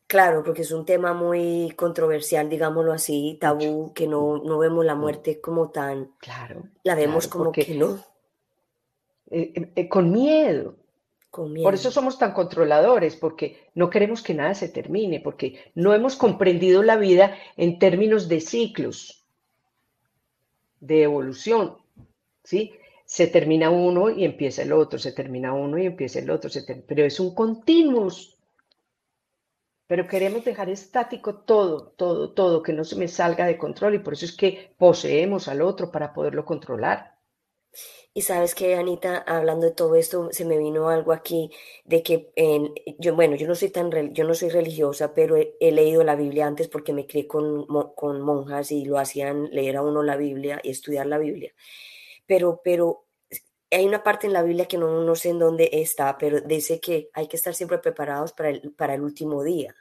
Claro, 0.08 0.44
porque 0.44 0.62
es 0.62 0.72
un 0.72 0.86
tema 0.86 1.14
muy 1.14 1.72
controversial, 1.76 2.48
digámoslo 2.48 2.94
así, 2.94 3.38
tabú, 3.42 3.92
que 3.94 4.08
no, 4.08 4.38
no 4.38 4.60
vemos 4.60 4.86
la 4.86 4.94
muerte 4.94 5.42
como 5.42 5.72
tan. 5.72 6.12
Claro. 6.20 6.64
La 6.84 6.94
vemos 6.94 7.28
como 7.28 7.52
que 7.52 7.74
no. 7.74 7.96
Eh, 9.32 9.52
eh, 9.56 9.72
eh, 9.76 9.90
con 9.90 10.12
miedo. 10.12 10.76
Con 11.32 11.52
miedo. 11.52 11.64
Por 11.64 11.74
eso 11.74 11.90
somos 11.90 12.20
tan 12.20 12.34
controladores, 12.34 13.16
porque 13.16 13.70
no 13.74 13.90
queremos 13.90 14.22
que 14.22 14.36
nada 14.36 14.54
se 14.54 14.70
termine, 14.70 15.22
porque 15.22 15.72
no 15.74 15.94
hemos 15.94 16.16
comprendido 16.16 16.84
la 16.84 16.98
vida 16.98 17.36
en 17.58 17.80
términos 17.80 18.28
de 18.30 18.42
ciclos, 18.42 19.26
de 20.80 21.02
evolución. 21.02 21.78
¿Sí? 22.44 22.74
se 23.06 23.28
termina 23.28 23.70
uno 23.70 24.10
y 24.10 24.26
empieza 24.26 24.64
el 24.64 24.74
otro, 24.74 24.98
se 24.98 25.12
termina 25.12 25.54
uno 25.54 25.78
y 25.78 25.86
empieza 25.86 26.20
el 26.20 26.30
otro, 26.30 26.50
pero 26.88 27.06
es 27.06 27.20
un 27.20 27.36
continuous. 27.36 28.35
Pero 29.88 30.08
queremos 30.08 30.44
dejar 30.44 30.70
estático 30.70 31.36
todo, 31.36 31.94
todo, 31.98 32.34
todo, 32.34 32.64
que 32.64 32.74
no 32.74 32.84
se 32.84 32.96
me 32.96 33.08
salga 33.08 33.46
de 33.46 33.58
control 33.58 33.96
y 33.96 34.00
por 34.00 34.14
eso 34.14 34.26
es 34.26 34.36
que 34.36 34.74
poseemos 34.78 35.48
al 35.48 35.62
otro 35.62 35.92
para 35.92 36.14
poderlo 36.14 36.44
controlar. 36.46 37.16
Y 38.14 38.22
sabes 38.22 38.56
que, 38.56 38.76
Anita, 38.76 39.18
hablando 39.18 39.68
de 39.68 39.74
todo 39.74 39.96
esto, 39.96 40.30
se 40.32 40.46
me 40.46 40.58
vino 40.58 40.90
algo 40.90 41.12
aquí 41.12 41.52
de 41.84 42.02
que 42.02 42.32
yo, 42.98 43.14
bueno, 43.14 43.36
yo 43.36 43.46
no 43.48 43.56
soy 43.56 43.70
tan, 43.70 44.14
yo 44.14 44.24
no 44.24 44.34
soy 44.34 44.50
religiosa, 44.50 45.14
pero 45.14 45.36
he, 45.36 45.72
leído 45.72 46.04
la 46.04 46.16
Biblia 46.16 46.48
antes 46.48 46.70
porque 46.70 46.94
me 46.94 47.06
crié 47.06 47.28
con, 47.28 47.66
con 47.96 48.22
monjas 48.22 48.72
y 48.72 48.86
lo 48.86 48.98
hacían 48.98 49.50
leer 49.52 49.78
a 49.78 49.82
uno 49.82 50.02
la 50.02 50.16
Biblia 50.16 50.62
y 50.64 50.72
estudiar 50.72 51.08
la 51.08 51.18
Biblia 51.18 51.54
pero, 52.26 52.62
pero 52.64 53.05
hay 53.76 53.86
una 53.86 54.04
parte 54.04 54.28
en 54.28 54.34
la 54.34 54.44
Biblia 54.44 54.68
que 54.68 54.78
no, 54.78 55.04
no 55.04 55.16
sé 55.16 55.30
en 55.30 55.40
dónde 55.40 55.70
está, 55.72 56.18
pero 56.18 56.42
dice 56.42 56.80
que 56.80 57.10
hay 57.14 57.28
que 57.28 57.38
estar 57.38 57.54
siempre 57.54 57.78
preparados 57.78 58.34
para 58.34 58.50
el, 58.50 58.72
para 58.72 58.94
el 58.94 59.02
último 59.02 59.44
día. 59.44 59.76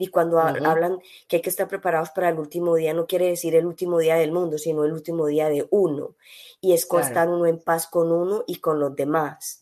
Y 0.00 0.08
cuando 0.08 0.38
hablan 0.38 1.00
que 1.26 1.36
hay 1.36 1.42
que 1.42 1.50
estar 1.50 1.66
preparados 1.66 2.10
para 2.10 2.28
el 2.28 2.38
último 2.38 2.76
día, 2.76 2.94
no 2.94 3.08
quiere 3.08 3.26
decir 3.26 3.56
el 3.56 3.66
último 3.66 3.98
día 3.98 4.14
del 4.14 4.30
mundo, 4.30 4.56
sino 4.56 4.84
el 4.84 4.92
último 4.92 5.26
día 5.26 5.48
de 5.48 5.66
uno. 5.70 6.14
Y 6.60 6.72
es 6.72 6.86
estar 7.00 7.28
uno 7.28 7.46
en 7.46 7.58
paz 7.58 7.88
con 7.88 8.12
uno 8.12 8.44
y 8.46 8.56
con 8.60 8.78
los 8.78 8.94
demás. 8.94 9.58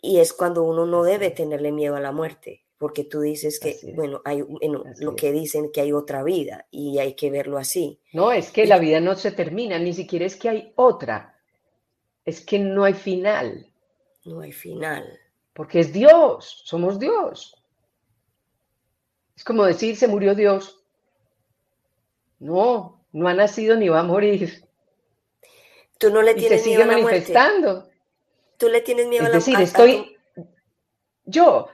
Y 0.00 0.20
es 0.20 0.32
cuando 0.32 0.62
uno 0.62 0.86
no 0.86 1.02
debe 1.02 1.30
tenerle 1.30 1.70
miedo 1.70 1.96
a 1.96 2.00
la 2.00 2.12
muerte, 2.12 2.64
porque 2.78 3.04
tú 3.04 3.20
dices 3.20 3.60
que, 3.60 3.78
bueno, 3.94 4.22
hay 4.24 4.42
lo 5.00 5.14
que 5.14 5.32
dicen 5.32 5.70
que 5.70 5.82
hay 5.82 5.92
otra 5.92 6.22
vida 6.22 6.66
y 6.70 6.98
hay 6.98 7.12
que 7.12 7.30
verlo 7.30 7.58
así. 7.58 8.00
No, 8.14 8.32
es 8.32 8.50
que 8.50 8.66
la 8.66 8.78
vida 8.78 9.00
no 9.00 9.16
se 9.16 9.32
termina, 9.32 9.78
ni 9.78 9.92
siquiera 9.92 10.24
es 10.24 10.36
que 10.36 10.48
hay 10.48 10.72
otra 10.76 11.35
es 12.26 12.44
que 12.44 12.58
no 12.58 12.84
hay 12.84 12.92
final. 12.92 13.66
No 14.24 14.40
hay 14.40 14.52
final. 14.52 15.18
Porque 15.54 15.80
es 15.80 15.92
Dios, 15.92 16.62
somos 16.64 16.98
Dios. 16.98 17.56
Es 19.36 19.44
como 19.44 19.64
decir, 19.64 19.96
se 19.96 20.08
murió 20.08 20.34
Dios. 20.34 20.82
No, 22.40 23.00
no 23.12 23.28
ha 23.28 23.34
nacido 23.34 23.76
ni 23.76 23.88
va 23.88 24.00
a 24.00 24.02
morir. 24.02 24.68
Tú 25.98 26.10
no 26.10 26.20
le 26.20 26.34
tienes 26.34 26.62
sigue 26.62 26.78
miedo 26.78 26.90
a 26.90 26.94
la 26.94 27.02
manifestando. 27.02 27.88
Tú 28.58 28.68
le 28.68 28.80
tienes 28.80 29.06
miedo 29.06 29.22
es 29.22 29.28
a 29.28 29.32
la 29.32 29.36
decir, 29.36 29.60
estoy. 29.60 30.16
Yo 31.24 31.68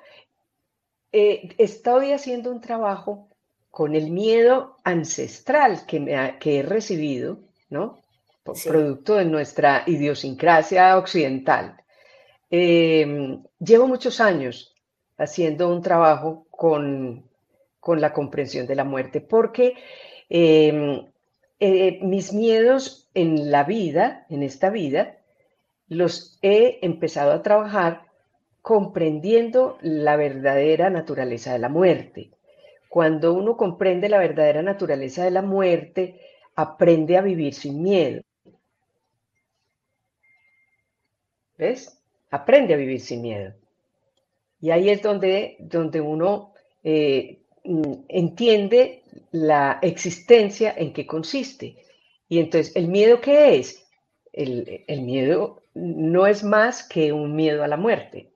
eh, 1.13 1.55
estoy 1.59 2.13
haciendo 2.13 2.51
un 2.51 2.61
trabajo 2.61 3.29
con 3.71 3.97
el 3.97 4.11
miedo 4.11 4.77
ancestral 4.85 5.87
que, 5.87 5.99
me 5.99 6.39
que 6.39 6.59
he 6.59 6.63
recibido, 6.63 7.39
¿no? 7.71 8.02
Producto 8.45 9.17
de 9.17 9.25
nuestra 9.25 9.85
idiosincrasia 9.87 10.97
occidental. 10.99 11.77
Eh, 12.51 13.39
llevo 13.59 13.89
muchos 13.89 14.21
años 14.21 14.75
haciendo 15.17 15.69
un 15.69 15.83
trabajo 15.83 16.47
con, 16.51 17.25
la 17.87 18.13
comprensión 18.13 18.67
de 18.67 18.75
la 18.75 18.85
muerte, 18.85 19.21
porque 19.21 19.75
em, 20.29 21.07
eh, 21.61 21.99
mis 22.03 22.33
miedos 22.33 23.09
en 23.15 23.51
la 23.51 23.65
vida, 23.65 24.27
en 24.29 24.43
esta 24.43 24.71
vida, 24.71 25.19
los 25.89 26.39
he 26.43 26.79
empezado 26.83 27.33
a 27.33 27.43
trabajar 27.43 28.03
comprendiendo 28.63 29.79
la 29.83 30.17
verdadera 30.17 30.89
naturaleza 30.91 31.53
de 31.53 31.59
la 31.59 31.69
muerte. 31.69 32.31
Cuando 32.89 33.33
uno 33.35 33.57
comprende 33.57 34.09
la 34.09 34.19
verdadera 34.19 34.63
naturaleza 34.63 35.25
de 35.25 35.31
la 35.31 35.43
muerte, 35.43 36.21
aprende 36.55 37.17
a 37.17 37.23
vivir 37.23 37.55
sin 37.55 37.83
miedo. 37.83 38.23
¿Ves? 41.63 41.97
Aprende 42.31 42.75
a 42.75 42.77
vivir 42.77 43.01
sin 43.01 43.23
miedo. 43.23 43.55
Y 44.61 44.73
ahí 44.73 44.89
es 44.91 45.01
donde, 45.01 45.57
donde 45.61 46.01
uno 46.01 46.55
eh, 46.83 47.39
mm, 47.63 47.93
entiende 48.09 49.05
la 49.31 49.79
existencia 49.81 50.75
en 50.77 50.93
qué 50.93 51.07
consiste. 51.07 51.77
Y 52.29 52.41
entonces, 52.41 52.75
¿el 52.75 52.89
miedo 52.89 53.21
qué 53.21 53.55
es? 53.59 53.87
El, 54.33 54.85
el 54.89 55.03
miedo 55.03 55.63
no 55.75 56.27
es 56.27 56.43
más 56.43 56.83
que 56.83 57.13
un 57.13 57.37
miedo 57.37 57.63
a 57.63 57.69
la 57.69 57.77
muerte. 57.77 58.32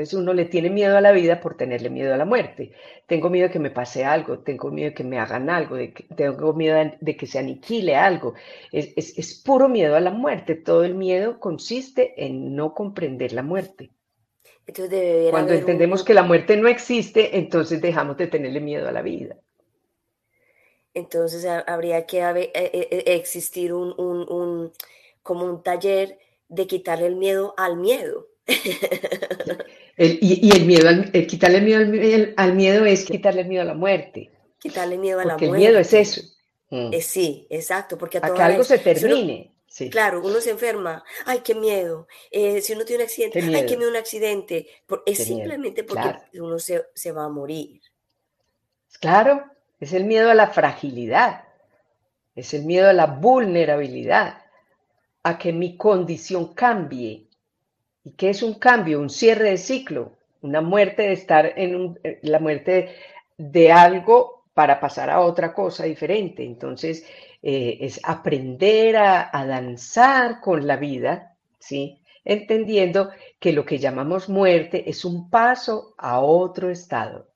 Entonces 0.00 0.18
uno 0.18 0.32
le 0.32 0.46
tiene 0.46 0.70
miedo 0.70 0.96
a 0.96 1.02
la 1.02 1.12
vida 1.12 1.42
por 1.42 1.58
tenerle 1.58 1.90
miedo 1.90 2.14
a 2.14 2.16
la 2.16 2.24
muerte. 2.24 2.72
Tengo 3.06 3.28
miedo 3.28 3.48
de 3.48 3.52
que 3.52 3.58
me 3.58 3.70
pase 3.70 4.02
algo, 4.02 4.38
tengo 4.38 4.70
miedo 4.70 4.88
de 4.88 4.94
que 4.94 5.04
me 5.04 5.18
hagan 5.18 5.50
algo, 5.50 5.76
de 5.76 5.92
que, 5.92 6.04
tengo 6.04 6.54
miedo 6.54 6.90
de 6.98 7.16
que 7.18 7.26
se 7.26 7.38
aniquile 7.38 7.96
algo. 7.96 8.32
Es, 8.72 9.42
puro 9.44 9.68
miedo 9.68 9.96
a 9.96 10.00
la 10.00 10.10
muerte. 10.10 10.54
Todo 10.54 10.84
el 10.84 10.94
miedo 10.94 11.38
consiste 11.38 12.14
en 12.16 12.56
no 12.56 12.72
comprender 12.72 13.34
la 13.34 13.42
muerte. 13.42 13.90
Cuando 15.30 15.52
entendemos 15.52 16.02
que 16.02 16.14
la 16.14 16.22
muerte 16.22 16.56
no 16.56 16.68
existe, 16.68 17.36
entonces 17.36 17.82
dejamos 17.82 18.16
de 18.16 18.28
tenerle 18.28 18.60
miedo 18.60 18.88
a 18.88 18.92
la 18.92 19.02
vida. 19.02 19.36
Entonces 20.94 21.44
habría 21.44 22.06
que 22.06 22.20
eh, 22.20 22.50
eh, 22.54 22.88
eh, 22.90 23.02
existir 23.16 23.74
un, 23.74 23.92
un, 23.98 24.72
como 25.22 25.44
un 25.44 25.62
taller 25.62 26.18
de 26.48 26.66
quitarle 26.66 27.06
el 27.06 27.16
miedo 27.16 27.52
al 27.58 27.76
miedo. 27.76 28.28
y, 30.02 30.50
el 30.56 30.64
miedo, 30.64 30.88
quitarle 31.26 31.58
el 31.58 31.64
miedo 31.64 32.32
al, 32.36 32.54
miedo 32.54 32.86
es 32.86 33.04
quitarle 33.04 33.42
el 33.42 33.48
miedo 33.48 33.62
a 33.62 33.66
la 33.66 33.74
muerte. 33.74 34.30
Quitarle 34.58 34.96
miedo 34.96 35.20
a 35.20 35.24
la 35.24 35.32
muerte. 35.34 35.46
Porque 35.46 35.56
el 35.56 35.60
miedo 35.60 35.78
es 35.78 35.92
eso. 35.92 36.22
Mm. 36.70 36.94
Eh, 36.94 37.02
sí, 37.02 37.46
exacto. 37.50 37.98
Porque 37.98 38.18
a, 38.18 38.32
que 38.32 38.42
algo 38.42 38.64
se 38.64 38.78
termine. 38.78 39.52
Claro, 39.90 40.20
uno 40.24 40.40
se 40.40 40.50
enferma, 40.50 41.04
ay, 41.26 41.40
qué 41.44 41.54
miedo. 41.54 42.08
Eh, 42.30 42.60
si 42.60 42.72
uno 42.72 42.84
tiene 42.84 43.04
un 43.04 43.08
accidente, 43.08 43.40
ay, 43.40 43.66
qué 43.66 43.76
miedo 43.76 43.90
un 43.90 43.96
accidente. 43.96 44.66
es 45.06 45.24
simplemente 45.24 45.84
porque 45.84 46.12
uno 46.40 46.58
se, 46.58 46.86
se 46.92 47.12
va 47.12 47.26
a 47.26 47.28
morir. 47.28 47.80
Claro, 49.00 49.44
es 49.78 49.92
el 49.92 50.04
miedo 50.04 50.30
a 50.30 50.34
la 50.34 50.48
fragilidad, 50.48 51.44
es 52.34 52.52
el 52.52 52.64
miedo 52.64 52.88
a 52.88 52.92
la 52.92 53.06
vulnerabilidad, 53.06 54.42
a 55.22 55.38
que 55.38 55.52
mi 55.52 55.76
condición 55.76 56.52
cambie, 56.52 57.29
¿Y 58.04 58.12
qué 58.12 58.30
es 58.30 58.42
un 58.42 58.54
cambio? 58.54 59.00
Un 59.00 59.10
cierre 59.10 59.50
de 59.50 59.58
ciclo, 59.58 60.16
una 60.42 60.60
muerte 60.60 61.02
de 61.02 61.12
estar 61.12 61.52
en 61.56 61.98
eh, 62.02 62.18
la 62.22 62.38
muerte 62.38 62.96
de, 63.36 63.72
algo 63.72 64.44
para 64.54 64.80
pasar 64.80 65.10
a 65.10 65.20
otra 65.20 65.52
cosa 65.52 65.84
diferente. 65.84 66.44
Entonces, 66.44 67.04
eh, 67.42 67.78
es 67.80 68.00
aprender 68.04 68.96
a, 68.96 69.30
a, 69.32 69.46
danzar 69.46 70.40
con 70.40 70.66
la 70.66 70.76
vida, 70.76 71.36
¿sí? 71.58 72.00
Entendiendo 72.24 73.10
que 73.38 73.52
lo 73.52 73.64
que 73.64 73.78
llamamos 73.78 74.28
muerte 74.28 74.88
es 74.88 75.04
un 75.04 75.30
paso 75.30 75.94
a 75.98 76.20
otro 76.20 76.70
estado. 76.70 77.29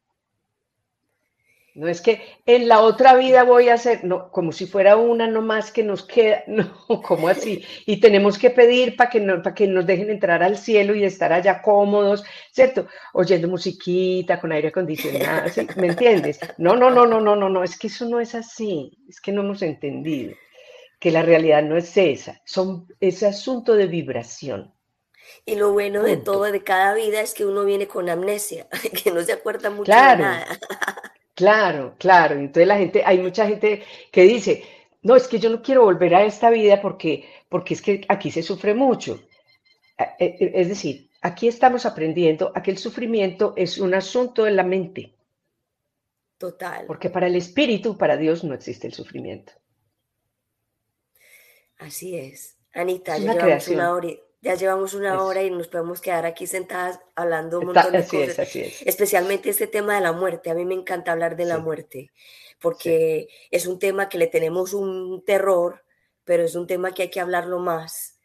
No 1.75 1.89
es 1.89 2.01
que 2.01 2.23
en 2.47 2.69
la 2.69 2.81
otra 2.81 3.17
vida 3.17 3.43
voy 3.43 3.69
a 3.69 3.75
hacer, 3.75 4.05
no, 4.05 4.31
como 4.31 4.53
si 4.53 4.67
fuera 4.67 4.97
una 4.97 5.27
nomás 5.27 5.73
que 5.73 5.83
nos 5.83 6.05
queda, 6.05 6.45
no, 6.47 6.71
como 7.03 7.29
así. 7.29 7.65
Y 7.85 7.99
tenemos 7.99 8.39
que 8.39 8.51
pedir 8.51 8.95
para 8.97 9.11
que, 9.11 9.19
no, 9.19 9.43
para 9.43 9.55
que 9.55 9.67
nos 9.67 9.85
dejen 9.85 10.09
entrar 10.09 10.45
al 10.45 10.57
cielo 10.57 10.95
y 10.95 11.05
estar 11.05 11.33
allá 11.33 11.61
cómodos, 11.63 12.23
¿cierto? 12.53 12.87
Oyendo 13.13 13.49
musiquita 13.49 14.41
con 14.41 14.53
aire 14.53 14.69
acondicionado, 14.69 15.51
¿me 15.77 15.89
entiendes? 15.89 16.39
No, 16.59 16.77
no, 16.77 16.91
no, 16.91 17.07
no, 17.07 17.21
no, 17.21 17.35
no, 17.35 17.49
no, 17.49 17.65
es 17.65 17.77
que 17.77 17.89
eso 17.89 18.09
no 18.09 18.21
es 18.21 18.37
así, 18.37 18.97
es 19.09 19.21
que 19.21 19.33
no 19.33 19.43
hemos 19.43 19.63
entendido 19.63 20.35
que 21.01 21.11
la 21.11 21.23
realidad 21.23 21.63
no 21.65 21.77
es 21.77 21.97
esa, 21.97 22.41
son, 22.45 22.87
ese 23.01 23.27
asunto 23.27 23.75
de 23.75 23.89
vibración. 23.89 24.73
Y 25.45 25.57
lo 25.57 25.73
bueno 25.73 26.05
de 26.05 26.17
todo, 26.17 26.45
de 26.45 26.63
cada 26.63 26.95
vida, 26.95 27.21
es 27.21 27.35
que 27.35 27.45
uno 27.45 27.65
viene 27.65 27.89
con 27.89 28.09
amnesia, 28.09 28.69
que 29.03 29.11
no 29.11 29.23
se 29.23 29.33
acuerda 29.33 29.71
mucho 29.71 29.91
de 29.91 29.99
nada. 29.99 30.47
Claro, 31.35 31.97
claro. 31.99 32.37
Entonces 32.37 32.67
la 32.67 32.79
gente, 32.79 33.03
hay 33.05 33.19
mucha 33.19 33.47
gente 33.47 33.83
que 34.11 34.23
dice, 34.23 34.65
no, 35.03 35.17
es 35.17 35.29
que 35.29 35.39
yo 35.39 35.51
no 35.51 35.63
quiero 35.63 35.85
volver 35.85 36.15
a 36.15 36.25
esta 36.25 36.51
vida 36.51 36.81
porque, 36.81 37.29
porque 37.49 37.75
es 37.75 37.83
que 37.83 38.05
aquí 38.09 38.31
se 38.31 38.43
sufre 38.43 38.75
mucho. 38.75 39.21
Eh, 39.99 40.07
eh, 40.19 40.53
es 40.55 40.69
decir, 40.69 41.11
aquí 41.21 41.49
estamos 41.49 41.87
aprendiendo 41.87 42.53
a 42.55 42.63
que 42.63 42.71
el 42.71 42.79
sufrimiento 42.79 43.53
es 43.57 43.79
un 43.79 43.95
asunto 43.95 44.45
de 44.45 44.53
la 44.53 44.63
mente. 44.63 45.15
Total. 46.39 46.87
Porque 46.87 47.11
para 47.11 47.27
el 47.27 47.37
espíritu, 47.37 47.97
para 47.97 48.17
Dios, 48.17 48.45
no 48.45 48.55
existe 48.55 48.87
el 48.87 48.93
sufrimiento. 48.93 49.53
Así 51.79 52.17
es. 52.17 52.57
Anita, 52.73 53.19
llevamos, 53.19 53.69
una 53.69 53.93
hora, 53.93 54.09
ya 54.45 54.55
llevamos 54.55 54.95
una 54.95 55.23
hora 55.23 55.43
y 55.43 55.51
nos 55.51 55.69
podemos 55.69 56.01
quedar 56.01 56.27
aquí 56.27 56.47
sentadas 56.47 57.01
hablando 57.17 57.59
un 57.59 57.67
montón 57.67 57.93
de 57.93 58.07
cosas. 58.07 58.39
así 58.39 58.61
es. 58.61 58.83
Especialmente 58.83 59.51
este 59.51 59.67
tema 59.67 59.97
de 59.97 60.03
la 60.03 60.13
muerte. 60.13 60.51
A 60.51 60.55
mí 60.55 60.65
me 60.65 60.75
encanta 60.75 61.13
hablar 61.13 61.35
de 61.35 61.47
la 61.47 61.59
muerte 61.59 62.11
porque 62.61 63.29
es 63.51 63.67
un 63.67 63.79
tema 63.79 64.09
que 64.09 64.19
le 64.19 64.27
tenemos 64.27 64.73
un 64.73 65.25
terror, 65.25 65.83
pero 66.25 66.45
es 66.45 66.55
un 66.55 66.67
tema 66.67 66.93
que 66.93 67.03
hay 67.03 67.11
que 67.11 67.21
hablarlo 67.21 67.59
más. 67.59 68.19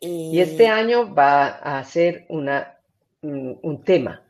Y, 0.00 0.40
este 0.40 0.68
año 0.68 1.14
va 1.14 1.46
a 1.46 1.82
ser 1.84 2.24
una, 2.28 2.78
un 3.22 3.82
tema, 3.84 4.22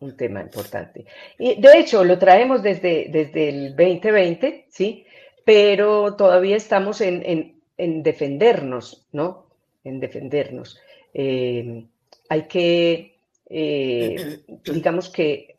un 0.00 0.16
tema 0.16 0.40
importante. 0.40 1.06
Y 1.38 1.60
de 1.60 1.78
hecho, 1.78 2.04
lo 2.04 2.18
traemos 2.18 2.62
desde, 2.62 3.06
desde 3.10 3.48
el 3.48 3.76
2020, 3.76 4.66
¿sí? 4.70 5.06
Pero 5.44 6.16
todavía 6.16 6.56
estamos 6.56 7.00
en, 7.00 7.60
defendernos, 7.76 9.08
¿no? 9.12 9.46
En 9.84 10.00
defendernos. 10.00 10.78
Eh, 11.14 11.86
hay 12.28 12.42
que, 12.48 13.18
eh, 13.48 14.40
digamos 14.64 15.08
que 15.10 15.56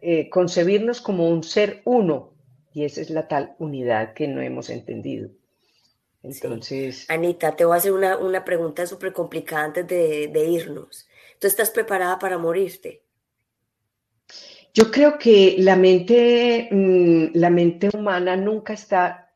eh, 0.00 0.28
concebirnos 0.28 1.00
como 1.00 1.28
un 1.28 1.42
ser 1.42 1.82
uno, 1.84 2.32
y 2.72 2.84
esa 2.84 3.00
es 3.00 3.10
la 3.10 3.28
tal 3.28 3.54
unidad 3.58 4.14
que 4.14 4.28
no 4.28 4.40
hemos 4.40 4.70
entendido. 4.70 5.30
Entonces. 6.22 7.08
Anita, 7.08 7.54
te 7.54 7.64
voy 7.64 7.74
a 7.74 7.78
hacer 7.78 7.92
una, 7.92 8.44
pregunta 8.44 8.86
súper 8.86 9.12
complicada 9.12 9.64
antes 9.64 9.86
de, 9.86 10.48
irnos. 10.48 11.08
¿Tú 11.38 11.46
estás 11.46 11.70
preparada 11.70 12.18
para 12.18 12.36
morirte? 12.36 13.02
Yo 14.74 14.90
creo 14.90 15.18
que 15.18 15.56
la 15.58 15.76
mente, 15.76 16.68
mm, 16.70 17.28
la 17.34 17.48
mente 17.48 17.88
humana 17.94 18.36
nunca 18.36 18.72
está 18.72 19.30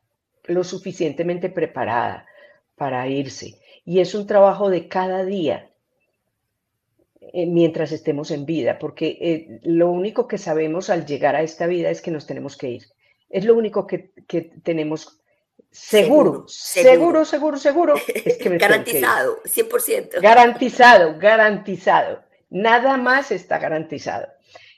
lo 0.45 0.63
suficientemente 0.63 1.49
preparada 1.49 2.25
para 2.75 3.07
irse. 3.07 3.60
Y 3.83 3.99
es 3.99 4.13
un 4.15 4.27
trabajo 4.27 4.69
de 4.69 4.87
cada 4.87 5.23
día. 5.23 5.71
Eh, 7.33 7.45
mientras 7.45 7.91
estemos 7.93 8.29
en 8.31 8.45
vida, 8.45 8.77
porque 8.77 9.17
eh, 9.21 9.59
lo 9.63 9.89
único 9.89 10.27
que 10.27 10.37
sabemos 10.37 10.89
al 10.89 11.05
llegar 11.05 11.35
a 11.35 11.43
esta 11.43 11.65
vida 11.65 11.89
es 11.89 12.01
que 12.01 12.11
nos 12.11 12.25
tenemos 12.25 12.57
que 12.57 12.71
ir. 12.71 12.83
Es 13.29 13.45
lo 13.45 13.55
único 13.55 13.87
que, 13.87 14.11
tenemos 14.63 15.21
seguro, 15.71 16.43
seguro, 16.47 17.23
seguro, 17.23 17.57
seguro, 17.57 17.95
es 18.13 18.37
que 18.37 18.49
Garantizado, 18.57 19.41
100%. 19.43 20.19
Garantizado, 20.19 21.17
garantizado. 21.17 22.23
Nada 22.49 22.97
más 22.97 23.31
está 23.31 23.59
garantizado. 23.59 24.27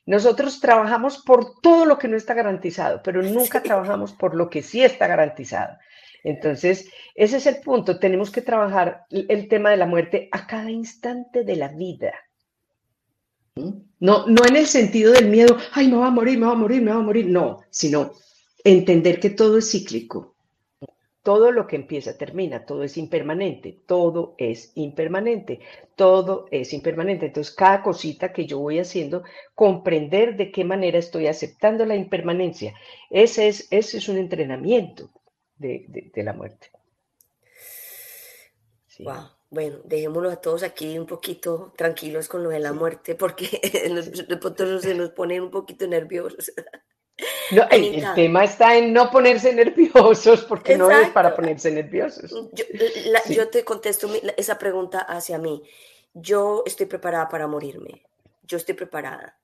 Nosotros 0.05 0.59
trabajamos 0.59 1.17
por 1.19 1.59
todo 1.61 1.85
lo 1.85 1.97
que 1.97 2.07
no 2.07 2.17
está 2.17 2.35
garantizado, 2.35 3.01
pero 3.03 3.23
nunca 3.23 3.63
trabajamos 3.63 4.11
por 4.11 4.35
lo 4.35 4.49
que 4.49 4.61
sí 4.61 4.83
está 4.83 5.07
garantizado. 5.07 5.77
Entonces, 6.23 6.89
ese 7.15 7.37
es 7.37 7.45
el 7.45 7.57
punto. 7.57 7.99
Tenemos 7.99 8.31
que 8.31 8.41
trabajar 8.41 9.05
el 9.09 9.47
tema 9.49 9.71
de 9.71 9.77
la 9.77 9.85
muerte 9.85 10.29
a 10.31 10.47
cada 10.47 10.71
instante 10.71 11.43
de 11.43 11.55
la 11.57 11.67
vida. 11.67 12.13
No, 13.99 14.25
no 14.25 14.45
en 14.47 14.55
el 14.55 14.65
sentido 14.65 15.13
del 15.13 15.29
miedo, 15.29 15.57
ay, 15.73 15.87
me 15.87 15.97
va 15.97 16.07
a 16.07 16.11
morir, 16.11 16.39
me 16.39 16.47
va 16.47 16.53
a 16.53 16.55
morir, 16.55 16.81
me 16.81 16.91
va 16.91 16.97
a 16.97 17.03
morir, 17.03 17.27
no, 17.27 17.59
sino 17.69 18.13
entender 18.63 19.19
que 19.19 19.29
todo 19.29 19.59
es 19.59 19.69
cíclico. 19.69 20.33
Todo 21.21 21.51
lo 21.51 21.67
que 21.67 21.77
empieza 21.77 22.17
termina, 22.17 22.65
todo 22.65 22.83
es 22.83 22.97
impermanente, 22.97 23.79
todo 23.85 24.35
es 24.37 24.73
impermanente, 24.75 25.59
todo 25.95 26.47
es 26.51 26.73
impermanente. 26.73 27.27
Entonces, 27.27 27.53
cada 27.53 27.81
cosita 27.81 28.33
que 28.33 28.45
yo 28.45 28.59
voy 28.59 28.79
haciendo, 28.79 29.23
comprender 29.55 30.35
de 30.35 30.51
qué 30.51 30.65
manera 30.65 30.97
estoy 30.97 31.27
aceptando 31.27 31.85
la 31.85 31.95
impermanencia. 31.95 32.73
Ese 33.09 33.47
es, 33.47 33.67
ese 33.71 33.99
es 33.99 34.09
un 34.09 34.17
entrenamiento 34.17 35.11
de, 35.57 36.11
la 36.15 36.33
muerte. 36.33 36.71
Wow. 38.99 39.29
Bueno, 39.49 39.77
dejémoslo 39.83 40.31
a 40.31 40.37
todos 40.37 40.63
aquí 40.63 40.97
un 40.97 41.05
poquito 41.05 41.73
tranquilos 41.77 42.27
con 42.27 42.43
lo 42.43 42.49
de 42.49 42.59
la 42.59 42.73
muerte, 42.73 43.13
porque 43.15 43.47
nosotros 44.29 44.81
se 44.81 44.95
nos 44.95 45.11
ponen 45.11 45.43
un 45.43 45.51
poquito 45.51 45.85
nerviosos. 45.87 46.51
el 47.71 48.03
tema 48.15 48.43
está 48.43 48.75
en 48.75 48.93
no 48.93 49.11
ponerse 49.11 49.53
nerviosos, 49.53 50.43
porque 50.45 50.77
no 50.77 50.89
es 50.89 51.09
para 51.09 51.35
ponerse 51.35 51.71
nerviosos. 51.71 52.33
Yo, 53.29 53.49
te 53.49 53.63
contesto 53.63 54.09
esa 54.37 54.57
pregunta 54.57 54.99
hacia 54.99 55.37
mí. 55.37 55.61
Yo 56.13 56.63
estoy 56.65 56.85
preparada 56.85 57.29
para 57.29 57.47
morirme. 57.47 58.03
Yo 58.43 58.57
estoy 58.57 58.75
preparada 58.75 59.37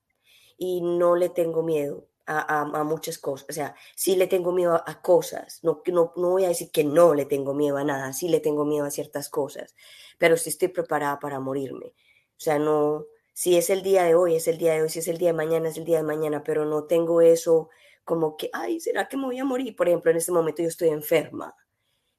y 0.58 0.82
no 0.82 1.16
le 1.16 1.30
tengo 1.30 1.64
miedo 1.64 2.08
a, 2.30 2.84
muchas 2.84 3.18
cosas. 3.18 3.48
O 3.50 3.54
sea, 3.54 3.76
sí 3.96 4.16
le 4.16 4.28
tengo 4.28 4.52
miedo 4.52 4.82
a, 4.86 5.02
cosas. 5.02 5.64
No, 5.64 5.82
no, 5.88 6.14
no 6.16 6.30
voy 6.32 6.46
a 6.46 6.50
decir 6.50 6.72
que 6.72 6.84
no 6.84 7.16
le 7.16 7.26
tengo 7.26 7.54
miedo 7.54 7.78
a 7.78 7.84
nada. 7.84 8.14
Sí 8.14 8.30
le 8.30 8.40
tengo 8.40 8.66
miedo 8.66 8.86
a 8.86 8.92
ciertas 8.92 9.30
cosas. 9.30 9.76
Pero 10.18 10.38
sí 10.38 10.50
estoy 10.50 10.68
preparada 10.70 11.20
para 11.20 11.40
morirme. 11.40 11.88
O 11.88 12.40
sea, 12.40 12.60
no. 12.60 13.06
Si 13.34 13.58
es 13.58 13.70
el 13.70 13.84
día 13.84 14.04
de 14.04 14.16
hoy, 14.16 14.36
es 14.36 14.48
el 14.48 14.58
día 14.58 14.74
de 14.74 14.84
hoy. 14.84 14.90
Si 14.90 15.00
es 15.00 15.08
el 15.08 15.18
día 15.18 15.30
de 15.30 15.34
mañana, 15.34 15.70
es 15.70 15.78
el 15.78 15.86
día 15.86 15.98
de 15.98 16.04
mañana. 16.04 16.44
Pero 16.44 16.66
no 16.66 16.86
tengo 16.86 17.22
eso 17.22 17.70
como 18.04 18.38
que, 18.38 18.50
ay, 18.54 18.80
¿será 18.80 19.08
que 19.08 19.18
me 19.18 19.26
voy 19.26 19.40
a 19.40 19.46
morir? 19.46 19.76
Por 19.76 19.88
ejemplo, 19.88 20.12
en 20.12 20.18
este 20.18 20.32
momento 20.32 20.62
yo 20.62 20.68
estoy 20.68 20.90
enferma, 20.90 21.56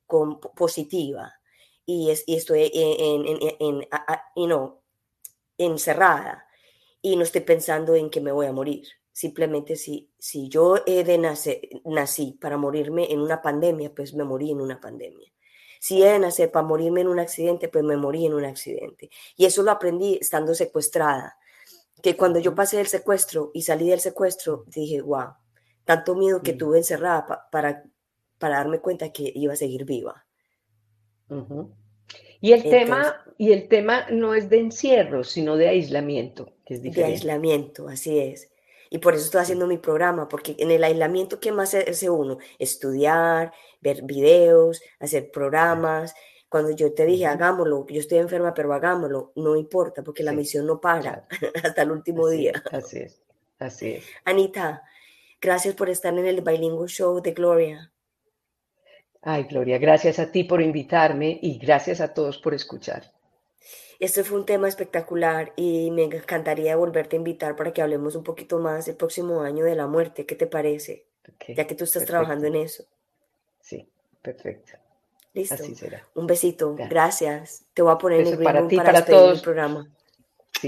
con, 0.07 0.41
positiva. 0.41 1.35
Y, 1.87 2.11
es, 2.11 2.25
y 2.27 2.37
estoy 2.37 2.71
en, 2.75 3.27
en, 3.27 3.57
en, 3.59 3.89
en 4.37 4.71
encerrada. 5.59 6.47
Y 7.03 7.17
no 7.17 7.23
estoy 7.23 7.43
pensando 7.43 7.95
en 7.95 8.11
que 8.11 8.21
me 8.21 8.33
voy 8.33 8.47
a 8.47 8.53
morir 8.53 8.89
Simplemente 9.21 9.77
si, 9.77 10.11
si 10.19 10.49
yo 10.49 10.77
he 10.87 11.05
de 11.05 11.19
nacer, 11.19 11.61
nací 11.85 12.39
para 12.41 12.57
morirme 12.57 13.13
en 13.13 13.21
una 13.21 13.43
pandemia, 13.43 13.95
pues 13.95 14.15
me 14.15 14.25
morí 14.25 14.51
en 14.51 14.63
una 14.63 14.81
pandemia. 14.81 15.31
Si 15.79 16.03
he 16.03 16.07
de 16.07 16.19
nacer 16.19 16.51
para 16.51 16.67
morirme 16.67 17.03
en 17.03 17.09
un 17.09 17.19
accidente, 17.19 17.69
pues 17.69 17.85
me 17.85 17.99
morí 17.99 18.25
en 18.25 18.33
un 18.33 18.47
accidente. 18.47 19.11
Y 19.37 19.45
eso 19.45 19.63
lo 19.63 19.73
aprendí 19.73 20.17
estando 20.19 20.55
secuestrada. 20.55 21.37
Que 22.03 22.17
cuando 22.17 22.39
yo 22.39 22.55
pasé 22.55 22.81
el 22.81 22.87
secuestro 22.87 23.51
y 23.53 23.61
salí 23.61 23.91
del 23.91 24.01
secuestro, 24.01 24.65
dije, 24.69 25.03
wow, 25.03 25.35
tanto 25.85 26.15
miedo 26.15 26.41
que 26.41 26.55
mm. 26.55 26.59
tuve 26.59 26.79
encerrada 26.79 27.51
para, 27.53 27.85
para 28.39 28.57
darme 28.57 28.79
cuenta 28.79 29.13
que 29.13 29.31
iba 29.35 29.53
a 29.53 29.57
seguir 29.57 29.85
viva. 29.85 30.25
Y 32.41 32.53
el, 32.53 32.63
tema, 32.63 33.23
y 33.37 33.53
el 33.53 33.69
tema 33.69 34.07
no 34.11 34.33
es 34.33 34.49
de 34.49 34.61
encierro, 34.61 35.25
sino 35.25 35.59
de 35.59 35.69
aislamiento, 35.69 36.55
que 36.65 36.73
es 36.73 36.83
diferente. 36.83 37.11
De 37.11 37.17
aislamiento, 37.17 37.87
así 37.87 38.19
es. 38.19 38.51
Y 38.91 38.99
por 38.99 39.15
eso 39.15 39.25
estoy 39.25 39.41
haciendo 39.41 39.69
mi 39.69 39.79
programa, 39.79 40.29
porque 40.29 40.57
en 40.59 40.73
el 40.73 40.83
aislamiento, 40.83 41.39
¿qué 41.39 41.53
más 41.53 41.75
hace 41.75 42.11
uno? 42.11 42.39
Estudiar, 42.59 43.53
ver 43.81 44.03
videos, 44.03 44.83
hacer 44.99 45.31
programas. 45.31 46.13
Cuando 46.49 46.73
yo 46.73 46.93
te 46.93 47.07
dije, 47.07 47.27
hagámoslo, 47.27 47.87
yo 47.89 48.01
estoy 48.01 48.19
enferma, 48.19 48.53
pero 48.53 48.75
hagámoslo, 48.75 49.33
no 49.37 49.55
importa, 49.55 50.03
porque 50.03 50.25
la 50.25 50.33
misión 50.33 50.67
no 50.67 50.81
para 50.81 51.29
hasta 51.65 51.83
el 51.83 51.93
último 51.93 52.29
día. 52.29 52.61
así 52.73 52.99
es, 52.99 53.23
así 53.61 53.93
es. 53.93 54.05
Anita, 54.25 54.83
gracias 55.41 55.77
por 55.77 55.89
estar 55.89 56.13
en 56.13 56.27
el 56.27 56.41
Bilingual 56.41 56.89
Show 56.89 57.23
de 57.23 57.33
Gloria. 57.33 57.93
Ay, 59.23 59.45
Gloria, 59.45 59.79
gracias 59.79 60.19
a 60.19 60.33
ti 60.33 60.43
por 60.43 60.61
invitarme 60.61 61.39
y 61.41 61.59
gracias 61.59 62.01
a 62.01 62.13
todos 62.13 62.39
por 62.39 62.55
escuchar. 62.55 63.13
Este 64.01 64.25
fue 64.25 64.39
un 64.39 64.47
tema 64.47 64.67
espectacular 64.67 65.53
y 65.57 65.91
me 65.91 66.05
encantaría 66.05 66.75
volverte 66.75 67.17
a 67.17 67.19
invitar 67.19 67.55
para 67.55 67.75
que 67.75 67.83
hablemos 67.83 68.15
un 68.15 68.25
poquito 68.25 68.59
más 68.59 68.89
el 68.89 68.97
próximo 68.97 69.43
año 69.43 69.65
de 69.67 69.77
la 69.77 69.87
muerte. 69.87 70.25
¿Qué 70.25 70.35
te 70.35 70.47
parece? 70.47 71.05
ya 71.49 71.67
que 71.67 71.75
tú 71.75 71.85
estás 71.85 72.07
trabajando 72.07 72.47
en 72.47 72.57
eso. 72.57 72.85
Sí, 73.61 73.87
perfecto. 74.23 74.73
Listo. 75.35 75.55
Así 75.55 75.75
será. 75.75 76.05
Un 76.15 76.27
besito. 76.27 76.75
Gracias. 76.75 77.67
Te 77.75 77.83
voy 77.83 77.93
a 77.93 77.99
poner 77.99 78.23
en 78.23 78.27
el 78.29 78.43
para, 78.43 78.67
ti, 78.67 78.77
para, 78.77 79.05
todos. 79.05 79.39
el 79.39 79.45
programa. 79.45 79.89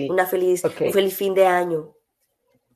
Una 0.09 0.27
feliz, 0.27 0.63
Un 0.65 0.93
feliz 0.93 1.17
fin 1.17 1.35
de 1.35 1.47
año. 1.47 1.95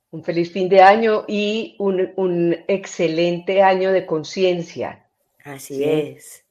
Un 0.09 0.23
feliz 0.23 0.51
fin 0.51 0.69
de 0.69 0.81
año 0.81 1.23
y 1.27 1.75
un, 1.79 2.57
excelente 2.67 3.61
año 3.61 3.91
de 3.91 4.05
conciencia. 4.05 5.07
Así 5.43 5.83
es. 5.83 6.43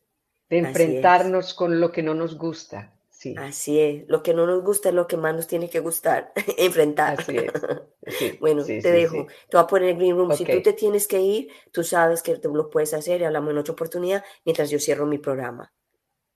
De 0.48 0.58
enfrentarnos 0.58 1.54
con 1.54 1.80
lo 1.80 1.90
que 1.90 2.02
no 2.02 2.14
nos 2.14 2.38
gusta. 2.38 2.95
Así 3.36 3.80
es. 3.80 4.04
Lo 4.08 4.22
que 4.22 4.34
no 4.34 4.46
nos 4.46 4.62
gusta 4.62 4.90
es 4.90 4.94
lo 4.94 5.06
que 5.06 5.16
más 5.16 5.34
nos 5.34 5.46
tiene 5.46 5.68
que 5.68 5.80
gustar, 5.80 6.32
enfrentar. 6.58 7.18
bueno, 8.40 8.64
te 8.64 8.80
dejo. 8.80 9.26
Te 9.48 9.56
voy 9.56 9.62
a 9.62 9.66
poner 9.66 9.90
el 9.90 9.96
green 9.96 10.16
room. 10.16 10.32
Si 10.34 10.44
tú 10.44 10.62
te 10.62 10.72
tienes 10.72 11.08
que 11.08 11.20
ir, 11.20 11.48
tú 11.72 11.82
sabes 11.82 12.22
que 12.22 12.36
tú 12.36 12.54
lo 12.54 12.70
puedes 12.70 12.94
hacer 12.94 13.20
y 13.20 13.24
hablamos 13.24 13.50
en 13.50 13.58
otra 13.58 13.72
oportunidad 13.72 14.24
mientras 14.44 14.70
yo 14.70 14.78
cierro 14.78 15.06
mi 15.06 15.18
programa. 15.18 15.72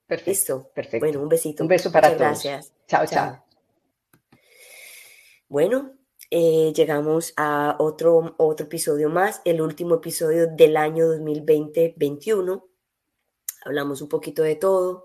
Perfecto. 0.07 0.71
Perfecto. 0.75 1.07
Bueno, 1.07 1.23
un 1.23 1.29
besito. 1.29 1.62
Un 1.62 1.69
beso 1.69 1.93
para 1.93 2.09
todos. 2.09 2.21
Gracias. 2.21 2.73
Chao, 2.89 3.07
chao. 3.07 3.45
Bueno, 5.49 5.93
eh, 6.31 6.73
llegamos 6.75 7.33
a 7.37 7.77
otro, 7.81 8.35
otro 8.39 8.67
episodio 8.67 9.09
más, 9.09 9.43
el 9.45 9.61
último 9.61 9.97
episodio 9.97 10.47
del 10.47 10.77
año 10.77 11.07
2020-21. 11.07 12.65
Hablamos 13.65 14.01
un 14.01 14.09
poquito 14.09 14.43
de 14.43 14.55
todo. 14.55 15.05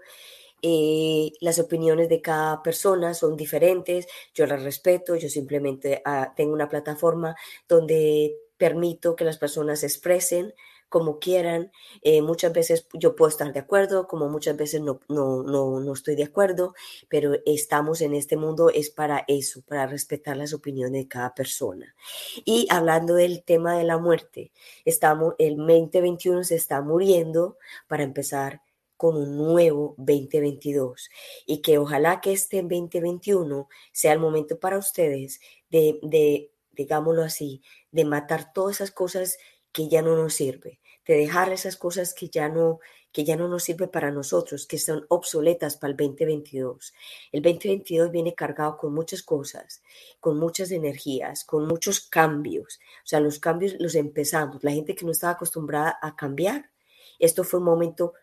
Eh, 0.67 1.31
las 1.41 1.59
opiniones 1.59 2.09
de 2.09 2.21
cada 2.21 2.63
persona 2.63 3.13
son 3.13 3.37
diferentes, 3.37 4.07
yo 4.33 4.47
las 4.47 4.63
respeto, 4.63 5.15
yo 5.15 5.29
simplemente 5.29 6.01
ah, 6.05 6.33
tengo 6.35 6.53
una 6.53 6.69
plataforma 6.69 7.35
donde 7.69 8.35
permito 8.57 9.15
que 9.15 9.25
las 9.25 9.37
personas 9.37 9.83
expresen 9.83 10.55
como 10.89 11.19
quieran. 11.19 11.71
Eh, 12.01 12.23
muchas 12.23 12.51
veces 12.51 12.87
yo 12.93 13.15
puedo 13.15 13.29
estar 13.29 13.53
de 13.53 13.59
acuerdo, 13.59 14.07
como 14.07 14.27
muchas 14.27 14.57
veces 14.57 14.81
no, 14.81 15.01
no, 15.07 15.43
no, 15.43 15.79
no 15.79 15.93
estoy 15.93 16.15
de 16.15 16.23
acuerdo, 16.23 16.73
pero 17.09 17.33
estamos 17.45 18.01
en 18.01 18.15
este 18.15 18.35
mundo 18.35 18.71
es 18.71 18.89
para 18.89 19.23
eso, 19.27 19.61
para 19.67 19.85
respetar 19.85 20.35
las 20.35 20.51
opiniones 20.51 21.03
de 21.03 21.07
cada 21.07 21.35
persona. 21.35 21.95
Y 22.43 22.65
hablando 22.71 23.13
del 23.13 23.43
tema 23.43 23.77
de 23.77 23.83
la 23.83 23.99
muerte, 23.99 24.51
estamos, 24.83 25.35
el 25.37 25.57
2021 25.57 26.43
se 26.43 26.55
está 26.55 26.81
muriendo 26.81 27.59
para 27.87 28.01
empezar 28.01 28.61
con 28.97 29.17
un 29.17 29.37
nuevo 29.37 29.95
2022 29.97 31.09
y 31.45 31.61
que 31.61 31.77
ojalá 31.77 32.21
que 32.21 32.33
este 32.33 32.61
2021 32.61 33.67
sea 33.91 34.13
el 34.13 34.19
momento 34.19 34.59
para 34.59 34.77
ustedes 34.77 35.39
de, 35.69 35.99
de 36.01 36.51
digámoslo 36.71 37.23
así, 37.23 37.61
de 37.91 38.05
matar 38.05 38.53
todas 38.53 38.77
esas 38.77 38.91
cosas 38.91 39.37
que 39.71 39.89
ya 39.89 40.01
no 40.01 40.15
nos 40.15 40.33
sirven, 40.33 40.79
de 41.05 41.15
dejar 41.15 41.51
esas 41.51 41.75
cosas 41.75 42.13
que 42.13 42.29
ya 42.29 42.49
no 42.49 42.79
que 43.15 43.23
ya 43.23 43.37
no 43.37 43.47
nos 43.47 43.63
sirve 43.63 43.87
para 43.87 44.11
nosotros, 44.11 44.67
que 44.67 44.77
son 44.77 45.05
obsoletas 45.07 45.77
para 45.77 45.91
el 45.91 45.95
2022. 45.95 46.93
El 47.31 47.41
2022 47.43 48.11
viene 48.11 48.35
cargado 48.35 48.75
con 48.75 48.93
muchas 48.93 49.23
cosas, 49.23 49.81
con 50.19 50.37
muchas 50.37 50.69
energías, 50.71 51.45
con 51.45 51.65
muchos 51.65 52.01
cambios. 52.01 52.77
O 53.05 53.07
sea, 53.07 53.21
los 53.21 53.39
cambios 53.39 53.75
los 53.79 53.95
empezamos. 53.95 54.65
La 54.65 54.71
gente 54.71 54.95
que 54.95 55.05
no 55.05 55.13
estaba 55.13 55.31
acostumbrada 55.31 55.97
a 56.01 56.17
cambiar, 56.17 56.71
esto 57.17 57.45
fue 57.45 57.59
un 57.61 57.67
momento, 57.67 58.15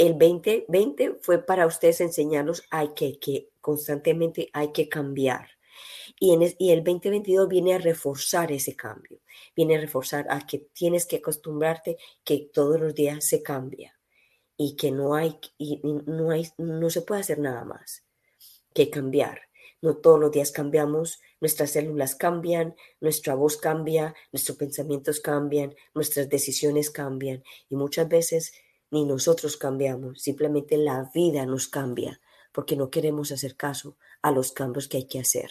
el 0.00 0.16
2020 0.16 1.18
fue 1.20 1.44
para 1.44 1.66
ustedes 1.66 2.00
enseñarlos 2.00 2.64
hay 2.70 2.94
que, 2.94 3.50
constantemente 3.60 4.48
hay 4.54 4.72
que 4.72 4.88
cambiar. 4.88 5.50
Y, 6.18 6.32
en 6.32 6.42
y 6.58 6.70
el 6.70 6.82
2022 6.82 7.46
viene 7.48 7.74
a 7.74 7.78
reforzar 7.78 8.50
ese 8.50 8.74
cambio, 8.74 9.20
viene 9.54 9.76
a 9.76 9.80
reforzar 9.80 10.26
a 10.30 10.46
que 10.46 10.70
tienes 10.72 11.04
que 11.04 11.16
acostumbrarte 11.16 11.98
que 12.24 12.48
todos 12.50 12.80
los 12.80 12.94
días 12.94 13.26
se 13.26 13.42
cambia 13.42 13.94
y 14.56 14.74
que 14.74 14.90
no 14.90 15.14
hay, 15.14 15.38
y 15.58 15.82
no 15.84 16.30
hay, 16.30 16.48
no 16.56 16.88
se 16.88 17.02
puede 17.02 17.20
hacer 17.20 17.38
nada 17.38 17.66
más 17.66 18.06
que 18.72 18.88
cambiar. 18.88 19.42
No 19.82 19.98
todos 19.98 20.18
los 20.18 20.32
días 20.32 20.50
cambiamos, 20.50 21.20
nuestras 21.42 21.72
células 21.72 22.14
cambian, 22.14 22.74
nuestra 23.00 23.34
voz 23.34 23.58
cambia, 23.58 24.14
nuestros 24.32 24.56
pensamientos 24.56 25.20
cambian, 25.20 25.74
nuestras 25.92 26.30
decisiones 26.30 26.90
cambian 26.90 27.44
y 27.68 27.76
muchas 27.76 28.08
veces 28.08 28.52
ni 28.90 29.04
nosotros 29.04 29.56
cambiamos, 29.56 30.20
simplemente 30.20 30.76
la 30.76 31.10
vida 31.14 31.46
nos 31.46 31.68
cambia 31.68 32.20
porque 32.52 32.76
no 32.76 32.90
queremos 32.90 33.32
hacer 33.32 33.56
caso 33.56 33.96
a 34.22 34.32
los 34.32 34.52
cambios 34.52 34.88
que 34.88 34.98
hay 34.98 35.06
que 35.06 35.20
hacer. 35.20 35.50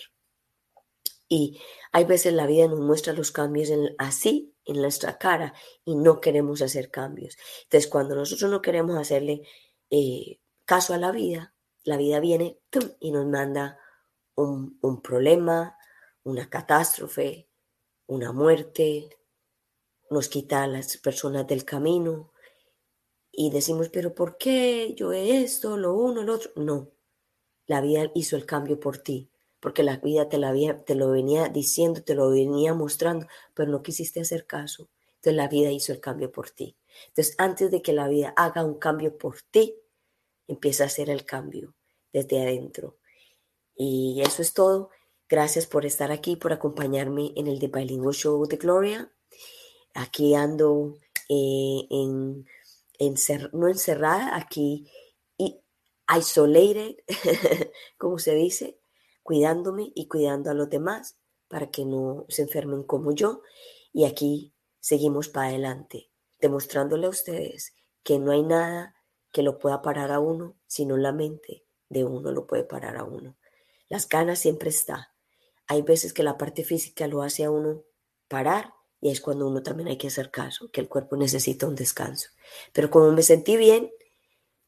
Y 1.27 1.59
hay 1.91 2.05
veces 2.05 2.33
la 2.33 2.47
vida 2.47 2.67
nos 2.67 2.79
muestra 2.79 3.13
los 3.13 3.31
cambios 3.31 3.69
así 3.97 4.55
en 4.65 4.81
nuestra 4.81 5.17
cara 5.17 5.53
y 5.85 5.95
no 5.95 6.19
queremos 6.21 6.61
hacer 6.61 6.89
cambios. 6.89 7.37
Entonces, 7.63 7.89
cuando 7.89 8.15
nosotros 8.15 8.49
no 8.49 8.61
queremos 8.61 8.97
hacerle 8.97 9.43
eh, 9.91 10.39
caso 10.65 10.93
a 10.93 10.97
la 10.97 11.11
vida, 11.11 11.53
la 11.83 11.97
vida 11.97 12.19
viene 12.19 12.59
y 12.99 13.11
nos 13.11 13.27
manda 13.27 13.79
un, 14.35 14.79
un 14.81 15.01
problema, 15.01 15.77
una 16.23 16.49
catástrofe, 16.49 17.47
una 18.07 18.31
muerte, 18.31 19.09
nos 20.09 20.27
quita 20.29 20.63
a 20.63 20.67
las 20.67 20.97
personas 20.97 21.45
del 21.45 21.63
camino 21.63 22.33
y 23.31 23.51
decimos, 23.51 23.89
pero 23.89 24.13
¿por 24.13 24.37
qué 24.37 24.93
yo 24.95 25.11
esto, 25.13 25.77
lo 25.77 25.93
uno, 25.93 26.23
lo 26.23 26.35
otro? 26.35 26.51
No, 26.55 26.91
la 27.67 27.81
vida 27.81 28.11
hizo 28.15 28.35
el 28.35 28.45
cambio 28.45 28.79
por 28.79 28.97
ti 28.97 29.29
porque 29.59 29.83
la 29.83 29.97
vida 29.97 30.29
te, 30.29 30.37
la 30.37 30.53
te 30.85 30.95
lo 30.95 31.11
venía 31.11 31.49
diciendo, 31.49 32.01
te 32.03 32.15
lo 32.15 32.29
venía 32.29 32.73
mostrando, 32.73 33.27
pero 33.53 33.69
no 33.71 33.83
quisiste 33.83 34.21
hacer 34.21 34.45
caso. 34.45 34.89
Entonces 35.15 35.35
la 35.35 35.47
vida 35.47 35.69
hizo 35.71 35.91
el 35.91 35.99
cambio 35.99 36.31
por 36.31 36.49
ti. 36.49 36.77
Entonces 37.09 37.35
antes 37.37 37.71
de 37.71 37.81
que 37.81 37.93
la 37.93 38.07
vida 38.07 38.33
haga 38.37 38.63
un 38.63 38.75
cambio 38.75 39.17
por 39.17 39.41
ti, 39.41 39.75
empieza 40.47 40.83
a 40.83 40.87
hacer 40.87 41.09
el 41.09 41.25
cambio 41.25 41.75
desde 42.13 42.41
adentro. 42.41 42.97
Y 43.75 44.21
eso 44.25 44.41
es 44.41 44.53
todo. 44.53 44.89
Gracias 45.27 45.67
por 45.67 45.85
estar 45.85 46.11
aquí, 46.11 46.35
por 46.35 46.53
acompañarme 46.53 47.33
en 47.35 47.47
el 47.47 47.59
The 47.59 47.67
Bilingual 47.67 48.15
Show 48.15 48.45
de 48.47 48.57
Gloria. 48.57 49.11
Aquí 49.93 50.35
ando 50.35 50.95
eh, 51.27 51.85
en, 51.89 52.47
no 53.53 53.67
encerrada, 53.67 54.35
aquí 54.35 54.89
isolated, 56.17 56.95
como 57.97 58.19
se 58.19 58.33
dice, 58.33 58.79
cuidándome 59.23 59.91
y 59.95 60.07
cuidando 60.07 60.49
a 60.49 60.53
los 60.53 60.69
demás 60.69 61.17
para 61.47 61.69
que 61.69 61.85
no 61.85 62.25
se 62.29 62.43
enfermen 62.43 62.83
como 62.83 63.13
yo. 63.13 63.41
Y 63.93 64.05
aquí 64.05 64.53
seguimos 64.79 65.29
para 65.29 65.49
adelante, 65.49 66.09
demostrándole 66.39 67.07
a 67.07 67.11
ustedes 67.11 67.73
que 68.03 68.19
no 68.19 68.31
hay 68.31 68.43
nada 68.43 68.95
que 69.31 69.43
lo 69.43 69.59
pueda 69.59 69.81
parar 69.81 70.11
a 70.11 70.19
uno, 70.19 70.57
sino 70.65 70.97
la 70.97 71.11
mente 71.11 71.65
de 71.89 72.03
uno 72.03 72.31
lo 72.31 72.47
puede 72.47 72.63
parar 72.63 72.97
a 72.97 73.03
uno. 73.03 73.37
Las 73.87 74.07
ganas 74.07 74.39
siempre 74.39 74.69
está. 74.69 75.13
Hay 75.67 75.81
veces 75.81 76.13
que 76.13 76.23
la 76.23 76.37
parte 76.37 76.63
física 76.63 77.07
lo 77.07 77.21
hace 77.21 77.43
a 77.43 77.51
uno 77.51 77.83
parar 78.27 78.73
y 79.01 79.09
es 79.09 79.21
cuando 79.21 79.47
uno 79.47 79.63
también 79.63 79.89
hay 79.89 79.97
que 79.97 80.07
hacer 80.07 80.31
caso, 80.31 80.69
que 80.71 80.81
el 80.81 80.89
cuerpo 80.89 81.15
necesita 81.15 81.67
un 81.67 81.75
descanso. 81.75 82.29
Pero 82.73 82.89
como 82.89 83.11
me 83.11 83.23
sentí 83.23 83.57
bien, 83.57 83.91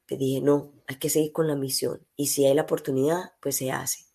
te 0.05 0.17
dije, 0.17 0.41
no, 0.41 0.73
hay 0.87 0.97
que 0.97 1.09
seguir 1.09 1.31
con 1.31 1.47
la 1.47 1.55
misión. 1.55 2.05
Y 2.15 2.27
si 2.27 2.45
hay 2.45 2.53
la 2.53 2.63
oportunidad, 2.63 3.33
pues 3.41 3.57
se 3.57 3.71
hace. 3.71 4.05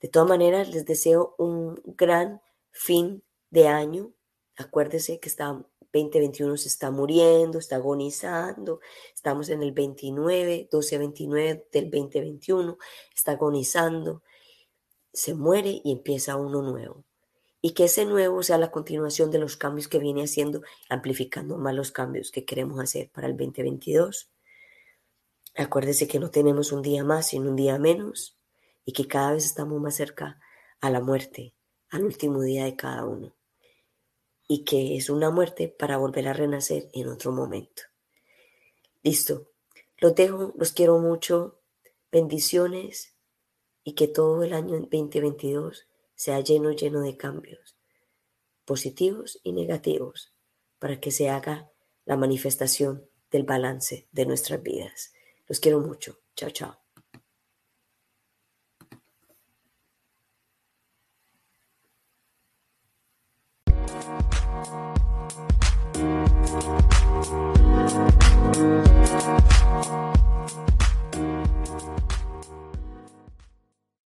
De 0.00 0.08
todas 0.08 0.28
maneras, 0.28 0.68
les 0.68 0.84
deseo 0.84 1.34
un 1.38 1.80
gran 1.84 2.40
fin 2.70 3.22
de 3.50 3.68
año. 3.68 4.12
Acuérdense 4.56 5.20
que 5.20 5.28
está 5.28 5.64
2021 5.96 6.56
se 6.56 6.68
está 6.68 6.90
muriendo, 6.90 7.58
está 7.58 7.76
agonizando. 7.76 8.80
Estamos 9.14 9.48
en 9.48 9.62
el 9.62 9.72
29, 9.72 10.68
12-29 10.70 11.64
del 11.72 11.90
2021, 11.90 12.78
está 13.14 13.32
agonizando. 13.32 14.22
Se 15.12 15.34
muere 15.34 15.80
y 15.82 15.92
empieza 15.92 16.36
uno 16.36 16.62
nuevo. 16.62 17.05
Y 17.66 17.72
que 17.72 17.86
ese 17.86 18.04
nuevo 18.04 18.44
sea 18.44 18.58
la 18.58 18.70
continuación 18.70 19.32
de 19.32 19.40
los 19.40 19.56
cambios 19.56 19.88
que 19.88 19.98
viene 19.98 20.22
haciendo, 20.22 20.62
amplificando 20.88 21.58
más 21.58 21.74
los 21.74 21.90
cambios 21.90 22.30
que 22.30 22.44
queremos 22.44 22.78
hacer 22.78 23.10
para 23.10 23.26
el 23.26 23.36
2022. 23.36 24.30
Acuérdense 25.56 26.06
que 26.06 26.20
no 26.20 26.30
tenemos 26.30 26.70
un 26.70 26.80
día 26.82 27.02
más, 27.02 27.26
sino 27.26 27.50
un 27.50 27.56
día 27.56 27.76
menos 27.80 28.38
y 28.84 28.92
que 28.92 29.08
cada 29.08 29.32
vez 29.32 29.44
estamos 29.44 29.80
más 29.80 29.96
cerca 29.96 30.40
a 30.80 30.90
la 30.90 31.00
muerte, 31.00 31.54
al 31.90 32.04
último 32.04 32.40
día 32.40 32.66
de 32.66 32.76
cada 32.76 33.04
uno, 33.04 33.34
y 34.46 34.62
que 34.62 34.96
es 34.96 35.10
una 35.10 35.32
muerte 35.32 35.66
para 35.66 35.96
volver 35.96 36.28
a 36.28 36.34
renacer 36.34 36.88
en 36.92 37.08
otro 37.08 37.32
momento. 37.32 37.82
Listo, 39.02 39.48
los 39.98 40.14
dejo, 40.14 40.54
los 40.56 40.70
quiero 40.70 41.00
mucho, 41.00 41.58
bendiciones 42.12 43.16
y 43.82 43.94
que 43.94 44.06
todo 44.06 44.44
el 44.44 44.52
año 44.52 44.78
2022 44.78 45.88
sea 46.16 46.40
lleno, 46.40 46.72
lleno 46.72 47.00
de 47.02 47.16
cambios, 47.16 47.76
positivos 48.64 49.38
y 49.44 49.52
negativos, 49.52 50.34
para 50.78 50.98
que 50.98 51.12
se 51.12 51.30
haga 51.30 51.70
la 52.04 52.16
manifestación 52.16 53.08
del 53.30 53.44
balance 53.44 54.08
de 54.10 54.26
nuestras 54.26 54.62
vidas. 54.62 55.12
Los 55.46 55.60
quiero 55.60 55.80
mucho. 55.80 56.18
Chao, 56.34 56.50
chao. 56.50 56.85